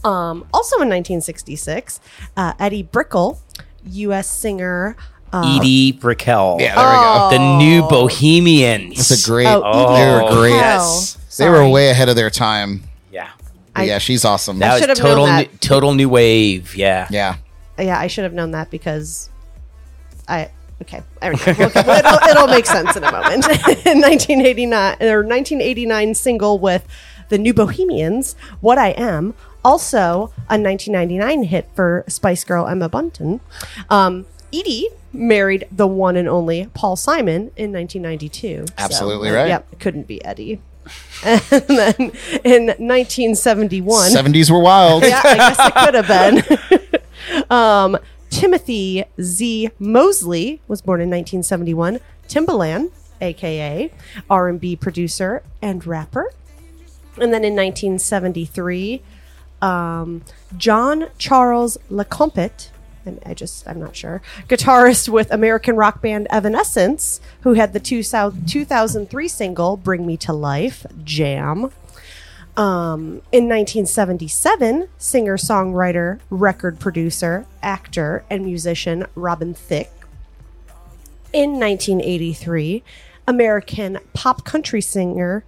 [0.05, 0.11] Wow.
[0.11, 2.01] Um, also in 1966,
[2.37, 3.41] uh, Eddie Brickell,
[3.87, 4.29] U.S.
[4.31, 4.95] singer.
[5.33, 6.57] Uh, Edie Brickell.
[6.61, 7.31] Yeah, there we Oh.
[7.31, 7.37] go.
[7.37, 8.99] The new Bohemians.
[9.11, 9.47] It's a great.
[9.47, 10.51] Oh, they were great.
[10.55, 11.17] yes.
[11.37, 12.83] They were way ahead of their time.
[13.13, 13.29] yeah.
[13.77, 14.59] I- yeah, she's awesome.
[14.59, 15.53] That should was total that.
[15.53, 16.75] new, total new wave.
[16.75, 17.07] Yeah.
[17.11, 17.37] yeah.
[17.79, 19.31] Yeah, I should have known that because
[20.27, 20.51] I.
[20.83, 21.55] Okay, I don't know.
[21.87, 23.45] We'll- it'll, it'll make sense in a moment.
[23.87, 26.87] in 1989 or 1989 single with
[27.31, 29.35] the New Bohemians, "What I Am,"
[29.65, 33.41] also a 1999 hit for Spice Girl Emma Bunton.
[33.91, 38.67] Um, Edie married the one and only Paul Simon in 1992.
[38.77, 39.49] Absolutely uh, right.
[39.49, 40.61] Yep, it couldn't be Eddie.
[41.25, 41.95] And then
[42.45, 45.03] in 1971, 70s were wild.
[45.03, 47.51] yeah, I guess it could have been.
[47.51, 47.99] um,
[48.31, 49.71] Timothy Z.
[49.79, 52.01] Mosley was born in 1971.
[52.29, 53.91] Timbaland, aka
[54.31, 56.33] R&B producer and rapper.
[57.21, 59.03] And then in 1973,
[59.61, 60.23] um,
[60.57, 62.71] John Charles LeCompt,
[63.25, 68.03] I just I'm not sure, guitarist with American rock band Evanescence, who had the two
[68.03, 71.71] sou- 2003 single "Bring Me to Life" jam.
[72.57, 79.93] Um, in 1977, singer, songwriter, record producer, actor, and musician Robin Thicke.
[81.33, 82.83] In 1983,
[83.29, 85.45] American pop country singer,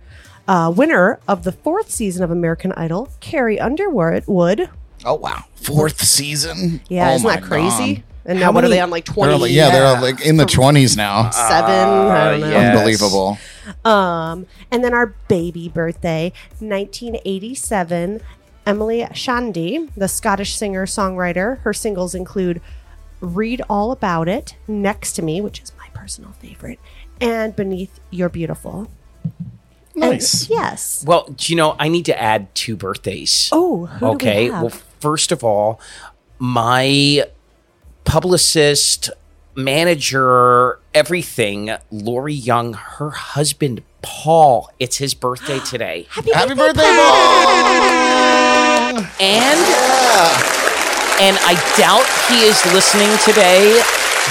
[0.46, 4.68] uh, winner of the fourth season of American Idol, Carrie Underwood.
[5.04, 5.08] Wood.
[5.10, 6.80] Oh wow, fourth season.
[6.88, 7.94] Yeah, Oh, isn't that crazy?
[7.96, 8.04] God.
[8.26, 9.34] And now How what are they on like 20?
[9.38, 11.30] like, yeah, they're like in the twenties now.
[11.30, 11.70] seven.
[11.70, 12.50] I don't know.
[12.50, 12.72] yeah.
[12.72, 13.38] Unbelievable.
[13.84, 18.20] Um, and then our baby birthday, 1987,
[18.66, 21.58] Emily Shandy, the Scottish singer songwriter.
[21.60, 22.60] Her singles include
[23.20, 26.78] Read All About It, Next to Me, which is my personal favorite,
[27.20, 28.90] and Beneath Your Beautiful.
[29.94, 30.48] And Nice.
[30.48, 31.04] yes.
[31.06, 33.48] Well, do you know, I need to add two birthdays.
[33.52, 34.44] Oh, who do we okay.
[34.50, 34.62] have?
[34.62, 35.80] Well, first of all,
[36.38, 37.24] my
[38.04, 39.10] publicist,
[39.54, 46.06] manager, everything, Lori Young, her husband, Paul, it's his birthday today.
[46.10, 47.14] Happy, Happy birthday, birthday, Paul!
[48.92, 49.06] Paul!
[49.20, 49.60] And
[51.20, 53.76] and I doubt he is listening today,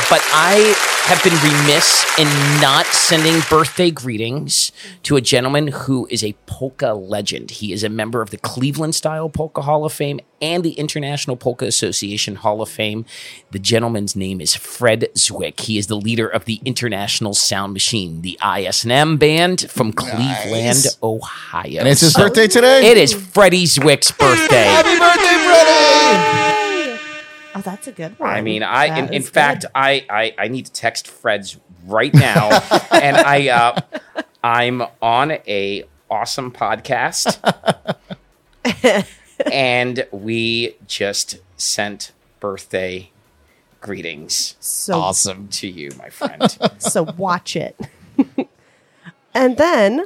[0.09, 0.73] but I
[1.09, 2.27] have been remiss in
[2.61, 4.71] not sending birthday greetings
[5.01, 7.49] to a gentleman who is a polka legend.
[7.49, 11.35] He is a member of the Cleveland Style Polka Hall of Fame and the International
[11.35, 13.05] Polka Association Hall of Fame.
[13.49, 15.65] The gentleman's name is Fred Ziwich.
[15.65, 20.97] He is the leader of the International Sound Machine, the ISM band from Cleveland, Nice.
[21.01, 21.79] Ohio.
[21.79, 22.85] And it's his birthday today?
[22.87, 24.65] It is Freddie Ziwich's birthday.
[24.65, 26.58] Happy birthday, Freddie!
[27.55, 28.29] Oh, that's a good one.
[28.29, 29.65] I mean, I That in, in fact.
[29.73, 32.49] I, I I need to text Fred's right now,
[32.91, 33.81] and I uh,
[34.43, 37.37] I'm on a awesome podcast,
[39.51, 43.11] and we just sent birthday
[43.81, 45.47] greetings so Awesome.
[45.49, 46.57] to you, my friend.
[46.77, 47.77] so watch it.
[49.33, 50.05] and then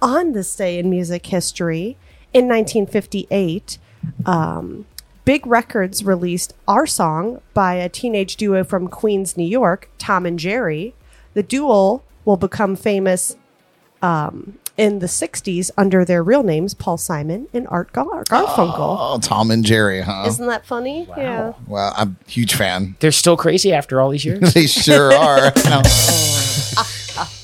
[0.00, 1.96] on this day in music history,
[2.32, 3.78] in 1958,
[4.26, 4.86] um,
[5.24, 10.38] Big Records released Our Song by a teenage duo from Queens, New York, Tom and
[10.38, 10.94] Jerry.
[11.32, 13.36] The duo will become famous
[14.02, 18.96] um, in the 60s under their real names, Paul Simon and Art Gar- Garfunkel.
[19.00, 20.24] Oh, Tom and Jerry, huh?
[20.26, 21.06] Isn't that funny?
[21.16, 21.54] Yeah.
[21.66, 22.96] well, I'm a huge fan.
[23.00, 24.40] They're still crazy after all these years.
[24.54, 25.52] They sure are.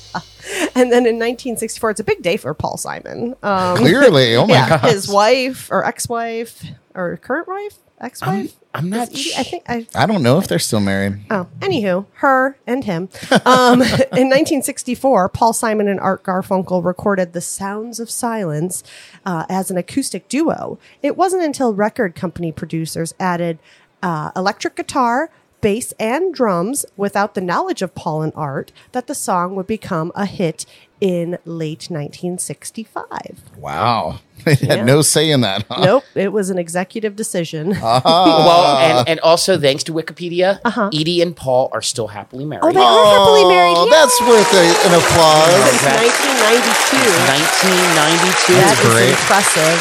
[0.75, 3.35] And then in 1964, it's a big day for Paul Simon.
[3.43, 4.35] Um, Clearly.
[4.35, 4.91] Oh my yeah, god.
[4.91, 6.63] his wife or ex-wife
[6.95, 8.55] or current wife, ex-wife.
[8.73, 9.85] I'm not Is Edie- I think I.
[9.93, 11.19] I don't know if they're still married.
[11.29, 13.09] Oh, anywho, her and him.
[13.45, 18.81] Um, in 1964, Paul Simon and Art Garfunkel recorded "The Sounds of Silence"
[19.25, 20.79] uh, as an acoustic duo.
[21.01, 23.59] It wasn't until record company producers added
[24.01, 25.29] uh, electric guitar.
[25.61, 30.11] Bass and drums, without the knowledge of Paul and Art, that the song would become
[30.15, 30.65] a hit
[30.99, 33.11] in late 1965.
[33.57, 34.19] Wow.
[34.43, 34.83] They had Yeah.
[34.85, 35.65] no say in that.
[35.69, 35.85] Huh?
[35.85, 37.69] Nope, it was an executive decision.
[37.81, 40.59] well, and, and also thanks to Wikipedia,
[40.91, 42.63] Edie and Paul are still happily married.
[42.63, 42.73] Uh-huh.
[42.73, 43.77] Oh, they are happily married.
[43.77, 43.91] Oh, yeah.
[44.01, 45.61] that's worth a, an applause.
[45.69, 46.97] Since 1992.
[47.37, 48.57] 1992.
[48.57, 49.13] That is great.
[49.13, 49.77] impressive.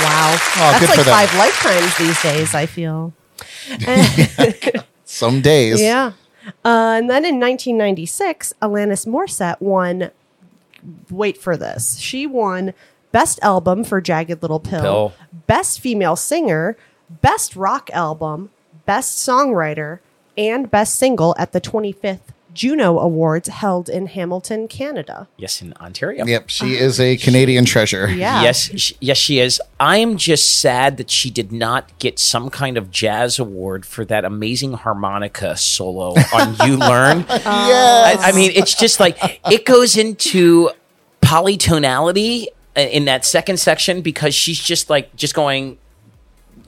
[0.00, 0.32] Wow.
[0.32, 1.12] Oh, good That's for like them.
[1.12, 3.12] five lifetimes these days, I feel.
[5.20, 5.82] Some days.
[5.82, 6.12] Yeah.
[6.64, 10.10] Uh, and then in 1996, Alanis Morissette won,
[11.10, 12.72] wait for this, she won
[13.12, 15.12] Best Album for Jagged Little Pill, Pill.
[15.46, 16.74] Best Female Singer,
[17.10, 18.48] Best Rock Album,
[18.86, 19.98] Best Songwriter,
[20.38, 22.20] and Best Single at the 25th
[22.54, 25.28] Juno Awards held in Hamilton, Canada.
[25.36, 26.26] Yes, in Ontario.
[26.26, 26.48] Yep.
[26.50, 26.82] She ah.
[26.82, 28.10] is a Canadian treasure.
[28.10, 28.42] Yeah.
[28.42, 29.60] Yes, sh- yes, she is.
[29.78, 34.24] I'm just sad that she did not get some kind of jazz award for that
[34.24, 39.18] amazing harmonica solo on "You Learn." I, I mean, it's just like
[39.50, 40.70] it goes into
[41.22, 42.46] polytonality
[42.76, 45.78] in that second section because she's just like just going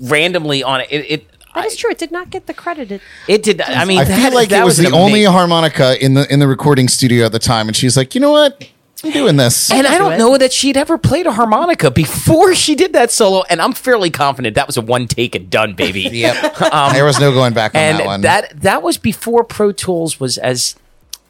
[0.00, 0.88] randomly on it.
[0.90, 1.90] It, it, That I- is true.
[1.90, 2.90] It did not get the credit.
[2.90, 3.60] It, it did.
[3.60, 6.14] I mean, I that- feel like that it was, an the only ama- harmonica in
[6.14, 8.64] the in the recording studio at the time, and she's like, you know what,
[9.04, 9.70] I'm doing this.
[9.70, 13.10] And I do don't know that she'd ever played a harmonica before she did that
[13.10, 16.00] solo, and I'm fairly confident that was a one take and done, baby.
[16.12, 16.56] yep.
[16.92, 18.20] there was no going back on and that one.
[18.22, 20.76] that that was before Pro Tools was as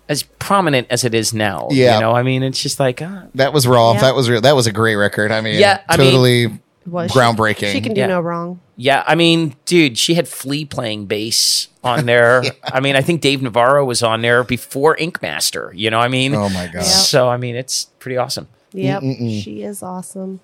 [0.08, 1.68] as prominent as it is now.
[1.70, 1.94] Yeah.
[1.94, 3.92] you know, I mean, it's just like uh, That was raw.
[3.94, 4.00] Yeah.
[4.02, 4.40] That was real.
[4.42, 5.30] That was a great record.
[5.32, 7.72] I mean, Yeah, I mean- totally was groundbreaking.
[7.72, 8.06] She, can do Yeah.
[8.09, 8.60] no wrong.
[8.76, 9.04] yeah.
[9.06, 12.42] I mean, dude, she had Flea playing bass on there.
[12.64, 15.72] I mean, I think Dave Navarro was on there before Ink Master.
[15.74, 16.84] You know, what I mean, Oh my God.
[16.84, 18.48] So I mean, it's pretty awesome.
[18.72, 20.40] Yep, she is awesome.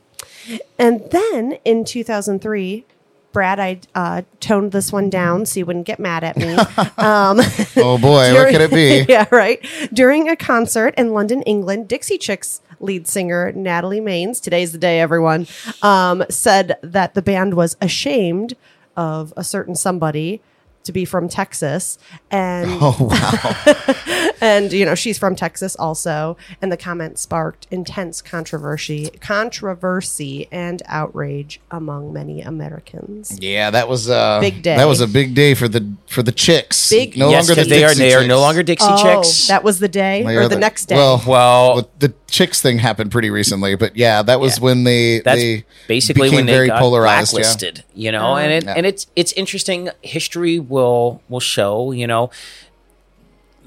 [0.78, 2.84] And then in 2003,
[3.32, 6.56] Brad, I uh, toned this one down so you wouldn't get mad at me.
[6.98, 7.40] Um,
[7.76, 9.04] oh boy, what could it be?
[9.12, 9.64] yeah, right.
[9.92, 15.00] During a concert in London, England, Dixie Chicks lead singer Natalie Maines, today's the day,
[15.00, 15.46] everyone,
[15.82, 18.54] um, said that the band was ashamed
[18.96, 20.40] of a certain somebody
[20.84, 21.98] to be from Texas.
[22.30, 24.30] And Oh wow.
[24.40, 30.82] and you know she's from Texas also, and the comment sparked intense controversy, controversy and
[30.86, 33.38] outrage among many Americans.
[33.40, 34.76] Yeah, that was uh Big day.
[34.76, 36.88] That was a big day for the for the chicks.
[36.90, 39.02] Big- no yes, longer the because they are Dixie they are no longer Dixie Oh,
[39.22, 39.48] Chicks.
[39.48, 40.94] that was the day They or are the, next day.
[40.96, 44.64] Well, well, the chicks thing happened pretty recently, but yeah, that was Yeah.
[44.64, 47.36] when they That's they basically became when they very got polarized.
[47.38, 47.70] yeah.
[47.94, 48.74] You know, and it, Yeah.
[48.76, 49.90] and it's it's interesting.
[50.02, 51.90] History will will show.
[51.92, 52.30] You know,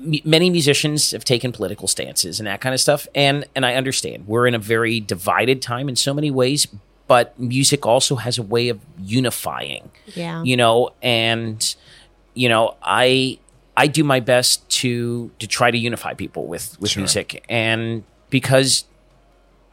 [0.03, 3.75] m- many musicians have taken political stances and that kind of stuff, and and I
[3.75, 6.67] understand we're in a very divided time in so many ways.
[7.07, 9.91] But music also has a way of unifying.
[10.15, 10.43] Yeah.
[10.43, 11.75] You know, and
[12.35, 13.39] you know, I
[13.75, 18.85] I do my best to to try to unify people with with music, and because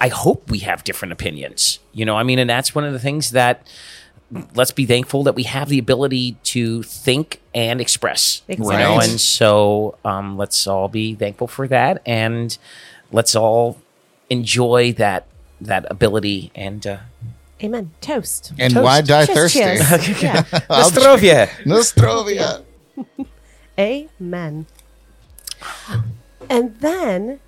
[0.01, 1.79] I hope we have different opinions.
[1.93, 3.67] You know, I mean, and that's one of the things that
[4.55, 8.43] let's be thankful that we have the ability to think and express.
[8.47, 12.57] You know, and so um, let's all be thankful for that, and
[13.11, 13.81] let's all
[14.29, 15.27] enjoy that
[15.61, 16.53] that ability.
[16.55, 16.99] And uh,
[17.63, 17.91] Amen.
[18.01, 18.53] Toast.
[18.59, 19.61] And why die Cheers, thirsty?
[19.61, 20.23] cheers.
[20.23, 20.43] yeah.
[20.71, 21.49] Nostrovia.
[21.65, 22.65] Nostrovia.
[23.79, 24.67] Amen.
[26.49, 27.41] And then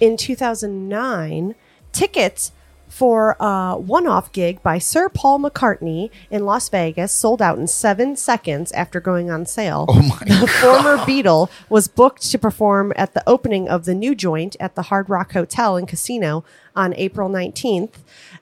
[0.00, 1.54] in 2009,
[1.92, 2.52] tickets
[2.88, 7.66] for a one off gig by Sir Paul McCartney in Las Vegas sold out in
[7.66, 9.86] seven seconds after going on sale.
[9.88, 14.14] Oh my the former Beatle was booked to perform at the opening of the new
[14.14, 16.44] joint at the Hard Rock Hotel and Casino
[16.74, 17.94] on April 19th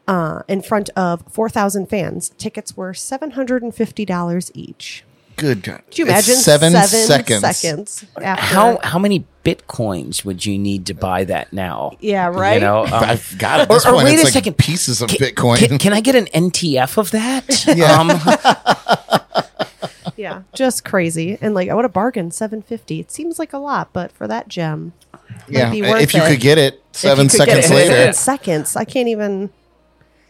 [0.06, 2.30] uh, in front of 4,000 fans.
[2.38, 5.04] Tickets were $750 each.
[5.36, 5.82] Good God.
[5.86, 7.40] Could you It's imagine seven, seconds?
[7.40, 8.04] seconds.
[8.22, 11.92] after How how many bitcoins would you need to buy that now?
[12.00, 12.54] Yeah, right?
[12.54, 14.04] You know, um, I've got at Or- this or point.
[14.06, 14.56] wait it's a like second.
[14.58, 15.58] pieces of Can- Bitcoin.
[15.58, 17.64] Can, can I get an NTF of that?
[17.76, 18.00] Yeah.
[18.00, 18.10] Um,
[20.18, 21.36] Yeah, just crazy.
[21.42, 23.00] And like, I would have bargained seven fifty.
[23.00, 24.94] It seems like a lot, but for that gem,
[25.46, 26.28] yeah, be worth if you it.
[26.30, 28.76] could get it seven you could get seconds it in later, seven seconds.
[28.76, 29.50] I can't even.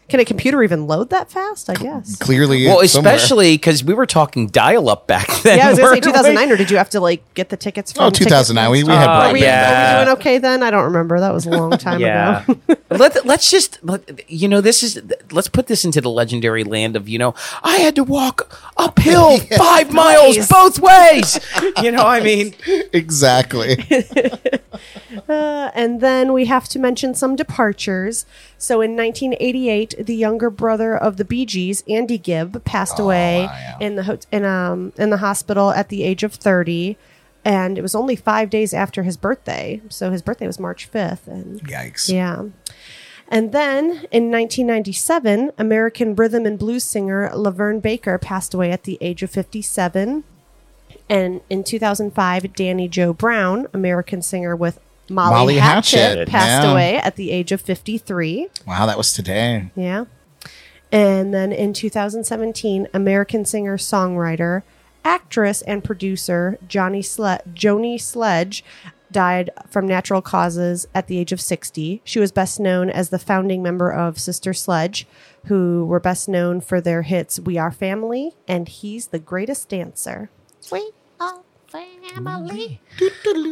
[0.09, 1.69] Can a computer even load that fast?
[1.69, 2.17] I guess.
[2.17, 2.65] clearly.
[2.67, 5.59] well, especially because we were talking dial up back then.
[5.59, 6.13] Yeah, I was gonna say weren't we?
[6.13, 8.05] 2009, or did you have to like get the tickets from?
[8.05, 8.71] Oh, 2009.
[8.71, 9.43] We, we had Uh, we, broadband.
[9.43, 9.97] yeah.
[9.97, 10.63] are we doing okay then?
[10.63, 11.19] I don't remember.
[11.19, 12.45] That was a long time Yeah.
[12.45, 12.61] ago.
[12.89, 15.03] Let, let's just, let, you know, this is,
[15.33, 17.35] let's put this into the legendary land of, you know,
[17.65, 21.41] I had to walk uphill five miles both ways.
[21.83, 22.55] You know, I mean,
[22.93, 23.77] Exactly.
[25.29, 28.25] Uh, and then we have to mention some departures.
[28.59, 33.77] So in 1988, the younger brother of the Bee Gees, Andy Gibb, passed away wow.
[33.81, 36.97] in the ho- in um in the hospital at the age of 30,
[37.45, 39.83] and it was only five days after his birthday.
[39.89, 42.13] So his birthday was March 5th, and Yikes.
[42.13, 42.45] yeah.
[43.29, 48.99] And then in 1997, American rhythm and blues singer LaVern Baker passed away at the
[49.01, 50.23] age of 57.
[51.09, 56.73] And in 2005, Danny Joe Brown, American singer with Molly, Molly Hatchet, Hatchet, passed yeah.
[56.73, 58.49] away at the age of 53.
[58.67, 59.71] Wow, that was today.
[59.77, 60.07] Yeah.
[60.93, 64.63] And then in 2017, American singer, songwriter,
[65.05, 68.65] actress, and producer Johnny Sle- Joni Sledge
[69.13, 72.03] died from natural causes at the age of 60.
[72.05, 75.07] She was best known as the founding member of Sister Sledge,
[75.47, 80.29] who were best known for their hits We Are Family and He's the Greatest Dancer.
[80.73, 81.43] We are
[82.15, 82.81] family.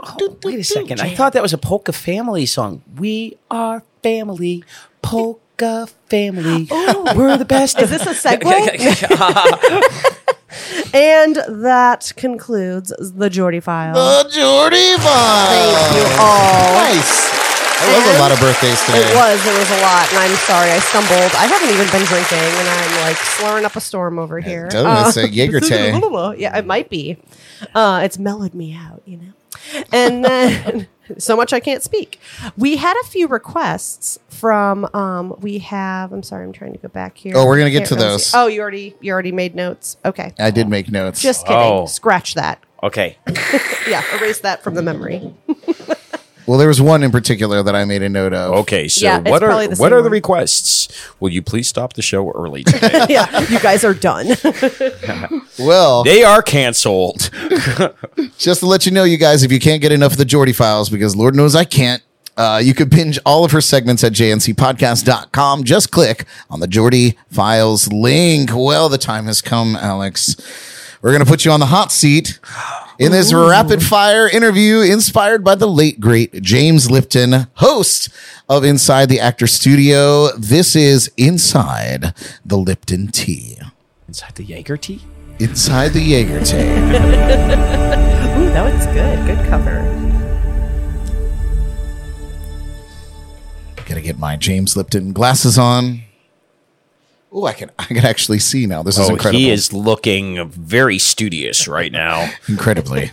[0.02, 1.00] oh, wait a second.
[1.00, 2.82] I thought that was a Polka Family song.
[2.96, 4.64] We are family,
[5.02, 6.66] Polka Family.
[6.70, 7.78] We're the best.
[7.80, 8.44] Is this a segue?
[10.94, 13.94] and that concludes the Jordy File.
[13.94, 15.74] The Jordy File.
[15.74, 16.74] Thank you all.
[16.74, 17.34] Nice.
[17.86, 19.00] It was a lot of birthdays today.
[19.00, 19.44] It was.
[19.44, 20.70] It was a lot, and I'm sorry.
[20.70, 21.32] I stumbled.
[21.36, 24.68] I haven't even been drinking, and I'm like slurring up a storm over here.
[24.68, 25.60] Don't Uh, say Jaeger
[26.38, 27.18] yeah, it might be.
[27.74, 29.32] Uh, it's mellowed me out, you know.
[29.92, 30.88] And then
[31.18, 32.20] so much I can't speak.
[32.56, 34.88] We had a few requests from.
[34.94, 36.12] Um, we have.
[36.12, 36.44] I'm sorry.
[36.44, 37.34] I'm trying to go back here.
[37.36, 38.26] Oh, we're gonna get to really those.
[38.26, 39.96] see- Oh, you already you already made notes.
[40.04, 40.32] Okay.
[40.38, 41.20] I did make notes.
[41.22, 41.60] Just kidding.
[41.62, 41.86] Oh.
[41.86, 42.62] Scratch that.
[42.82, 43.16] Okay.
[43.86, 45.34] Yeah, erase that from the memory.
[46.46, 48.52] well, there was one in particular that I made a note of.
[48.60, 50.12] Okay, so Yeah, it's what are probably the what same are the one.
[50.12, 51.12] requests?
[51.20, 53.06] Will you please stop the show early today?
[53.08, 54.28] yeah, you guys are done.
[55.58, 57.30] Well, they are canceled.
[58.38, 60.52] just to let you know, you guys, if you can't get enough of the Jordy
[60.52, 62.02] files, because Lord knows I can't,
[62.36, 65.62] uh, you could binge all of her segments at jncpodcast.com.
[65.64, 68.50] Just click on the Jordy files link.
[68.52, 70.34] Well, the time has come, Alex.
[71.04, 72.40] We're going to put you on the hot seat
[72.98, 78.08] in this rapid fire interview inspired by the late, great James Lipton, host
[78.48, 80.28] of Inside the Actor Studio.
[80.38, 83.58] This is Inside the Lipton Tea.
[84.08, 85.02] Inside the Jaeger tea?
[85.38, 86.56] Inside the Jaeger tea.
[88.40, 89.26] Ooh, that was good.
[89.26, 89.82] Good cover.
[93.84, 96.03] Gotta get my James Lipton glasses on.
[97.36, 98.84] Oh, I can I can actually see now.
[98.84, 99.40] This is Oh, incredible.
[99.40, 102.30] he is looking very studious right now.
[102.48, 103.10] incredibly.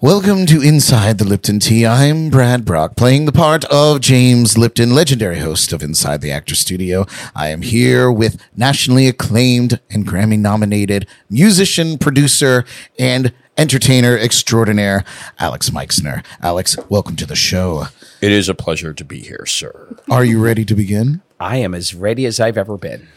[0.00, 1.84] Welcome to Inside the Lipton Tea.
[1.84, 6.54] I'm Brad Brock, playing the part of James Lipton, legendary host of Inside the Actor
[6.54, 7.04] Studio.
[7.36, 12.64] I am here with nationally acclaimed and Grammy nominated musician, producer,
[12.98, 15.04] and entertainer extraordinaire,
[15.38, 16.22] Alex Meixner.
[16.40, 17.84] Alex, welcome to the show.
[18.22, 19.94] It is a pleasure to be here, sir.
[20.10, 21.20] Are you ready to begin?
[21.38, 23.08] I am as ready as I've ever been.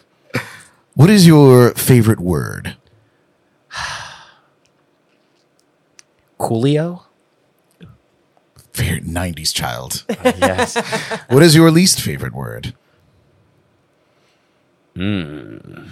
[0.96, 2.76] What is your favorite word?
[6.40, 7.04] Coolio?
[8.74, 10.06] Favorite 90s child.
[10.24, 10.76] Uh, yes.
[11.30, 12.74] What is your least favorite word?
[14.96, 15.88] Hmm.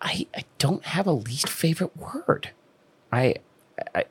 [0.00, 2.50] I, I don't have a least favorite word.
[3.12, 3.36] I,
[3.94, 4.04] I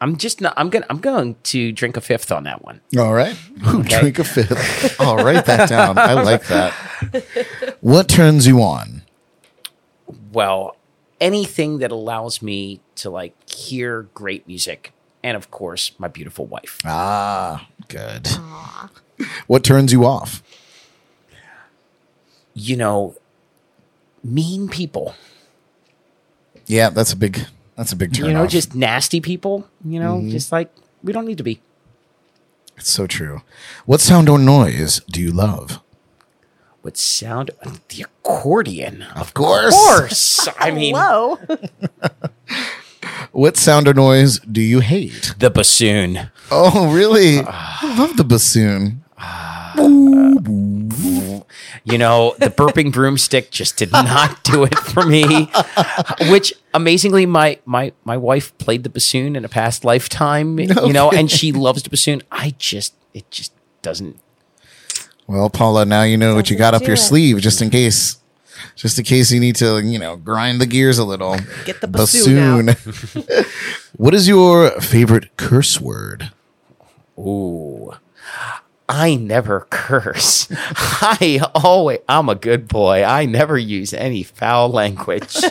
[0.00, 0.54] I'm just not.
[0.56, 0.86] I'm gonna.
[0.88, 2.80] I'm going to drink a fifth on that one.
[2.96, 3.36] All right.
[3.68, 5.00] Ooh, Drink a fifth.
[5.00, 5.98] I'll write that down.
[5.98, 6.74] I like that.
[7.80, 9.02] What turns you on?
[10.32, 10.76] Well,
[11.20, 14.92] anything that allows me to like hear great music,
[15.22, 16.80] and of course, my beautiful wife.
[16.84, 18.26] Ah, good.
[19.46, 20.42] What turns you off?
[22.54, 23.14] You know,
[24.24, 25.14] mean people.
[26.66, 27.46] Yeah, that's a big
[27.78, 28.50] that's a big turn you know, off.
[28.50, 29.66] just nasty people.
[29.84, 30.30] You know, mm-hmm.
[30.30, 31.60] just like we don't need to be.
[32.76, 33.42] it's so true.
[33.86, 35.80] What sound or noise do you love?
[36.82, 37.52] What sound?
[37.88, 39.02] The accordion.
[39.14, 39.74] Of course.
[39.74, 40.48] Of course.
[40.58, 41.38] I mean, Hello.
[43.32, 45.34] What sound or noise do you hate?
[45.38, 46.30] the bassoon.
[46.50, 47.40] Oh, really?
[47.46, 47.78] Ah.
[47.82, 49.04] I love the bassoon.
[49.16, 49.74] Ah.
[51.84, 55.50] You know, the burping broomstick just did not do it for me.
[56.30, 60.58] Which amazingly, my my my wife played the bassoon in a past lifetime.
[60.58, 62.22] you know, and she loves the bassoon.
[62.30, 64.18] I just it just doesn't.
[65.26, 66.98] Well, Paula, now you know what you got up your it.
[66.98, 68.16] sleeve just in case.
[68.74, 71.36] Just in case you need to, you know, grind the gears a little.
[71.64, 73.44] Get the bassoon Bassoon.
[73.96, 76.32] what is your favorite curse word?
[77.18, 77.92] Ooh.
[78.88, 80.48] I never curse.
[80.50, 83.04] I always, I'm a good boy.
[83.04, 85.34] I never use any foul language.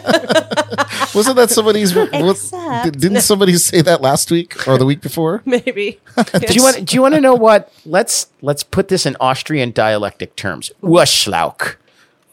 [1.13, 1.93] Wasn't that somebody's?
[1.95, 2.11] what-
[2.91, 5.41] didn't somebody say that last week or the week before?
[5.45, 5.99] Maybe.
[6.47, 6.85] do you want?
[6.85, 7.71] Do you want to know what?
[7.85, 10.71] Let's let's put this in Austrian dialectic terms.
[10.81, 11.75] Waschlauk.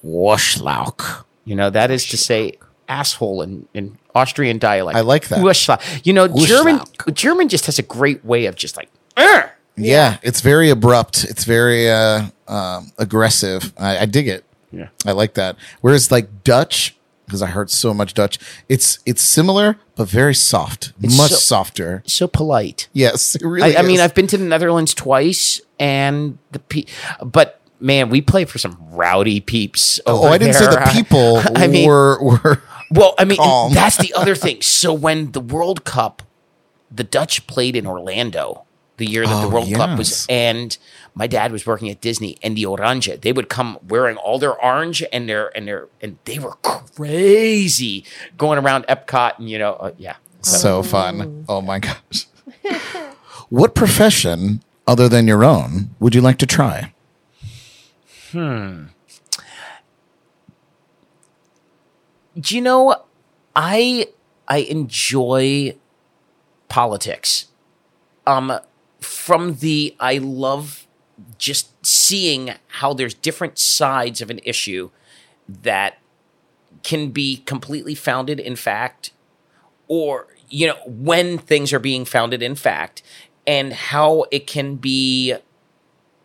[0.05, 1.25] Waschlauk.
[1.45, 2.55] You know that is to say
[2.89, 4.97] asshole in, in Austrian dialect.
[4.97, 5.39] I like that.
[5.41, 6.05] Waschlauk.
[6.07, 6.81] You know, German
[7.13, 8.91] German just has a great way of just like.
[9.17, 11.25] "Arr!" Yeah, it's very abrupt.
[11.25, 13.73] It's very uh, um, aggressive.
[13.77, 14.45] I, I dig it.
[14.71, 14.89] Yeah.
[15.07, 15.57] I like that.
[15.81, 16.97] Whereas like Dutch,
[17.27, 18.39] because I heard so much Dutch,
[18.69, 22.03] it's it's similar but very soft, It's much so- softer.
[22.07, 22.89] So polite.
[22.93, 23.77] Yes, it really.
[23.77, 24.01] I, I mean.
[24.01, 26.85] I've been to the Netherlands twice, and the pe-
[27.25, 30.01] but man, we played for some rowdy peeps.
[30.07, 32.63] Oh, I didn't say the people I mean, were were.
[32.91, 33.39] well, I mean,
[33.73, 34.63] that's the other thing.
[34.63, 36.23] So when the World Cup,
[36.91, 38.64] the Dutch played in Orlando
[38.97, 40.77] the year that the Oh, World Cup was, and
[41.15, 44.55] my dad was working at Disney, and the Orange, they would come wearing all their
[44.65, 48.05] orange and their and their and they were crazy
[48.37, 50.17] going around Epcot, and you know, uh, yeah.
[50.43, 51.45] So fun.
[51.49, 52.27] Oh my gosh.
[53.49, 56.93] what profession other than your own would you like to try?
[58.33, 58.87] Hmm.
[62.39, 62.97] Do you know
[63.55, 64.09] I
[64.49, 65.77] I enjoy
[66.69, 67.47] politics.
[68.27, 68.53] Um
[69.05, 70.87] from the I love
[71.39, 74.91] just seeing how there's different sides of an issue
[75.49, 75.99] that
[76.83, 79.13] can be completely founded in fact
[79.87, 83.03] or you know when things are being founded in fact
[83.47, 85.35] and how it can be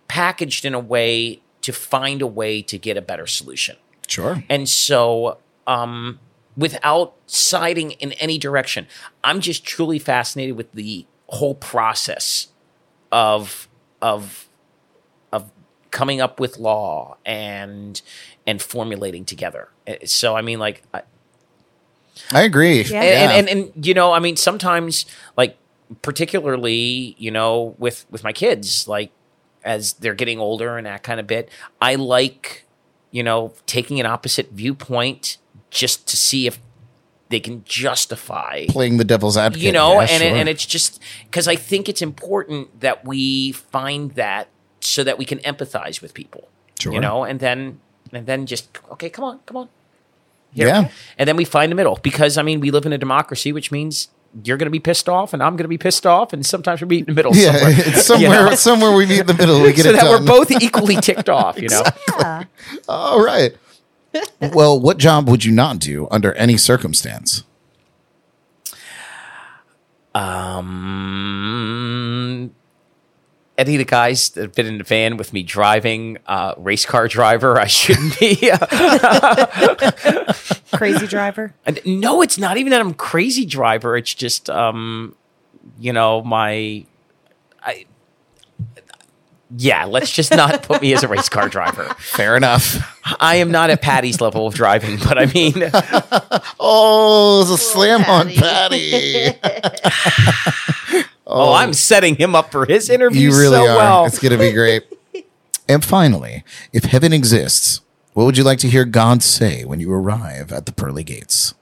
[0.07, 3.77] packaged in a way to find a way to get a better solution.
[4.07, 4.43] Sure.
[4.49, 5.37] And so,
[5.67, 6.19] um,
[6.57, 8.87] without siding in any direction,
[9.23, 12.47] I'm just truly fascinated with the whole process
[13.11, 13.67] of
[14.01, 14.47] of
[15.31, 15.51] of
[15.91, 18.01] coming up with law and
[18.45, 19.69] and formulating together.
[19.87, 21.01] Uh, So, I mean, like, I,
[22.31, 22.83] I agree.
[22.83, 23.01] Yeah.
[23.01, 25.05] and, and, and and you know, I mean, sometimes
[25.37, 25.57] like
[26.01, 29.11] particularly, you know, with with my kids, like
[29.63, 31.49] as they're getting older and that kind of bit,
[31.81, 32.65] I like,
[33.11, 35.37] you know, taking an opposite viewpoint
[35.69, 36.59] just to see if
[37.29, 39.63] they can justify playing the devil's advocate.
[39.65, 43.51] you know Yeah, and it, and it's just because i think it's important that we
[43.51, 44.47] find that
[44.81, 46.47] so that we can empathize with people
[46.79, 46.93] Sure.
[46.93, 47.79] you know and then
[48.13, 49.69] and then just okay come on come on
[50.53, 50.67] Here.
[50.67, 50.89] Yeah.
[51.17, 53.71] and then we find the middle because i mean we live in a democracy which
[53.71, 54.07] means
[54.43, 56.81] you're going to be pissed off and i'm going to be pissed off and sometimes
[56.81, 58.55] we meet in the middle yeah, somewhere, it's somewhere You know?
[58.55, 59.61] somewhere we meet in the middle.
[59.61, 60.21] We get so it that done.
[60.21, 61.83] we're both equally ticked off you know
[62.19, 62.43] Yeah.
[62.87, 63.55] All right.
[64.53, 67.43] well, what job would you not do under any circumstance?
[70.15, 71.61] Um,
[73.57, 76.85] any of the guys that have been in the van with me driving, uh, race
[76.85, 78.35] car driver, I shouldn't be.
[80.77, 81.53] Crazy driver.
[81.65, 83.95] And no, it's not even that I'm crazy driver.
[83.97, 85.15] It's just, um,
[85.77, 86.85] you know, my,
[87.61, 87.85] I,
[89.55, 91.85] yeah, let's just not put me as a race car driver.
[91.99, 92.77] Fair enough.
[93.19, 95.53] I am not at Patty's level of driving, but I mean,
[96.59, 99.31] Oh, it's a slam on Patty.
[101.31, 101.51] Oh.
[101.51, 103.77] oh, I'm setting him up for his interview You really so are.
[103.77, 104.05] well.
[104.05, 104.81] It's going to be great.
[105.67, 106.43] and finally,
[106.73, 107.81] if heaven exists,
[108.13, 111.53] what would you like to hear God say when you arrive at the pearly gates?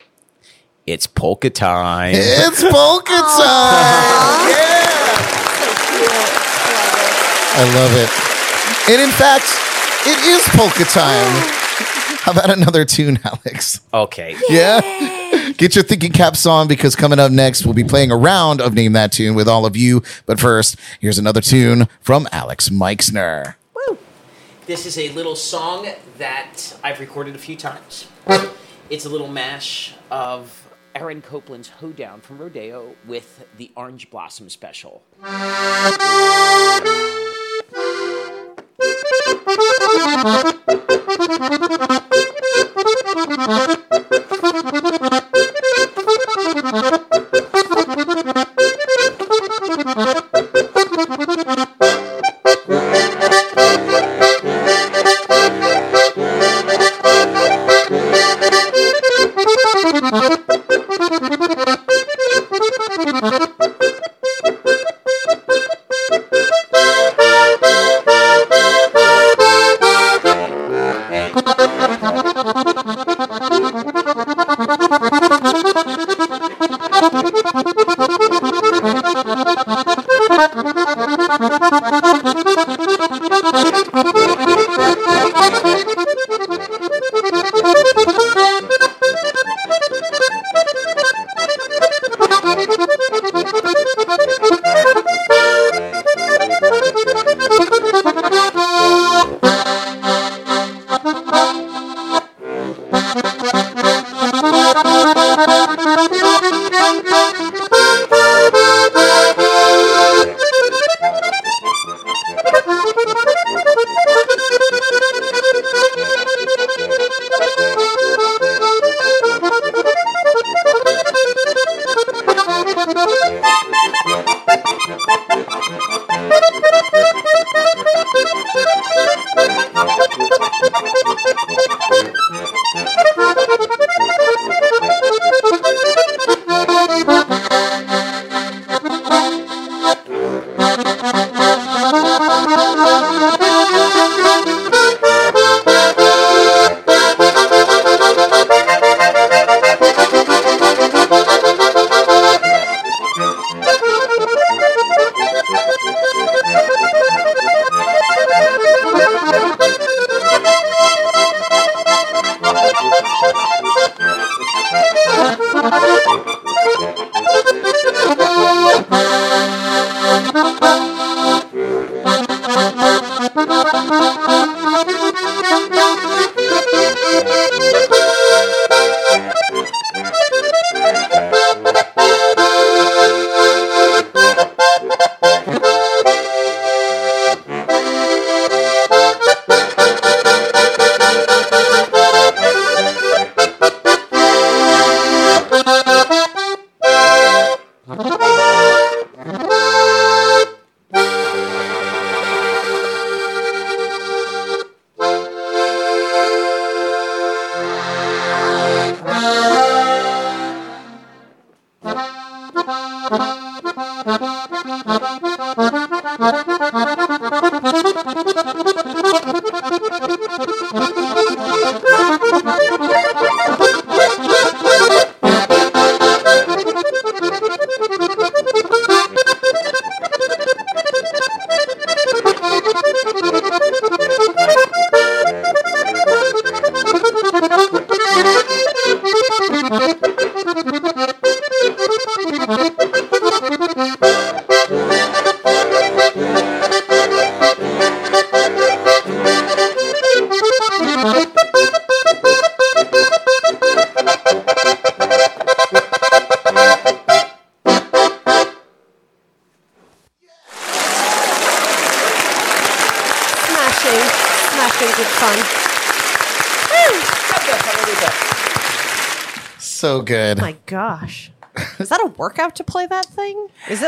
[0.85, 2.13] It's polka time.
[2.15, 4.49] It's polka time.
[4.49, 4.76] Yeah.
[7.59, 8.09] I love it.
[8.93, 9.45] And in fact,
[10.05, 11.53] it is polka time.
[12.19, 13.81] How about another tune, Alex?
[13.91, 14.35] Okay.
[14.47, 14.81] Yeah.
[15.57, 18.75] Get your thinking caps on because coming up next, we'll be playing a round of
[18.75, 20.03] Name That Tune with all of you.
[20.27, 23.57] But first, here's another tune from Alex Meixner.
[24.67, 28.07] This is a little song that I've recorded a few times.
[28.89, 35.01] It's a little mash of Aaron Copland's Hoedown from Rodeo with the Orange Blossom Special.
[39.47, 39.61] Thank
[41.91, 41.96] you.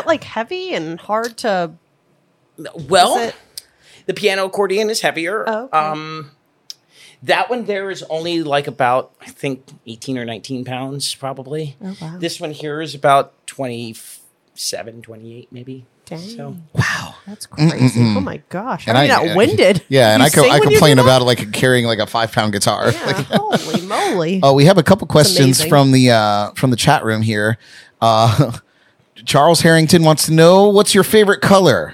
[0.09, 1.71] Like heavy and hard to?
[2.89, 3.35] Well, it-
[4.05, 5.45] the piano accordion is heavier.
[5.47, 5.77] Oh, okay.
[5.77, 6.31] Um,
[7.23, 11.75] that one there is only like about I think eighteen or nineteen pounds probably.
[11.83, 12.17] Oh, wow.
[12.17, 15.85] This one here is about 27, 28 maybe.
[16.05, 16.17] Dang.
[16.19, 17.99] So wow, That's crazy.
[18.01, 18.87] Oh my gosh.
[18.87, 19.83] And Are you I- not winded?
[19.89, 21.17] Yeah, and I, co- I complain do that?
[21.17, 22.91] about like carrying like a five pound guitar.
[22.91, 24.39] Yeah, holy moly.
[24.41, 27.57] Oh, we have a couple questions from the uh, from the chat room here.
[28.01, 28.57] Uh,
[29.29, 31.93] Charles Harrington wants to know what's your favorite color.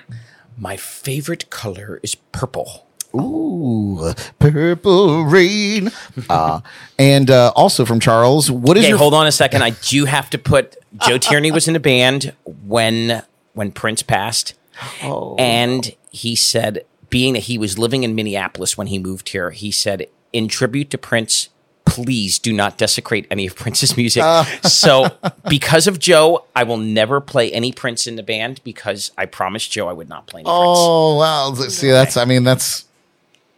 [0.58, 2.88] my favorite color is purple.
[3.14, 5.92] Ooh, purple rain.
[6.30, 6.62] Uh,
[6.98, 9.64] and uh, also from Charles, what is Okay, your hold on a second.
[9.64, 13.22] I do have to put Joe Tierney was in a band when
[13.54, 14.54] when Prince passed,
[15.04, 15.36] Oh.
[15.38, 19.72] and he said, being that he was living in Minneapolis when he moved here, he
[19.72, 21.50] said, in tribute to Prince,
[21.86, 24.24] please do not desecrate any of Prince's music.
[24.24, 24.46] Uh.
[24.64, 25.08] so,
[25.50, 29.72] because of Joe, I will never play any Prince in the band because I promised
[29.72, 30.56] Joe I would not play any Prince.
[30.58, 31.54] Oh wow!
[31.54, 32.86] See, that's I mean that's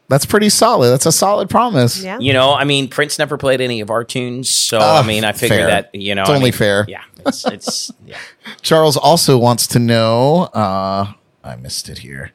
[0.10, 0.90] that's pretty solid.
[0.90, 2.02] That's a solid promise.
[2.02, 2.18] Yeah.
[2.19, 5.26] You know, I mean, Prince never played any of our tunes, so Ah, I mean,
[5.26, 5.68] I figure fair.
[5.68, 6.86] that you know, It's I only mean, fair.
[6.88, 8.18] Yeah, it's, it's yeah.
[8.61, 10.44] Charles also wants to know.
[10.53, 11.11] Uh,
[11.44, 12.32] I missed it here.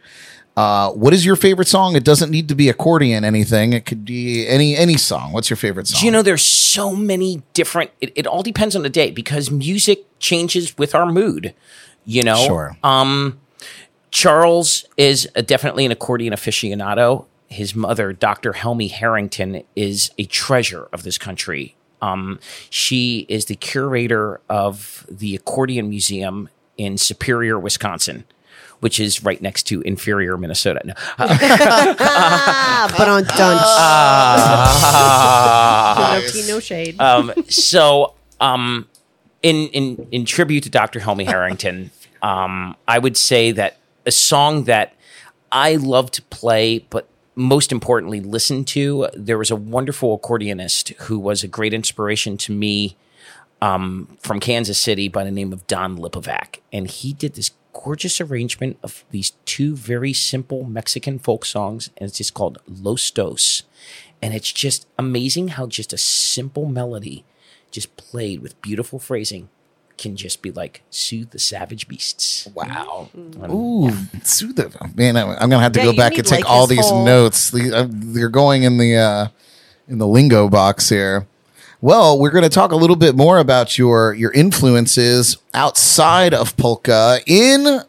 [0.57, 1.97] Uh, what is your favorite song?
[1.97, 3.73] It doesn't need to be accordion anything.
[3.73, 5.33] It could be any any song.
[5.33, 6.01] What's your favorite song?
[6.01, 9.51] Do you know there's so many different it, it all depends on the day because
[9.51, 11.55] music changes with our mood
[12.05, 12.77] you know Sure.
[12.83, 13.39] um
[14.11, 20.89] charles is a, definitely an accordion aficionado his mother dr helmi harrington is a treasure
[20.93, 22.39] of this country um
[22.71, 28.25] she is the curator of the accordion museum in superior wisconsin
[28.83, 30.95] which is right next to inferior minnesota no.
[31.19, 33.39] Ah, but on dunch.
[33.39, 35.23] Ah.
[36.35, 37.01] no no shade.
[37.01, 38.89] um, so um,
[39.43, 41.01] in in in tribute to Dr.
[41.01, 41.91] Helmi Harrington,
[42.23, 44.95] um, I would say that a song that
[45.51, 49.09] I love to play, but most importantly listen to.
[49.15, 52.97] There was a wonderful accordionist who was a great inspiration to me
[53.61, 58.21] um, from Kansas City by the name of Don Lipovac, and he did this gorgeous
[58.21, 63.63] arrangement of these two very simple Mexican folk songs, and it's just called Los Dos.
[64.21, 67.25] And it's just amazing how just a simple melody,
[67.71, 69.49] just played with beautiful phrasing,
[69.99, 72.49] can just be like soothe the savage beasts.
[72.55, 73.09] Wow.
[73.51, 73.91] Ooh,
[74.23, 74.75] soothe it.
[74.97, 75.17] man!
[75.17, 77.51] I'm I'm gonna have to Yeah, go back and take like, all these whole- notes.
[77.51, 79.29] The, uh, they're going in the uh,
[79.89, 81.27] in the lingo box here.
[81.85, 86.57] Well, we're going to talk a little bit more about your your influences outside of
[86.57, 87.81] polka in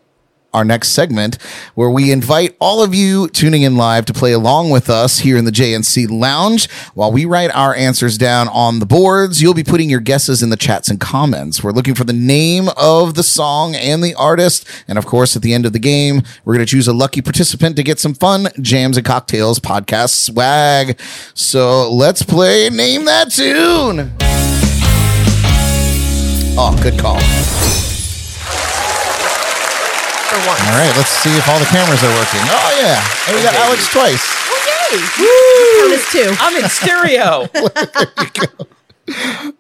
[0.54, 1.42] our next segment,
[1.76, 5.38] where we invite all of you tuning in live to play along with us here
[5.38, 6.70] in the JNC Lounge.
[6.94, 10.50] While we write our answers down on the boards, you'll be putting your guesses in
[10.50, 11.64] the chats and comments.
[11.64, 14.68] We're looking for the name of the song and the artist.
[14.88, 17.22] And of course, at the end of the game, we're going to choose a lucky
[17.22, 21.00] participant to get some fun jams and cocktails podcast swag.
[21.34, 24.12] So let's play Name That Tune.
[26.56, 27.20] Oh, good call.
[30.34, 30.62] For once.
[30.66, 32.42] All right, let's see if all the cameras are working.
[32.50, 32.98] Oh yeah,
[33.28, 34.26] and we got Alex twice.
[35.78, 36.34] Count as two.
[36.40, 37.48] I'm in stereo.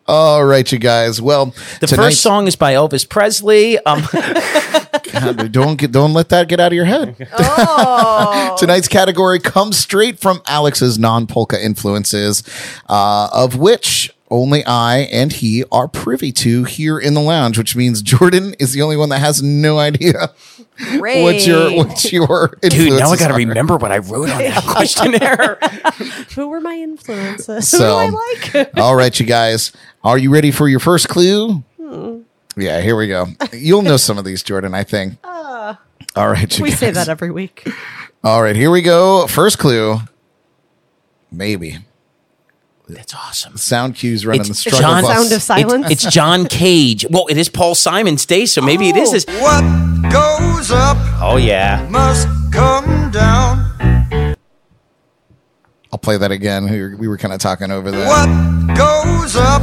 [0.07, 1.21] All right, you guys.
[1.21, 1.47] Well,
[1.81, 3.77] The tonight- first song is by Elvis Presley.
[3.79, 4.07] Um,
[5.11, 7.27] God, don't get, don't let that get out of your head.
[7.37, 8.55] Oh.
[8.57, 12.41] Tonight's category comes straight from Alex's non polka influences,
[12.87, 17.75] uh, of which only I and he are privy to here in the lounge, which
[17.75, 20.33] means Jordan is the only one that has no idea
[20.77, 21.21] Great.
[21.23, 24.63] what's your what's your dude, now I got to remember what I wrote on that
[24.67, 25.57] questionnaire.
[26.35, 27.69] Who were my influences?
[27.69, 28.77] So- Who do I like?
[28.77, 29.71] All right, you guys,
[30.03, 31.63] are you ready for your first clue?
[31.79, 32.21] Hmm.
[32.55, 33.27] Yeah, here we go.
[33.51, 34.73] You'll know some of these, Jordan.
[34.73, 35.17] I think.
[35.23, 35.75] Uh,
[36.15, 36.79] all right, you we guys.
[36.79, 37.67] say that every week.
[38.23, 39.27] All right, here we go.
[39.27, 39.97] First clue.
[41.31, 41.79] Maybe
[42.87, 43.55] That's awesome.
[43.57, 45.15] sound cues running It's the struggle John- bus.
[45.17, 45.85] Sound of silence.
[45.91, 47.05] It's, it's John Cage.
[47.09, 49.11] Well, it is Paul Simon's day, so maybe it is Oh.
[49.13, 49.25] this.
[49.41, 51.87] What goes up Oh yeah.
[51.89, 54.35] must come down.
[55.91, 56.69] I'll play that again.
[56.69, 58.07] We were, we were kind of talking over that.
[58.07, 59.61] What goes up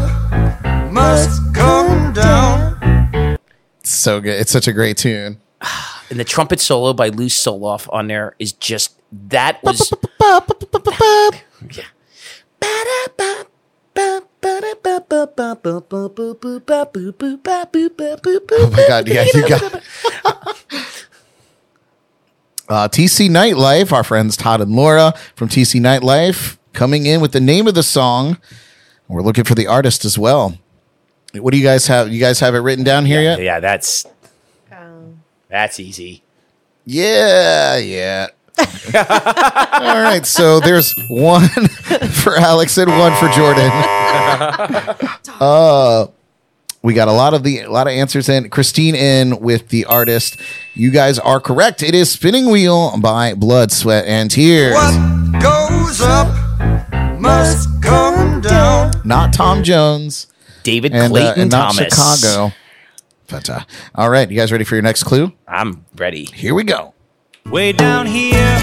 [0.92, 3.36] must come down.
[3.82, 4.40] So good.
[4.40, 5.40] It's such a great tune.
[6.08, 8.94] And the trumpet solo by Lew Soloff on there is just
[9.28, 9.92] that was
[11.70, 11.84] yeah.
[18.50, 19.82] Oh my god, yeah, you got.
[22.68, 27.40] Uh, TC Nightlife, our friends Todd and Laura from TC Nightlife, coming in with the
[27.40, 28.38] name of the song.
[29.08, 30.56] We're looking for the artist as well.
[31.34, 32.12] What do you guys have?
[32.12, 33.40] You guys have it written down here yet?
[33.42, 34.06] Yeah, that's
[35.48, 36.22] that's easy.
[36.84, 38.28] Yeah, yeah.
[38.94, 43.70] All right, so there's one for Alex and one for Jordan.
[45.40, 46.06] uh,
[46.82, 48.48] we got a lot of the a lot of answers in.
[48.50, 50.36] Christine in with the artist.
[50.74, 51.82] You guys are correct.
[51.82, 54.74] It is "Spinning Wheel" by Blood, Sweat, and Tears.
[54.74, 56.28] What goes up
[57.20, 58.92] must come down.
[59.04, 60.26] Not Tom Jones
[60.62, 61.94] David and, uh, Clayton and not Thomas.
[61.94, 62.54] Chicago.
[63.28, 63.60] But uh,
[63.94, 65.32] all right, you guys ready for your next clue?
[65.46, 66.24] I'm ready.
[66.24, 66.94] Here we go.
[67.50, 68.58] Way down here,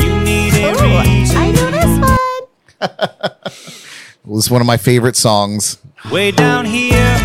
[0.00, 1.36] you need a reason.
[1.36, 1.98] I know this
[2.80, 3.30] one.
[4.26, 5.78] This is one of my favorite songs.
[6.10, 7.18] Way down here,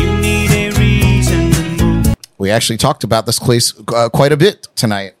[0.00, 2.16] you need a reason to move.
[2.38, 5.14] We actually talked about this place uh, quite a bit tonight.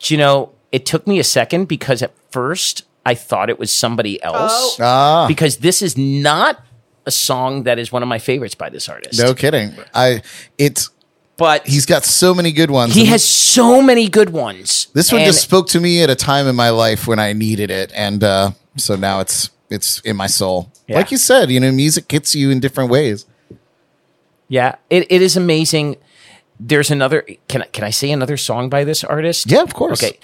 [0.00, 3.72] Do you know, it took me a second because at first I thought it was
[3.72, 4.80] somebody else.
[4.80, 5.26] Ah.
[5.28, 6.64] Because this is not
[7.04, 9.20] a song that is one of my favorites by this artist.
[9.20, 9.74] No kidding.
[9.94, 10.22] I
[10.58, 10.90] it's
[11.36, 12.94] But he's got so many good ones.
[12.94, 14.86] he has so many good ones.
[14.92, 17.32] this one And just spoke to me at a time in my life when I
[17.32, 20.70] needed it, and uh, so now it's it's in my soul.
[20.86, 20.96] Yeah.
[20.96, 23.24] Like you said, you know, music gets you in different ways.
[24.48, 25.96] Yeah, it, it is amazing.
[26.60, 27.26] There's another.
[27.48, 29.50] Can I, can I say another song by this artist?
[29.50, 30.02] Yeah, of course.
[30.02, 30.18] Okay,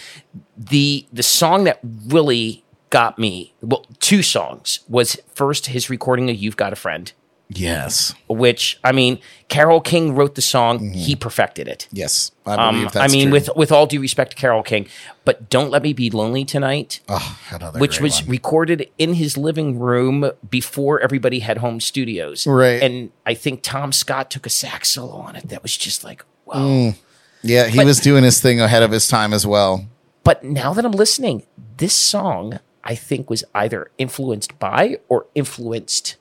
[0.56, 3.54] the the song that really got me.
[3.62, 7.10] Well, two songs was first his recording of "You've Got a Friend,"
[7.50, 9.18] Yes, which I mean,
[9.48, 10.90] Carole King wrote the song.
[10.92, 11.88] He perfected it.
[11.90, 13.32] yes, I believe Um, that's I mean, true.
[13.32, 14.86] with with all due respect to Carole King,
[15.24, 18.30] but "Don't Let Me Be Lonely Tonight," oh, another which was one.
[18.30, 22.46] recorded in his living room before everybody had home studios.
[22.46, 22.82] Right.
[22.82, 26.22] And I think Tom Scott took a sax solo on it that was just like,
[26.44, 26.56] wow.
[26.56, 26.96] Mm.
[27.42, 29.86] yeah, he but- was doing his thing ahead of his time as well.
[30.22, 31.44] But now that I'm listening,
[31.78, 36.16] this song I think was either influenced by or influenced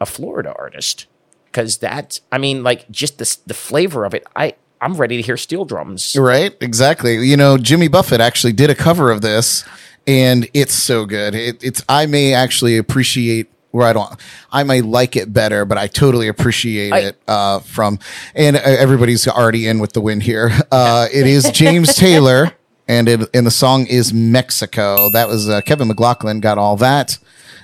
[0.00, 1.06] a Florida artist.
[1.46, 5.22] Because that, I mean, like just the the flavor of it, I I'm ready to
[5.22, 6.16] hear steel drums.
[6.16, 7.18] Right, exactly.
[7.26, 9.64] You know, Jimmy Buffett actually did a cover of this,
[10.06, 11.34] and it's so good.
[11.34, 14.12] It, it's I may actually appreciate where I don't,
[14.50, 17.98] I may like it better, but I totally appreciate I- it uh, from.
[18.34, 20.50] And everybody's already in with the win here.
[20.72, 22.52] Uh, it is James Taylor,
[22.88, 25.10] and it, and the song is Mexico.
[25.10, 27.18] That was uh, Kevin McLaughlin got all that,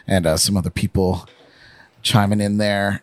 [0.07, 1.29] and uh, some other people
[2.07, 3.03] chiming in there.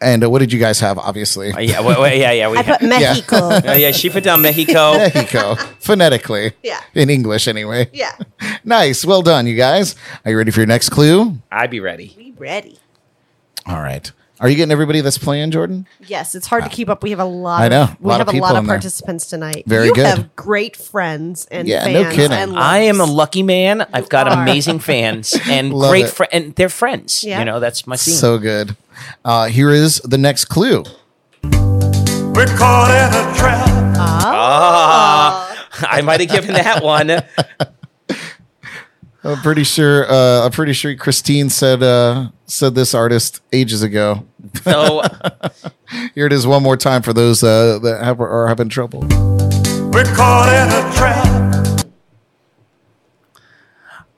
[0.00, 0.98] And uh, what did you guys have?
[0.98, 2.50] Obviously, Uh, yeah, well, well, yeah, yeah.
[2.50, 3.36] We I put Mexico.
[3.36, 4.92] Uh, yeah, she put down Mexico.
[4.98, 6.52] Mexico, phonetically.
[6.62, 6.80] Yeah.
[6.94, 7.88] In English, anyway.
[7.92, 8.12] yeah.
[8.66, 9.04] Nice.
[9.04, 9.94] Well done, you guys.
[10.24, 11.38] Are you ready for your next clue?
[11.52, 12.14] I'd be ready.
[12.16, 12.78] We ready.
[13.66, 14.10] All right.
[14.40, 15.86] Are you getting everybody that's playing, Jordan?
[16.06, 17.04] Yes, it's hard to keep up.
[17.04, 17.62] We have a lot.
[17.62, 17.82] I know.
[17.82, 18.74] Of, we lot have of a lot of in there.
[18.76, 19.62] participants tonight.
[19.66, 20.06] Very you good.
[20.06, 22.36] have great friends and Yeah, no fans kidding.
[22.36, 23.86] and I am a lucky man.
[23.92, 24.42] I've got are.
[24.42, 27.22] amazing fans and great friends, and they're friends.
[27.22, 27.38] Yeah.
[27.38, 28.14] You know, that's my theme.
[28.14, 28.76] So good.
[29.24, 30.82] Uh, here is the next clue.
[31.44, 33.68] We're caught in a trap.
[35.86, 37.08] I might have given that one.
[39.24, 40.10] I'm pretty sure.
[40.10, 44.26] Uh, I'm pretty sure Christine said uh, said this artist ages ago.
[44.62, 45.02] So
[46.14, 49.00] Here it is one more time for those uh, that have, are having trouble.
[49.00, 51.86] We're caught in a trap.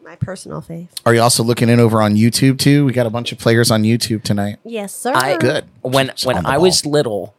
[0.03, 0.89] my personal fave.
[1.05, 2.85] Are you also looking in over on YouTube too?
[2.85, 4.59] We got a bunch of players on YouTube tonight.
[4.65, 5.12] Yes, sir.
[5.15, 5.66] I Good.
[5.83, 7.35] when Just when on the I was little,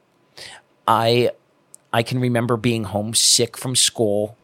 [0.88, 1.32] I
[1.92, 4.38] I can remember being homesick from school,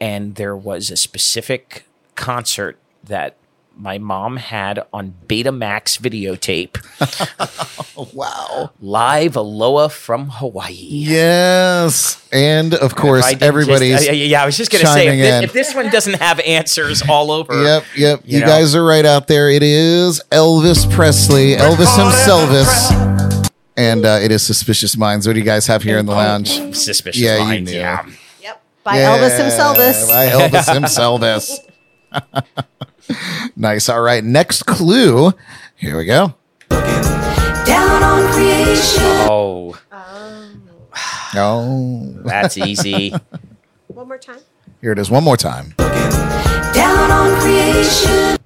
[0.00, 1.85] and there was a specific
[2.16, 3.36] concert that
[3.78, 6.76] my mom had on Betamax videotape,
[8.14, 8.70] Wow.
[8.80, 10.72] live Aloha from Hawaii.
[10.74, 13.96] Yes, and of course If I didn't everybody's.
[13.98, 16.14] just- uh, yeah, yeah, I was just gonna say if this, if this one doesn't
[16.22, 17.52] have answers all over.
[17.62, 18.20] Yep, yep.
[18.24, 18.46] You, You know?
[18.46, 19.50] guys are right out there.
[19.50, 25.26] It is Elvis Presley, Elvis himself, and uh, it is Suspicious Minds.
[25.26, 26.48] What do you guys have here in the lounge?
[26.74, 27.70] Suspicious Yeah, you minds.
[27.70, 27.76] knew.
[27.78, 28.06] Yeah.
[28.42, 28.62] Yep.
[28.84, 29.76] By Elvis himself.
[29.76, 31.20] By Elvis himself.
[33.56, 33.88] nice.
[33.88, 34.22] All right.
[34.24, 35.32] Next clue.
[35.76, 36.34] Here we go.
[36.68, 39.02] Down on creation.
[39.28, 39.78] Oh,
[41.38, 43.12] Oh, that's easy.
[43.88, 44.38] One more time.
[44.80, 45.10] here it is.
[45.10, 45.74] One more time.
[45.78, 48.36] Down on creation.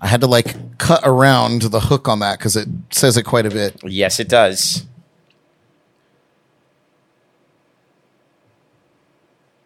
[0.00, 3.46] I had to like cut around the hook on that because it says it quite
[3.46, 3.76] a bit.
[3.84, 4.86] yes, it does.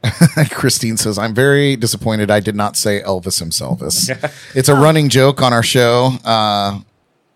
[0.51, 3.81] Christine says, I'm very disappointed I did not say Elvis himself.
[4.55, 6.12] it's a running joke on our show.
[6.25, 6.81] Uh,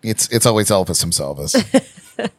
[0.01, 1.39] it's it's always Elvis himself.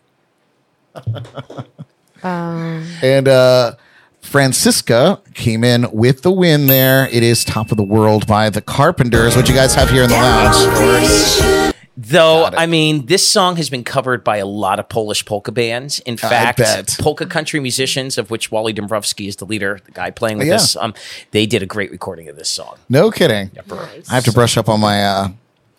[2.25, 3.75] And uh,
[4.23, 7.07] Francisca came in with the win there.
[7.09, 9.37] It is Top of the World by the Carpenters.
[9.37, 11.64] What you guys have here in the lounge?
[11.97, 16.01] Though, I mean, this song has been covered by a lot of Polish polka bands.
[16.01, 16.97] In fact, bet.
[16.99, 20.55] polka country musicians, of which Wally Dombrowski is the leader, the guy playing with Yeah.
[20.55, 20.93] this, um,
[21.31, 22.77] they did a great recording of this song.
[22.89, 23.53] No kidding.
[24.11, 25.29] I have to brush up on my uh,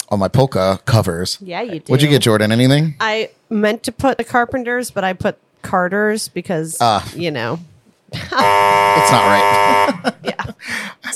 [0.07, 1.37] on my polka covers.
[1.41, 1.91] Yeah, you do.
[1.91, 2.51] What'd you get, Jordan?
[2.53, 2.95] Anything?
[3.01, 7.05] I meant to put the Carpenters, but I put Carters because Ah.
[7.13, 7.59] you know.
[8.13, 10.13] It's not right.
[10.23, 10.45] Yeah.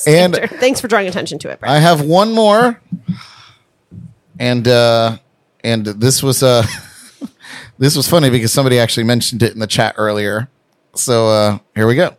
[0.06, 1.72] And Thanks for drawing attention to it, Brad.
[1.72, 2.80] I have one more,
[4.40, 5.18] and uh,
[5.64, 6.66] and this was uh,
[7.78, 10.50] this was funny because somebody actually mentioned it in the chat earlier.
[10.96, 12.16] So uh, here we go.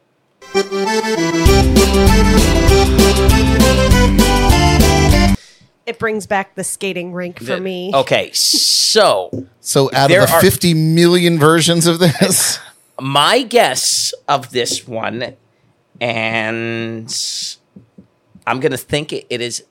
[5.86, 7.90] it brings back the skating rink for me.
[7.94, 9.30] Okay, so
[9.60, 12.59] So out There of the are- 50 million versions of this,
[13.01, 15.36] my guess of this one,
[16.01, 17.12] and
[18.47, 19.64] I'm going to think it, it is.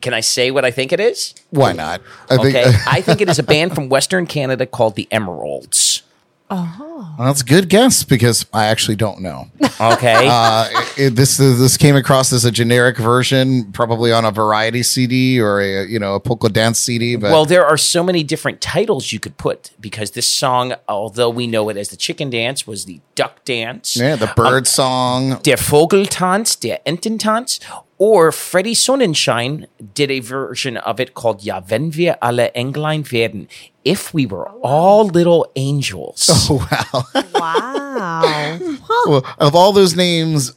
[0.00, 1.34] Can I say what I think it is?
[1.50, 2.00] why not?
[2.30, 6.02] I Okay, think I think it is a band from Western Canada called the Emeralds.
[6.50, 9.46] well, that's a good guess because I actually don't know.
[9.80, 14.82] Okay, Uh, it, this this came across as a generic version, probably on a variety
[14.84, 17.16] CD or a you know a polka dance CD.
[17.16, 21.30] But well, there are so many different titles you could put because this song, although
[21.30, 23.96] we know it as the chicken dance, was the duck dance.
[23.96, 25.40] yeah, the bird song.
[25.42, 27.58] Der Vogeltanz, der Ententanz,
[27.98, 33.48] or Freddie Sonnenschein did a version of it called Ja, wenn wir alle Englein werden,
[33.84, 36.28] if we were all little angels.
[36.50, 37.24] Oh wow!
[37.34, 38.76] Wow.
[39.06, 40.52] well, of all those names,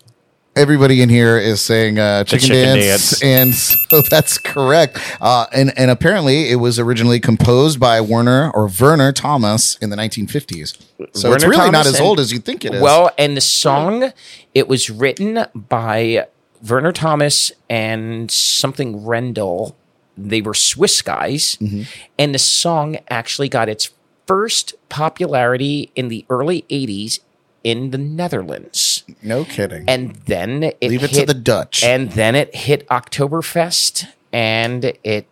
[0.55, 3.21] everybody in here is saying uh, chicken, chicken dance, dance.
[3.23, 4.99] and so that's correct.
[5.21, 9.95] Uh, and and apparently, it was originally composed by Werner or Werner Thomas in the
[9.95, 10.77] 1950s.
[11.13, 12.81] So it's Werner really not as and- old as you think it is.
[12.81, 14.11] Well, and the song,
[14.55, 16.27] it was written by
[16.67, 19.75] Werner Thomas and something Rendell.
[20.17, 21.57] They were Swiss guys.
[21.61, 21.83] Mm-hmm.
[22.17, 23.91] And the song actually got its
[24.25, 27.19] first popularity in the early 80s
[27.63, 29.03] in the Netherlands.
[29.21, 29.85] no kidding.
[29.87, 31.83] And then it Leave it to hit- the Dutch.
[31.83, 35.27] And then it hit Oktoberfest and it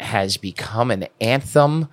[0.00, 1.88] has become an anthem.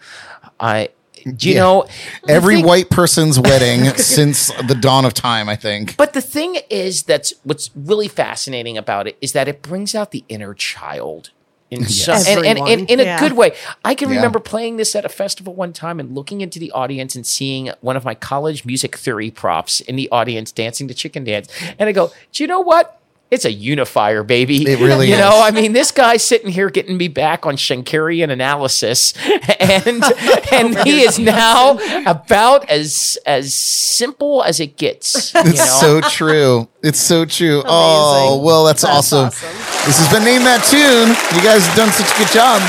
[0.59, 0.89] I
[1.23, 1.61] do you Yeah.
[1.61, 1.85] know
[2.27, 5.97] Every thing- white person's wedding since the dawn of time, I think.
[5.97, 10.11] But the thing is that's what's really fascinating about it is that it brings out
[10.11, 11.31] the inner child
[11.69, 12.85] in some, and, and, and Everyone.
[12.87, 13.19] in a Yeah.
[13.19, 13.53] good way.
[13.85, 14.17] I can Yeah.
[14.17, 17.71] remember playing this at a festival one time and looking into the audience and seeing
[17.79, 21.47] one of my college music theory props in the audience dancing to chicken dance.
[21.79, 23.00] And I go, do you know what?
[23.31, 24.69] It's a unifier, baby.
[24.69, 25.19] It really you is.
[25.21, 29.13] know, I mean, this guy's sitting here getting me back on Schenkerian analysis,
[29.59, 30.03] and
[30.51, 35.33] and he is now about as as simple as it gets.
[35.33, 36.01] You It's know?
[36.01, 36.67] so true.
[36.83, 37.63] It's so true.
[37.65, 39.27] Oh, well, that's, That's awesome.
[39.27, 39.49] awesome.
[39.87, 41.09] This has been Name That Tune.
[41.37, 42.59] You guys have done such a good job.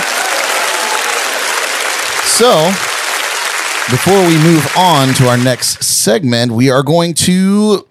[2.25, 2.71] So,
[3.91, 7.87] before we move on to our next segment, we are going to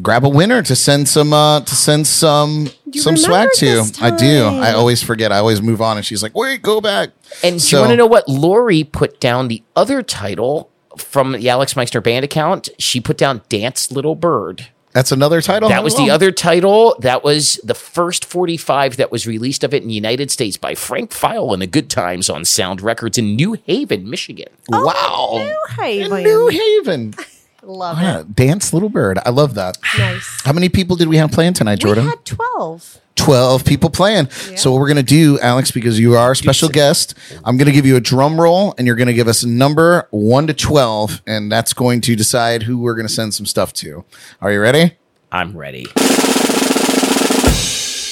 [0.00, 3.64] grab a winner to send some uh to send some You some swag to.
[3.66, 4.44] this I do.
[4.46, 5.32] I always forget.
[5.32, 7.10] I always move on and she's like, "Wait, go back."
[7.42, 11.32] And do So- you want to know what Lori put down the other title from
[11.32, 12.68] the Alex Meixner band account?
[12.78, 14.68] She put down Dance Little Bird.
[14.92, 15.70] That's another title.
[15.70, 16.14] That was the Oh.
[16.14, 16.94] other title.
[17.00, 20.74] That was the first 45 that was released of it in the United States by
[20.74, 24.48] Frank File and the Good Times on Sound Records in New Haven, Michigan.
[24.68, 25.30] Wow.
[25.38, 26.18] New Haven.
[26.18, 27.14] In New Haven.
[27.62, 28.34] Love Yeah, it.
[28.34, 29.18] Dance Little Bird.
[29.24, 29.78] I love that.
[29.96, 30.42] Nice.
[30.44, 32.04] How many people did we have playing tonight, Jordan?
[32.04, 32.98] We had 12.
[33.14, 34.28] 12 people playing.
[34.30, 37.14] So what we're going to do, Alex, because you are our special guest,
[37.44, 39.48] I'm going to give you a drum roll and you're going to give us a
[39.48, 43.46] number 1 to 12 and that's going to decide who we're going to send some
[43.46, 44.04] stuff to.
[44.40, 44.96] Are you ready?
[45.30, 45.86] I'm ready.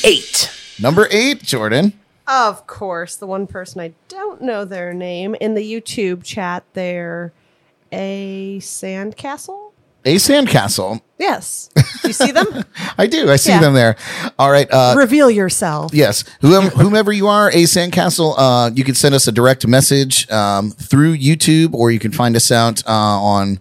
[0.05, 0.51] Eight.
[0.81, 1.93] Number 8, Jordan.
[2.27, 7.33] Of course, the one person I don't know their name in the YouTube chat, they're
[7.93, 9.73] a sandcastle.
[10.03, 11.03] A Sandcastle.
[11.19, 11.69] Yes.
[11.75, 12.47] Do you see them?
[12.99, 13.31] I do.
[13.31, 13.61] I see Yeah.
[13.61, 13.97] them there.
[14.39, 14.67] All right.
[14.71, 15.93] Uh, Reveal yourself.
[15.93, 20.27] Yes, whomever, whomever you are, A Sandcastle, uh, you can send us a direct message
[20.31, 23.61] um, through YouTube, or you can find us out uh, on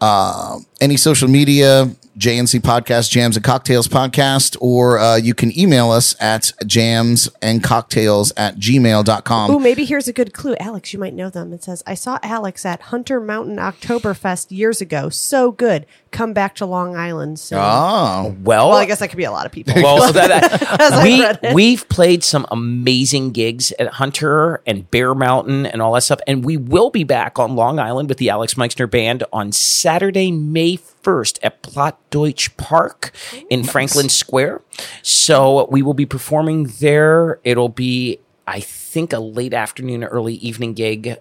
[0.00, 5.90] uh, any social media, JNC Podcast, Jams and Cocktails Podcast, or uh, you can email
[5.90, 9.50] us at jams and cocktails at gmail.com.
[9.50, 10.56] Oh, maybe here's a good clue.
[10.58, 11.52] Alex, you might know them.
[11.52, 15.10] It says, I saw Alex at Hunter Mountain Oktoberfest years ago.
[15.10, 15.84] So good.
[16.10, 17.58] Come back to Long Island soon.
[17.60, 19.74] Oh, Well, Well, I guess that could be a lot of people.
[19.82, 21.02] well, so that, As I
[21.44, 26.20] we we've played some amazing gigs at Hunter and Bear Mountain and all that stuff,
[26.26, 30.32] and we will be back on Long Island with the Alex Meixner Band on Saturday,
[30.32, 33.12] May 1st at Plattdeutsch Park
[33.48, 34.62] in Franklin Square.
[35.02, 37.38] So we will be performing there.
[37.44, 41.16] It'll be, I think, a late afternoon, early evening gig.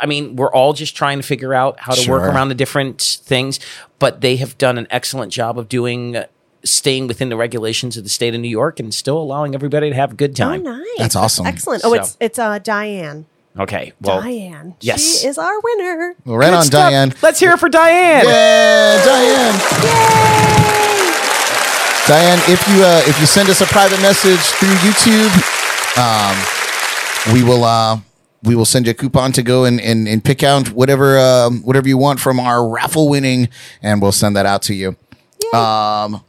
[0.00, 3.00] I mean, we're all just trying to figure out how to work around the different
[3.02, 3.60] things,
[3.98, 6.16] but they have done an excellent job of doing.
[6.62, 9.96] Staying within the regulations of the state of New York and still allowing everybody to
[9.96, 10.62] have a good Oh, time.
[10.62, 10.86] nice.
[10.98, 11.46] That's awesome.
[11.46, 11.82] Excellent.
[11.86, 13.24] Oh, So- it's it's uh Diane.
[13.58, 14.76] Okay, well, Diane.
[14.80, 15.20] yes.
[15.20, 16.14] She is our winner.
[16.24, 16.90] Well, right good on, stuff.
[16.90, 17.14] Diane.
[17.20, 18.24] Let's hear it for Diane.
[18.24, 19.60] Yeah, Diane.
[19.82, 20.40] Yay!
[22.06, 25.30] Diane, if you uh, if you send us a private message through YouTube,
[25.98, 27.98] um, we will uh,
[28.42, 31.62] we will send you a coupon to go and, and, and pick out whatever um,
[31.62, 33.48] whatever you want from our raffle winning,
[33.82, 34.96] and we'll send that out to you.
[35.52, 36.22] Um,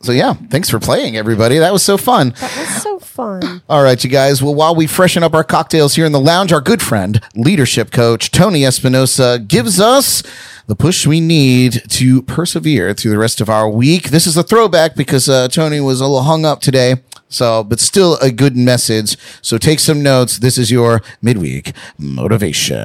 [0.00, 1.58] so yeah, thanks for playing, everybody.
[1.58, 2.30] That was so fun.
[2.40, 3.62] That was so fun.
[3.68, 4.42] All right, you guys.
[4.42, 7.90] Well, while we freshen up our cocktails here in the lounge, our good friend, leadership
[7.90, 10.22] coach Tony Espinosa gives us
[10.68, 14.10] the push we need to persevere through the rest of our week.
[14.10, 16.96] This is a throwback because uh, Tony was a little hung up today.
[17.30, 19.16] So, but still a good message.
[19.42, 20.38] So take some notes.
[20.38, 22.78] This is your midweek motivation.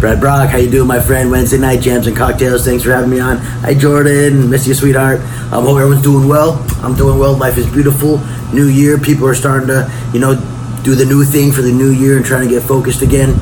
[0.00, 1.30] Brad Brock, how you doing, my friend?
[1.30, 2.64] Wednesday night jams and cocktails.
[2.64, 3.36] Thanks for having me on.
[3.36, 4.48] Hi, Jordan.
[4.48, 5.20] Miss you, sweetheart.
[5.52, 6.66] Um, hope everyone's doing well.
[6.82, 7.36] I'm doing well.
[7.36, 8.16] Life is beautiful.
[8.50, 8.96] New year.
[8.96, 10.36] People are starting to, you know,
[10.84, 13.38] do the new thing for the new year and trying to get focused again.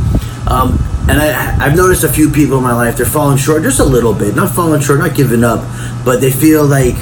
[0.50, 0.76] Um,
[1.08, 2.96] and I, I've noticed a few people in my life.
[2.96, 4.34] They're falling short just a little bit.
[4.34, 5.60] Not falling short, not giving up,
[6.04, 6.96] but they feel like,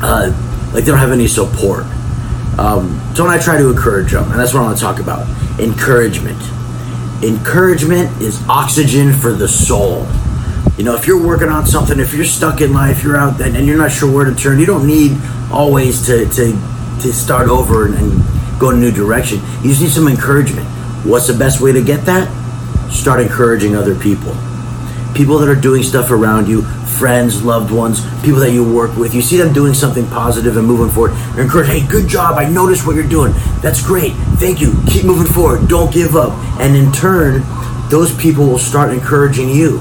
[0.00, 0.32] uh,
[0.72, 1.84] like they don't have any support.
[2.58, 4.98] Um, so when I try to encourage them, and that's what I want to talk
[4.98, 5.28] about,
[5.60, 6.40] encouragement
[7.22, 10.06] encouragement is oxygen for the soul.
[10.76, 13.56] You know, if you're working on something, if you're stuck in life, you're out and,
[13.56, 15.18] and you're not sure where to turn, you don't need
[15.52, 16.52] always to, to,
[17.02, 19.38] to start over and, and go in a new direction.
[19.62, 20.66] You just need some encouragement.
[21.04, 22.28] What's the best way to get that?
[22.90, 24.34] Start encouraging other people.
[25.14, 29.14] People that are doing stuff around you, friends, loved ones, people that you work with,
[29.14, 31.16] you see them doing something positive and moving forward.
[31.34, 33.32] You're encouraged, hey, good job, I noticed what you're doing.
[33.62, 34.12] That's great.
[34.38, 34.74] Thank you.
[34.88, 35.68] Keep moving forward.
[35.68, 36.32] Don't give up.
[36.60, 37.42] And in turn,
[37.88, 39.80] those people will start encouraging you.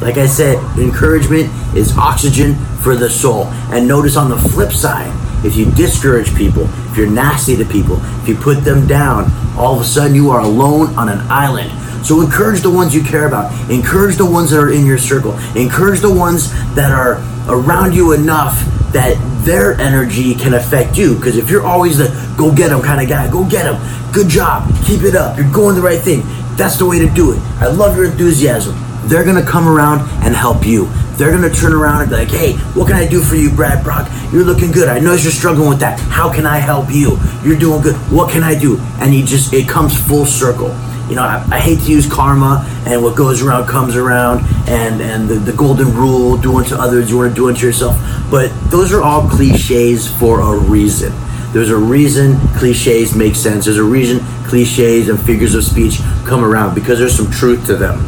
[0.00, 3.44] Like I said, encouragement is oxygen for the soul.
[3.72, 5.12] And notice on the flip side,
[5.44, 9.74] if you discourage people, if you're nasty to people, if you put them down, all
[9.74, 11.70] of a sudden you are alone on an island.
[12.04, 13.52] So encourage the ones you care about.
[13.70, 15.38] Encourage the ones that are in your circle.
[15.56, 17.14] Encourage the ones that are
[17.48, 18.58] around you enough
[18.92, 21.16] that their energy can affect you.
[21.16, 24.12] Because if you're always the go get them kind of guy, go get them.
[24.12, 24.70] Good job.
[24.84, 25.38] Keep it up.
[25.38, 26.22] You're going the right thing.
[26.56, 27.38] That's the way to do it.
[27.58, 28.76] I love your enthusiasm.
[29.08, 30.88] They're going to come around and help you.
[31.16, 33.50] They're going to turn around and be like, hey, what can I do for you,
[33.50, 34.10] Brad Brock?
[34.32, 34.88] You're looking good.
[34.88, 35.98] I know you're struggling with that.
[36.00, 37.18] How can I help you?
[37.42, 37.96] You're doing good.
[38.10, 38.78] What can I do?
[38.98, 40.74] And you just, it comes full circle
[41.08, 45.00] you know, I, I hate to use karma and what goes around comes around and,
[45.02, 47.96] and the, the golden rule, do unto others, you want to do unto yourself.
[48.30, 51.12] But those are all cliches for a reason.
[51.52, 53.66] There's a reason cliches make sense.
[53.66, 57.76] There's a reason cliches and figures of speech come around because there's some truth to
[57.76, 57.98] them.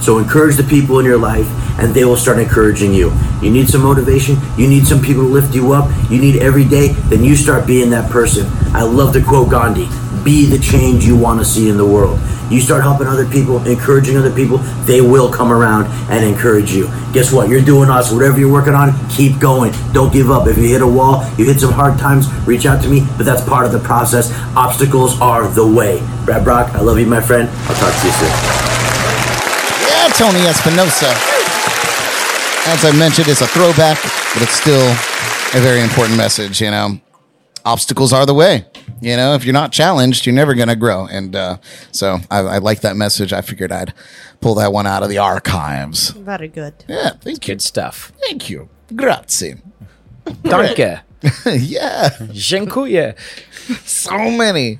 [0.00, 1.46] So encourage the people in your life
[1.78, 3.12] and they will start encouraging you.
[3.42, 6.64] You need some motivation, you need some people to lift you up, you need every
[6.64, 8.46] day, then you start being that person.
[8.74, 9.88] I love to quote Gandhi
[10.24, 12.18] be the change you want to see in the world.
[12.50, 16.88] You start helping other people, encouraging other people, they will come around and encourage you.
[17.12, 17.48] Guess what?
[17.48, 18.12] You're doing us.
[18.12, 19.72] Whatever you're working on, keep going.
[19.92, 20.48] Don't give up.
[20.48, 23.24] If you hit a wall, you hit some hard times, reach out to me, but
[23.24, 24.32] that's part of the process.
[24.56, 26.00] Obstacles are the way.
[26.24, 27.48] Brad Brock, I love you, my friend.
[27.48, 28.59] I'll talk to you soon.
[30.20, 31.06] Yeah, Tony Espinosa.
[32.66, 33.98] As I mentioned, it's a throwback,
[34.34, 34.90] but it's still
[35.54, 36.60] a very important message.
[36.60, 37.00] You know,
[37.64, 38.66] obstacles are the way.
[39.00, 41.06] You know, if you're not challenged, you're never going to grow.
[41.06, 41.56] And uh,
[41.90, 43.32] so I, I like that message.
[43.32, 43.94] I figured I'd
[44.42, 46.10] pull that one out of the archives.
[46.10, 46.74] Very good.
[46.86, 47.54] Yeah, thank you.
[47.54, 48.12] Good stuff.
[48.20, 48.68] Thank you.
[48.94, 49.56] Grazie.
[50.42, 51.00] Danke.
[51.46, 53.14] yeah, Dziękuję.
[53.84, 54.78] so many.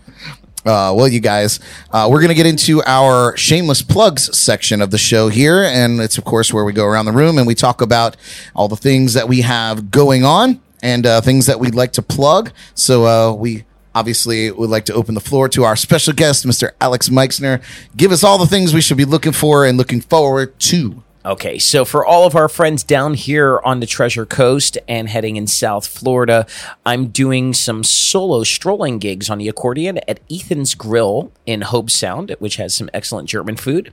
[0.65, 1.59] Uh, well, you guys,
[1.91, 5.63] uh, we're going to get into our shameless plugs section of the show here.
[5.63, 8.17] And it's, of course, where we go around the room and we talk about
[8.55, 12.03] all the things that we have going on and uh, things that we'd like to
[12.03, 12.53] plug.
[12.75, 13.65] So uh, we
[13.95, 16.71] obviously would like to open the floor to our special guest, Mr.
[16.81, 17.61] Alex Meixner.
[17.97, 21.59] Give us all the things we should be looking for and looking forward to Okay,
[21.59, 25.47] so for all of our friends down here on the Treasure Coast and heading in
[25.47, 26.47] South Florida,
[26.87, 32.35] I'm doing some solo strolling gigs on the accordion at Ethan's Grill in Hobe Sound,
[32.39, 33.93] which has some excellent German food.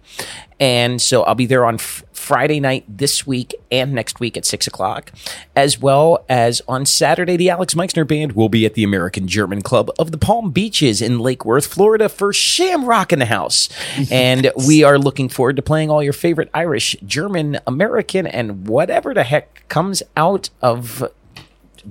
[0.57, 1.77] And so I'll be there on
[2.17, 5.11] Friday night this week and next week at six o'clock,
[5.55, 7.37] as well as on Saturday.
[7.37, 11.01] The Alex Meixner Band will be at the American German Club of the Palm Beaches
[11.01, 13.69] in Lake Worth, Florida, for Shamrock in the House,
[14.11, 19.13] and we are looking forward to playing all your favorite Irish, German, American, and whatever
[19.13, 21.09] the heck comes out of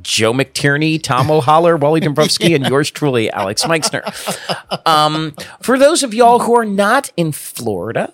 [0.03, 4.03] Joe McTierney, Tom O'Holler, Wally Dombrowski, and yours truly, Alex Meixner.
[4.85, 8.12] Um, for those of y'all who are not in Florida,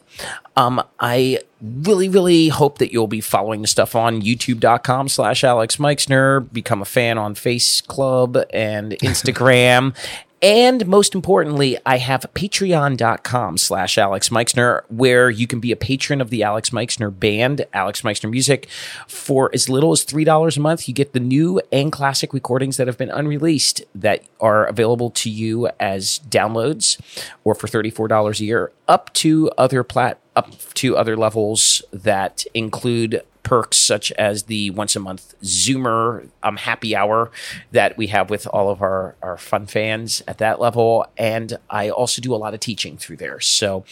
[0.57, 5.79] um, I really, really hope that you'll be following the stuff on youtube.com slash Alex
[5.79, 9.95] Meixner, become a fan on Face Club and Instagram.
[10.43, 16.21] And most importantly, I have patreon.com slash Alex Meixner, where you can be a patron
[16.21, 18.69] of the Alex Meixner band, Alex Meixner Music.
[19.07, 22.89] For as little as $3 a month, you get the new and classic recordings that
[22.89, 27.01] have been unreleased that are available to you as downloads
[27.45, 33.23] or for $34 a year, up to other plat up to other levels that include
[33.43, 37.31] perks such as the once a month Zoomer um, happy hour
[37.73, 41.07] that we have with all of our, our fun fans at that level.
[41.19, 43.41] And I also do a lot of teaching through there.
[43.41, 43.85] So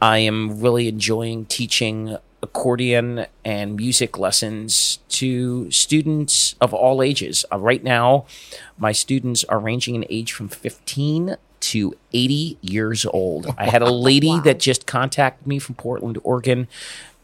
[0.00, 7.44] I am really enjoying teaching accordion and music lessons to students of all ages.
[7.52, 8.26] Uh, right now,
[8.78, 13.54] my students are ranging in age from 15 to 80 years old.
[13.56, 16.68] I had a lady that just contacted me from Portland, Oregon,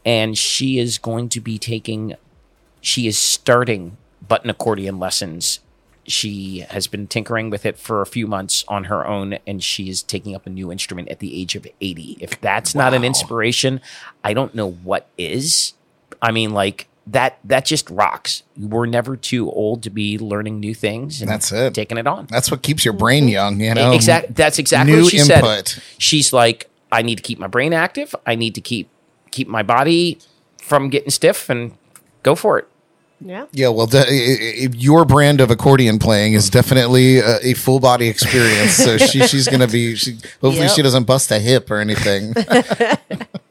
[0.05, 2.15] and she is going to be taking,
[2.81, 3.97] she is starting
[4.27, 5.59] button accordion lessons.
[6.05, 9.89] She has been tinkering with it for a few months on her own, and she
[9.89, 12.17] is taking up a new instrument at the age of 80.
[12.19, 13.81] If that's not an inspiration,
[14.23, 15.73] I don't know what is.
[16.21, 18.43] I mean, like, that that just rocks.
[18.57, 21.73] We're never too old to be learning new things and That's it.
[21.73, 22.27] taking it on.
[22.29, 23.91] That's what keeps your brain young, you know?
[23.93, 24.35] Exact.
[24.35, 25.67] That's exactly New what she input.
[25.69, 25.83] said.
[25.97, 28.13] She's like, I need to keep my brain active.
[28.25, 28.89] I need to keep
[29.31, 30.17] keep my body
[30.61, 31.71] from getting stiff and
[32.23, 32.67] go for it.
[33.21, 33.47] Yeah.
[33.51, 37.79] Yeah, well, de- i- i- your brand of accordion playing is definitely a, a full
[37.81, 38.75] body experience.
[38.75, 40.71] So she, she's going to be, she, hopefully, Yep.
[40.71, 42.33] she doesn't bust a hip or anything.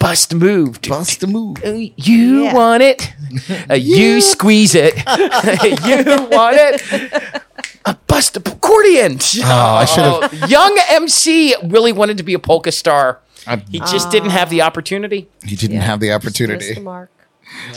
[0.00, 0.88] Bust moved.
[0.88, 1.58] bust a move.
[1.64, 2.54] You Yeah.
[2.54, 3.12] want it.
[3.70, 4.94] Uh, You squeeze it.
[5.86, 7.42] you want it.
[7.84, 9.18] A bust a accordion.
[9.44, 10.42] Oh, I should have.
[10.42, 13.20] Oh, young MC really wanted to be a polka star.
[13.70, 15.28] He just didn't have the opportunity.
[15.44, 16.74] He didn't have the Missed opportunity.
[16.74, 17.10] the mark.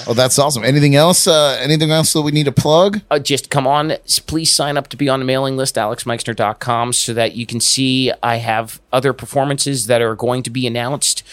[0.07, 0.63] Oh, that's awesome.
[0.63, 1.25] Anything else?
[1.25, 3.01] Uh, anything else that we need to plug?
[3.09, 3.91] uh, just come on.
[3.91, 7.59] S- Please sign up to be on the mailing list, alexmeixner.com, so that you can
[7.59, 11.23] see I have other performances that are going to be announced.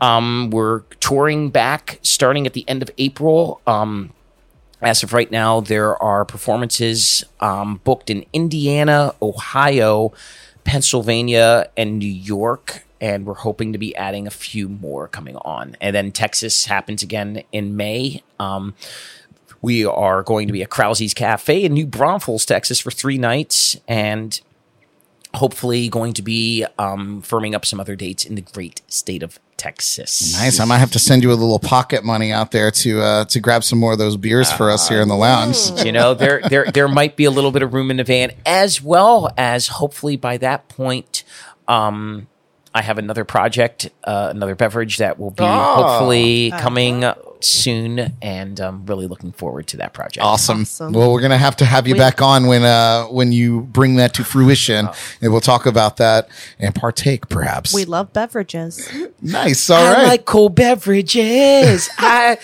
[0.00, 3.60] Um, we're touring back starting at the end of April.
[3.66, 4.12] Um,
[4.80, 10.12] as of right now, there are performances um, booked in Indiana, Ohio,
[10.64, 12.84] Pennsylvania, and New York.
[13.00, 15.76] And we're hoping to be adding a few more coming on.
[15.80, 18.22] And then Texas happens again in May.
[18.40, 18.74] Um,
[19.60, 23.76] we are going to be at Krause's Cafe in New Braunfels, Texas for three nights.
[23.88, 24.40] And
[25.34, 29.38] hopefully going to be um, firming up some other dates in the great state of
[29.56, 30.34] Texas.
[30.34, 30.60] Nice.
[30.60, 33.40] I might have to send you a little pocket money out there to uh, to
[33.40, 35.56] grab some more of those beers for us here in the lounge.
[35.84, 38.32] you know there there there might be a little bit of room in the van
[38.46, 41.24] as well as hopefully by that point
[41.66, 42.26] um
[42.74, 47.04] i have another project uh, another beverage that will be hopefully coming
[47.40, 50.62] soon and i'm really looking forward to that project Awesome.
[50.62, 50.92] Awesome.
[50.92, 54.14] Well, we're gonna have to have you back on when uh, when you bring that
[54.14, 54.88] to fruition,
[55.20, 57.72] and we'll talk about that and partake, perhaps.
[57.74, 58.88] We love beverages.
[59.22, 59.70] nice.
[59.70, 60.06] All I right.
[60.06, 61.88] like cold beverages.
[61.98, 62.38] I,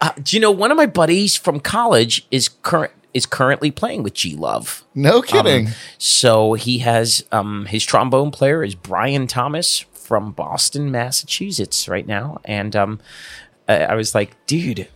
[0.00, 4.02] uh, do you know one of my buddies from college is current is currently playing
[4.02, 4.84] with G Love.
[4.94, 5.68] no kidding.
[5.98, 12.40] So he has um, his trombone player is Brian Thomas from Boston, Massachusetts, right now,
[12.44, 13.00] and um,
[13.68, 14.88] I, I was like, dude,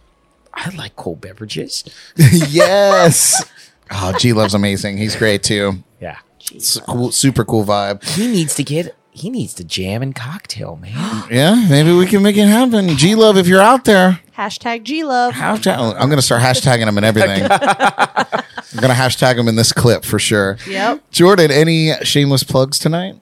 [0.55, 1.85] I like cold beverages.
[2.17, 3.45] yes.
[3.91, 4.97] Oh, G Love's amazing.
[4.99, 5.85] He's great too.
[6.01, 6.19] Yeah,
[6.53, 8.03] It's a cool, super cool vibe.
[8.05, 11.25] he needs to get he needs to jam and cocktail, man.
[11.31, 12.89] Yeah, maybe we can make it happen.
[12.97, 15.35] G Love, if you're out there, Hashtag G Love.
[15.35, 17.43] hashtag, I'm gonna start hashtagging him and everything.
[17.51, 20.57] I'm gonna hashtag him in this clip for sure.
[20.67, 21.11] Yep.
[21.11, 23.17] Jordan, any shameless plugs tonight?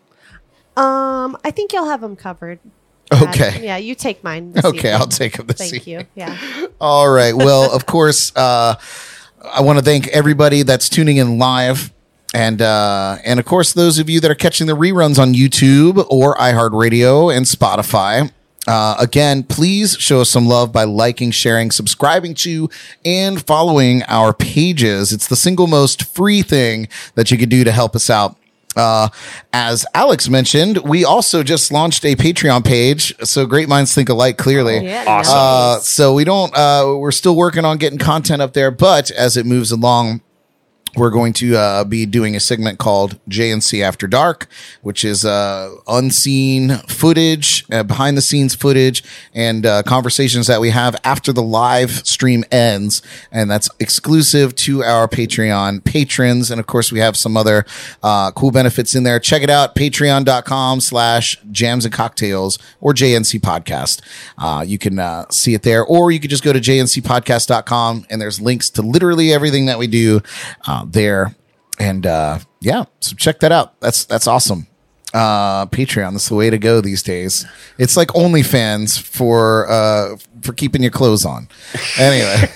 [0.76, 2.60] Um, I think you'll have them covered.
[3.12, 3.56] Okay.
[3.56, 4.52] Uh, yeah, you take mine.
[4.56, 4.94] Okay, evening.
[4.94, 6.00] I'll take him this Thank evening.
[6.00, 6.06] you.
[6.14, 6.66] Yeah.
[6.80, 7.34] All right.
[7.34, 8.76] Well, of course, uh,
[9.44, 11.92] I want to thank everybody that's tuning in live.
[12.32, 16.06] And uh, and of course, those of you that are catching the reruns on YouTube
[16.08, 18.30] or iHeartRadio and Spotify.
[18.68, 22.68] Uh, again, please show us some love by liking, sharing, subscribing to,
[23.04, 25.12] and following our pages.
[25.12, 28.36] It's the single most free thing that you can do to help us out.
[28.76, 29.08] Uh,
[29.52, 33.14] as Alex mentioned, we also just launched a Patreon page.
[33.26, 34.84] So great minds think alike, clearly.
[34.84, 35.34] Yeah, Awesome.
[35.36, 39.36] Uh, so we don't, uh, we're still working on getting content up there, but as
[39.36, 40.20] it moves along,
[40.96, 44.48] we're going to uh, be doing a segment called JNC After Dark,
[44.82, 49.02] which is uh, unseen footage, uh, behind the scenes footage,
[49.34, 53.02] and uh, conversations that we have after the live stream ends.
[53.30, 56.50] And that's exclusive to our Patreon patrons.
[56.50, 57.64] And of course, we have some other
[58.02, 59.20] uh, cool benefits in there.
[59.20, 64.00] Check it out patreon.com slash jams and cocktails or JNC podcast.
[64.38, 68.40] Uh, you can see it there, or you could just go to jncpodcast.com and there's
[68.40, 70.20] links to literally everything that we do
[70.86, 71.34] there.
[71.78, 73.80] And uh, yeah, so check that out.
[73.80, 74.66] That's that's awesome.
[75.12, 77.44] Uh, Patreon, that's the way to go these days.
[77.78, 81.48] It's like OnlyFans for uh, for keeping your clothes on.
[81.98, 82.48] Anyway.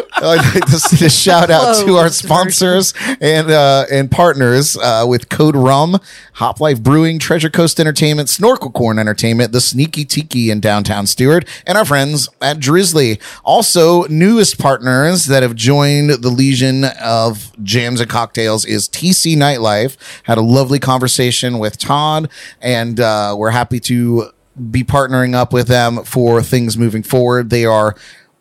[0.22, 5.06] I'd like to send a shout out to our sponsors and uh, and partners uh,
[5.08, 5.98] with Code Rum,
[6.34, 11.48] Hop Life Brewing, Treasure Coast Entertainment, Snorkel Corn Entertainment, the Sneaky Tiki in downtown Stuart,
[11.66, 13.20] and our friends at Drizly.
[13.44, 19.96] Also, newest partners that have joined the legion of jams and cocktails is TC Nightlife.
[20.24, 24.30] Had a lovely conversation with Todd, and uh, we're happy to
[24.70, 27.48] be partnering up with them for things moving forward.
[27.48, 27.94] They are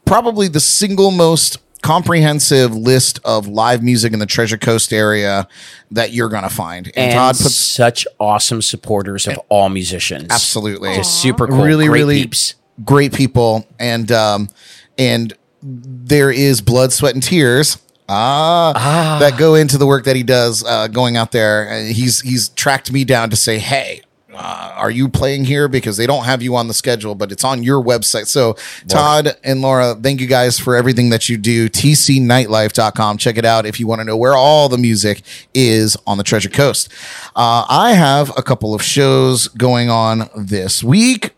[0.05, 5.47] probably the single most comprehensive list of live music in the Treasure Coast area
[5.91, 6.87] that you're going to find.
[6.87, 10.27] And, and Todd puts such awesome supporters of all musicians.
[10.29, 11.63] absolutely Just super cool.
[11.63, 12.55] really Great really peeps.
[12.83, 14.49] great people and um
[14.97, 17.77] and there is blood sweat and tears
[18.07, 22.49] ah, that go into the work that he does uh going out there he's he's
[22.49, 24.01] tracked me down to say hey
[24.33, 27.43] uh, are you playing here because they don't have you on the schedule but it's
[27.43, 28.55] on your website so
[28.87, 33.65] todd and laura thank you guys for everything that you do tcnightlife.com check it out
[33.65, 36.89] if you want to know where all the music is on the treasure coast
[37.35, 41.35] uh, i have a couple of shows going on this week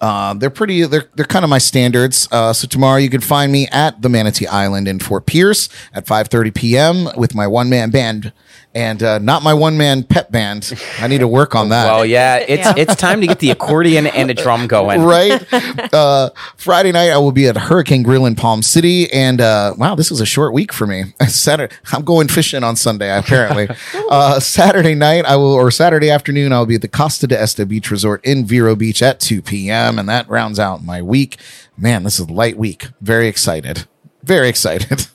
[0.00, 0.82] uh, they're pretty.
[0.86, 2.26] They're they're kind of my standards.
[2.32, 6.06] Uh, so tomorrow you can find me at the Manatee Island in Fort Pierce at
[6.06, 7.08] 5:30 p.m.
[7.18, 8.32] with my one man band
[8.74, 10.72] and uh, not my one man pep band.
[11.00, 11.86] I need to work on that.
[11.86, 12.74] Well, yeah, it's Yeah.
[12.76, 15.02] it's time to get the accordion and a drum going.
[15.02, 15.44] right.
[15.92, 19.94] Uh, Friday night I will be at Hurricane Grill in Palm City, and uh, wow,
[19.94, 21.04] this is a short week for me.
[21.28, 23.16] Saturday, I'm going fishing on Sunday.
[23.16, 23.68] Apparently,
[24.10, 27.66] uh, Saturday night I will, or Saturday afternoon I will be at the Costa d'Este
[27.66, 29.98] Beach Resort in Vero Beach at 2 p.m.
[29.98, 31.38] and that rounds out my week.
[31.76, 32.88] Man, this is a light week.
[33.00, 33.86] Very excited.
[34.22, 35.06] Very excited.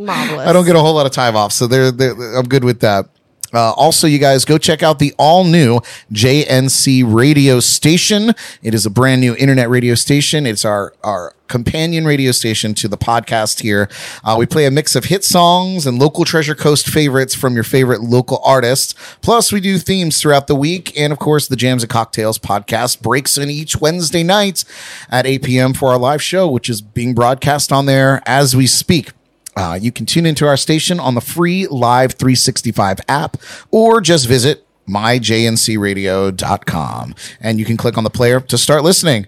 [0.00, 0.46] Marvelous.
[0.46, 2.80] I don't get a whole lot of time off, so they're, they're I'm good with
[2.80, 3.06] that.
[3.52, 5.80] Uh, also, you guys go check out the all new
[6.12, 8.32] JNC radio station.
[8.62, 10.46] It is a brand new internet radio station.
[10.46, 13.88] It's our our companion radio station to the podcast here.
[14.22, 17.64] Uh, we play a mix of hit songs and local Treasure Coast favorites from your
[17.64, 18.94] favorite local artists.
[19.20, 23.02] Plus, we do themes throughout the week, and of course, the Jams and Cocktails podcast
[23.02, 24.64] breaks in each Wednesday night
[25.08, 25.74] at 8 p.m.
[25.74, 29.10] for our live show, which is being broadcast on there as we speak.
[29.56, 33.36] Uh, you can tune into our station on the free Live 365 app
[33.70, 39.26] or just visit myjncradio.com and you can click on the player to start listening.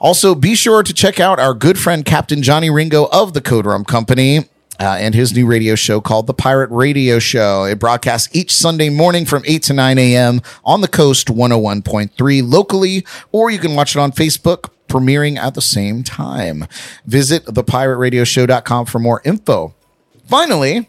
[0.00, 3.66] Also, be sure to check out our good friend Captain Johnny Ringo of the Code
[3.66, 4.48] Rum Company.
[4.80, 7.64] Uh, and his new radio show called The Pirate Radio Show.
[7.64, 10.40] It broadcasts each Sunday morning from 8 to 9 a.m.
[10.64, 15.62] on the coast 101.3 locally, or you can watch it on Facebook, premiering at the
[15.62, 16.66] same time.
[17.06, 19.74] Visit thepirateradioshow.com for more info.
[20.26, 20.88] Finally,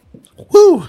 [0.50, 0.88] whoo.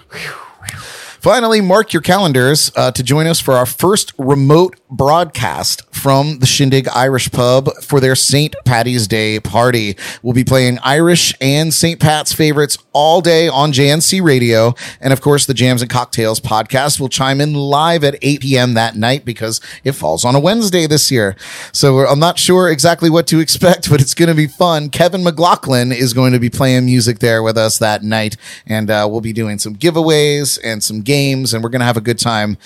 [1.21, 6.47] Finally, mark your calendars uh, to join us for our first remote broadcast from the
[6.47, 8.55] Shindig Irish Pub for their St.
[8.65, 9.95] Patty's Day party.
[10.23, 11.99] We'll be playing Irish and St.
[11.99, 14.73] Pat's favorites all day on JNC Radio.
[14.99, 18.73] And of course, the Jams and Cocktails podcast will chime in live at 8 p.m.
[18.73, 21.35] that night because it falls on a Wednesday this year.
[21.71, 24.89] So I'm not sure exactly what to expect, but it's going to be fun.
[24.89, 28.37] Kevin McLaughlin is going to be playing music there with us that night.
[28.65, 31.97] And uh, we'll be doing some giveaways and some games, and we're going to have
[31.97, 32.57] a good time.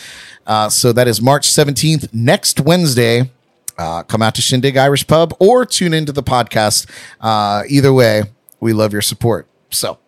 [0.45, 3.31] Uh, so that is March 17th, next Wednesday.
[3.77, 6.89] Uh, come out to Shindig Irish Pub or tune into the podcast.
[7.19, 8.23] Uh, either way,
[8.59, 9.47] we love your support.
[9.69, 9.99] So,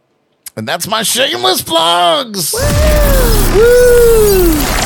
[0.56, 2.54] and that's my shameless plugs.
[2.56, 4.77] Excellent.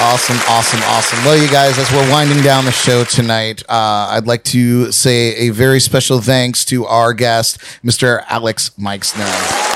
[0.00, 1.24] Awesome, awesome, awesome.
[1.24, 5.48] Well, you guys, as we're winding down the show tonight, uh, I'd like to say
[5.48, 8.24] a very special thanks to our guest, Mr.
[8.28, 9.67] Alex Meixner.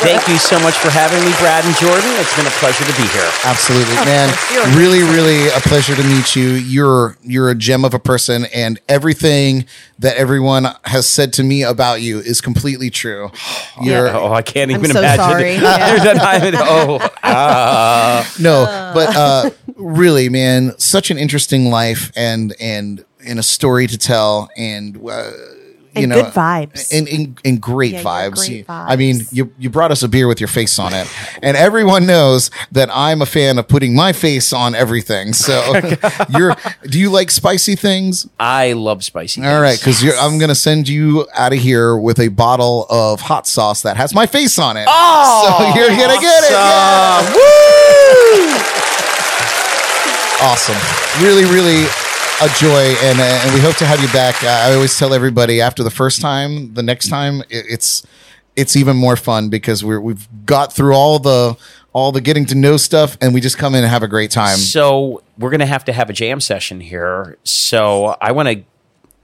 [0.00, 2.08] Thank you so much for having me, Brad and Jordan.
[2.20, 3.28] It's been a pleasure to be here.
[3.44, 4.32] Absolutely, man.
[4.76, 6.50] Really, really a pleasure to meet you.
[6.50, 9.66] You're you're a gem of a person, and everything
[9.98, 13.30] that everyone has said to me about you is completely true.
[13.82, 15.24] You're Oh, I can't I'm even so imagine.
[15.24, 15.50] sorry.
[15.54, 15.62] it.
[15.62, 15.96] Yeah.
[15.96, 18.34] There's a time- oh, ah.
[18.40, 23.98] no, but uh, really, man, such an interesting life, and and and a story to
[23.98, 24.96] tell, and.
[25.08, 25.32] Uh,
[25.98, 26.92] you And know, good vibes.
[26.96, 28.34] and, and, and great Yeah, yeah, vibes.
[28.36, 31.06] great You- I mean, you you brought us a beer with your face on it,
[31.42, 35.32] and everyone knows that I'm a fan of putting my face on everything.
[35.32, 35.80] So,
[36.30, 36.56] you're
[36.88, 38.26] do you like spicy things?
[38.40, 39.42] I love spicy.
[39.44, 40.00] All right, things.
[40.02, 43.96] because I'm gonna send you out of here with a bottle of hot sauce that
[43.96, 44.86] has my face on it.
[44.88, 46.52] Oh, so you're gonna get it.
[46.54, 47.34] awesome.
[47.34, 48.64] Yeah.
[50.40, 50.78] Awesome.
[51.22, 51.86] Really, really
[52.40, 54.42] a joy, and uh, and we hope to have you back.
[54.42, 58.06] Uh, I always tell everybody after the first time, the next time it, it's
[58.56, 61.56] it's even more fun because we're we've got through all the
[61.92, 64.30] all the getting to know stuff, and we just come in and have a great
[64.30, 64.56] time.
[64.56, 67.38] So we're gonna have to have a jam session here.
[67.44, 68.62] So I want to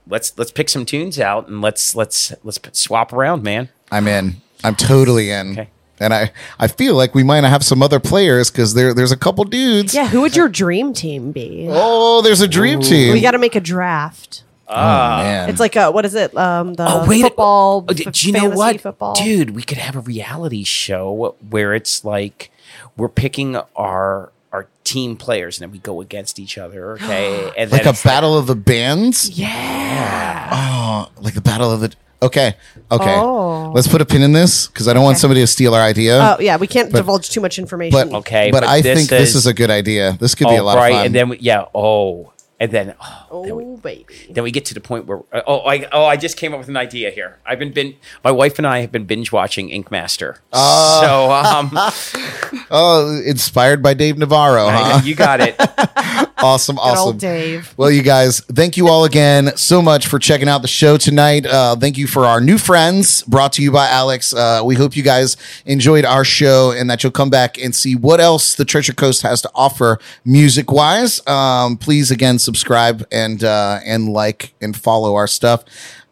[0.08, 3.68] let's let's pick some tunes out and let's let's let's swap around, man.
[3.92, 4.36] I'm in.
[4.64, 5.52] I'm totally in.
[5.52, 5.68] Okay.
[6.00, 9.16] And I, I feel like we might have some other players because there there's a
[9.16, 9.94] couple dudes.
[9.94, 11.68] Yeah, who would your dream team be?
[11.70, 13.12] Oh, there's a dream team.
[13.12, 14.42] We got to make a draft.
[14.68, 15.48] oh man.
[15.50, 16.36] It's like a what is it?
[16.36, 17.84] Um, the Oh wait, football.
[17.88, 19.14] Oh, do you know what, Football.
[19.14, 19.50] dude?
[19.50, 22.50] We could have a reality show where it's like
[22.96, 26.92] we're picking our our team players and then we go against each other.
[26.94, 29.30] Okay, and like a it's battle of the bands.
[29.30, 30.48] Yeah.
[30.52, 31.92] Oh, like the battle of the.
[32.24, 32.54] Okay,
[32.90, 33.14] okay.
[33.16, 33.72] Oh.
[33.74, 36.18] Let's put a pin in this because I don't want somebody to steal our idea.
[36.20, 38.10] Oh yeah, we can't But- divulge too much information.
[38.10, 40.16] but Okay, but, but I this think this is- is a good idea.
[40.20, 41.06] This could be a lot right, of fun.
[41.06, 42.94] and then we, yeah, oh, and then
[43.30, 44.14] oh, then we- oh baby.
[44.30, 46.68] then we get to the point where oh I oh I just came up with
[46.68, 47.38] an idea here.
[47.44, 50.38] I've been bin my wife and I have been binge watching Ink Master.
[50.52, 51.70] so um,
[52.70, 55.00] oh, inspired by Dave Navarro, huh?
[55.04, 55.56] you got it.
[56.38, 57.06] awesome, Good awesome.
[57.06, 57.74] old Dave.
[57.76, 61.46] Well, you guys, thank you all again so much for checking out the show tonight.
[61.46, 64.32] Uh, thank you for our new friends brought to you by Alex.
[64.34, 67.96] Uh, we hope you guys enjoyed our show and that you'll come back and see
[67.96, 71.24] what else the Treasure Coast has to offer music wise.
[71.26, 75.64] Um, please again subscribe and uh, and like and follow our stuff.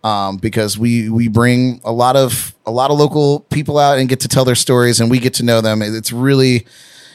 [0.04, 4.08] Um, because we we bring a lot of a lot of local people out and
[4.08, 5.80] get to tell their stories and we get to know them.
[5.80, 6.66] It's really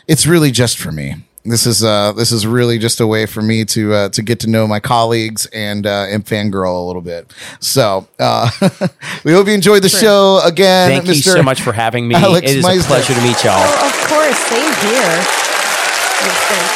[0.08, 1.16] it's really just for me.
[1.44, 4.40] This is uh this is really just a way for me to uh, to get
[4.42, 7.34] to know my colleagues and uh, and fangirl a little bit.
[7.62, 8.50] So uh,
[9.24, 10.90] we hope you enjoyed the show again.
[10.92, 12.16] Thank you so much for having me.
[12.16, 12.82] Alex it is Meixner.
[12.82, 13.56] a pleasure to meet y'all.
[13.56, 16.67] Oh, of course, same here.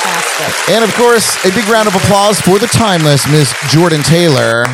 [0.41, 0.75] It's fantastic.
[0.75, 4.65] And of course, a big round of applause for the timeless Miss Jordan Taylor.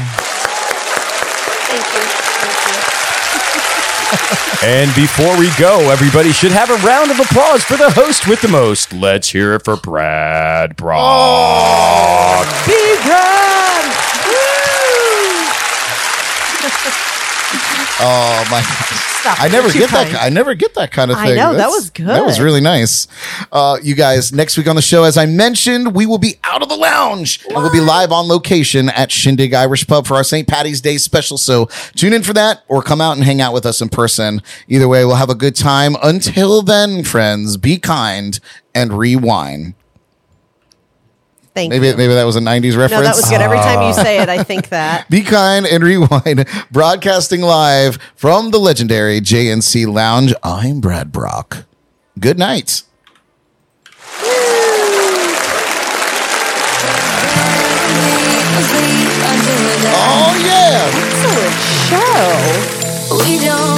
[1.68, 2.02] Thank you.
[2.40, 4.64] Thank you.
[4.68, 8.42] And before we go, everybody should have a round of applause for the host with
[8.42, 8.92] the most.
[8.92, 11.00] Let's hear it for Brad Brock.
[11.00, 13.34] Oh, big round.
[18.00, 18.61] Oh my.
[18.61, 19.42] Stop.
[19.42, 20.06] I never get that.
[20.08, 20.17] kind.
[20.17, 21.32] I never get that kind of thing.
[21.32, 22.06] I know, that was good.
[22.08, 23.08] That was really nice.
[23.51, 26.61] Uh, you guys, next week on the show, as I mentioned, we will be out
[26.61, 30.24] of the lounge and we'll be live on location at Shindig Irish Pub for our
[30.24, 30.48] St.
[30.48, 31.38] Patty's Day special.
[31.38, 34.42] So tune in for that or come out and hang out with us in person.
[34.67, 35.95] Either way, we'll have a good time.
[36.03, 38.40] Until then, friends, be kind
[38.76, 39.74] and rewind.
[41.58, 41.98] Thank Maybe you.
[41.98, 42.92] maybe that was a '90s reference.
[42.92, 43.42] No, that was good.
[43.42, 44.03] Every time you ah.
[44.03, 45.10] say it, I think that.
[45.10, 46.48] Be kind and rewind.
[46.69, 50.36] Broadcasting live from the legendary JNC Lounge.
[50.44, 51.66] I'm Brad Brock.
[52.19, 52.84] Good night.
[59.90, 60.94] Oh yeah.
[60.94, 61.58] Excellent
[61.90, 63.18] show.
[63.26, 63.76] We don't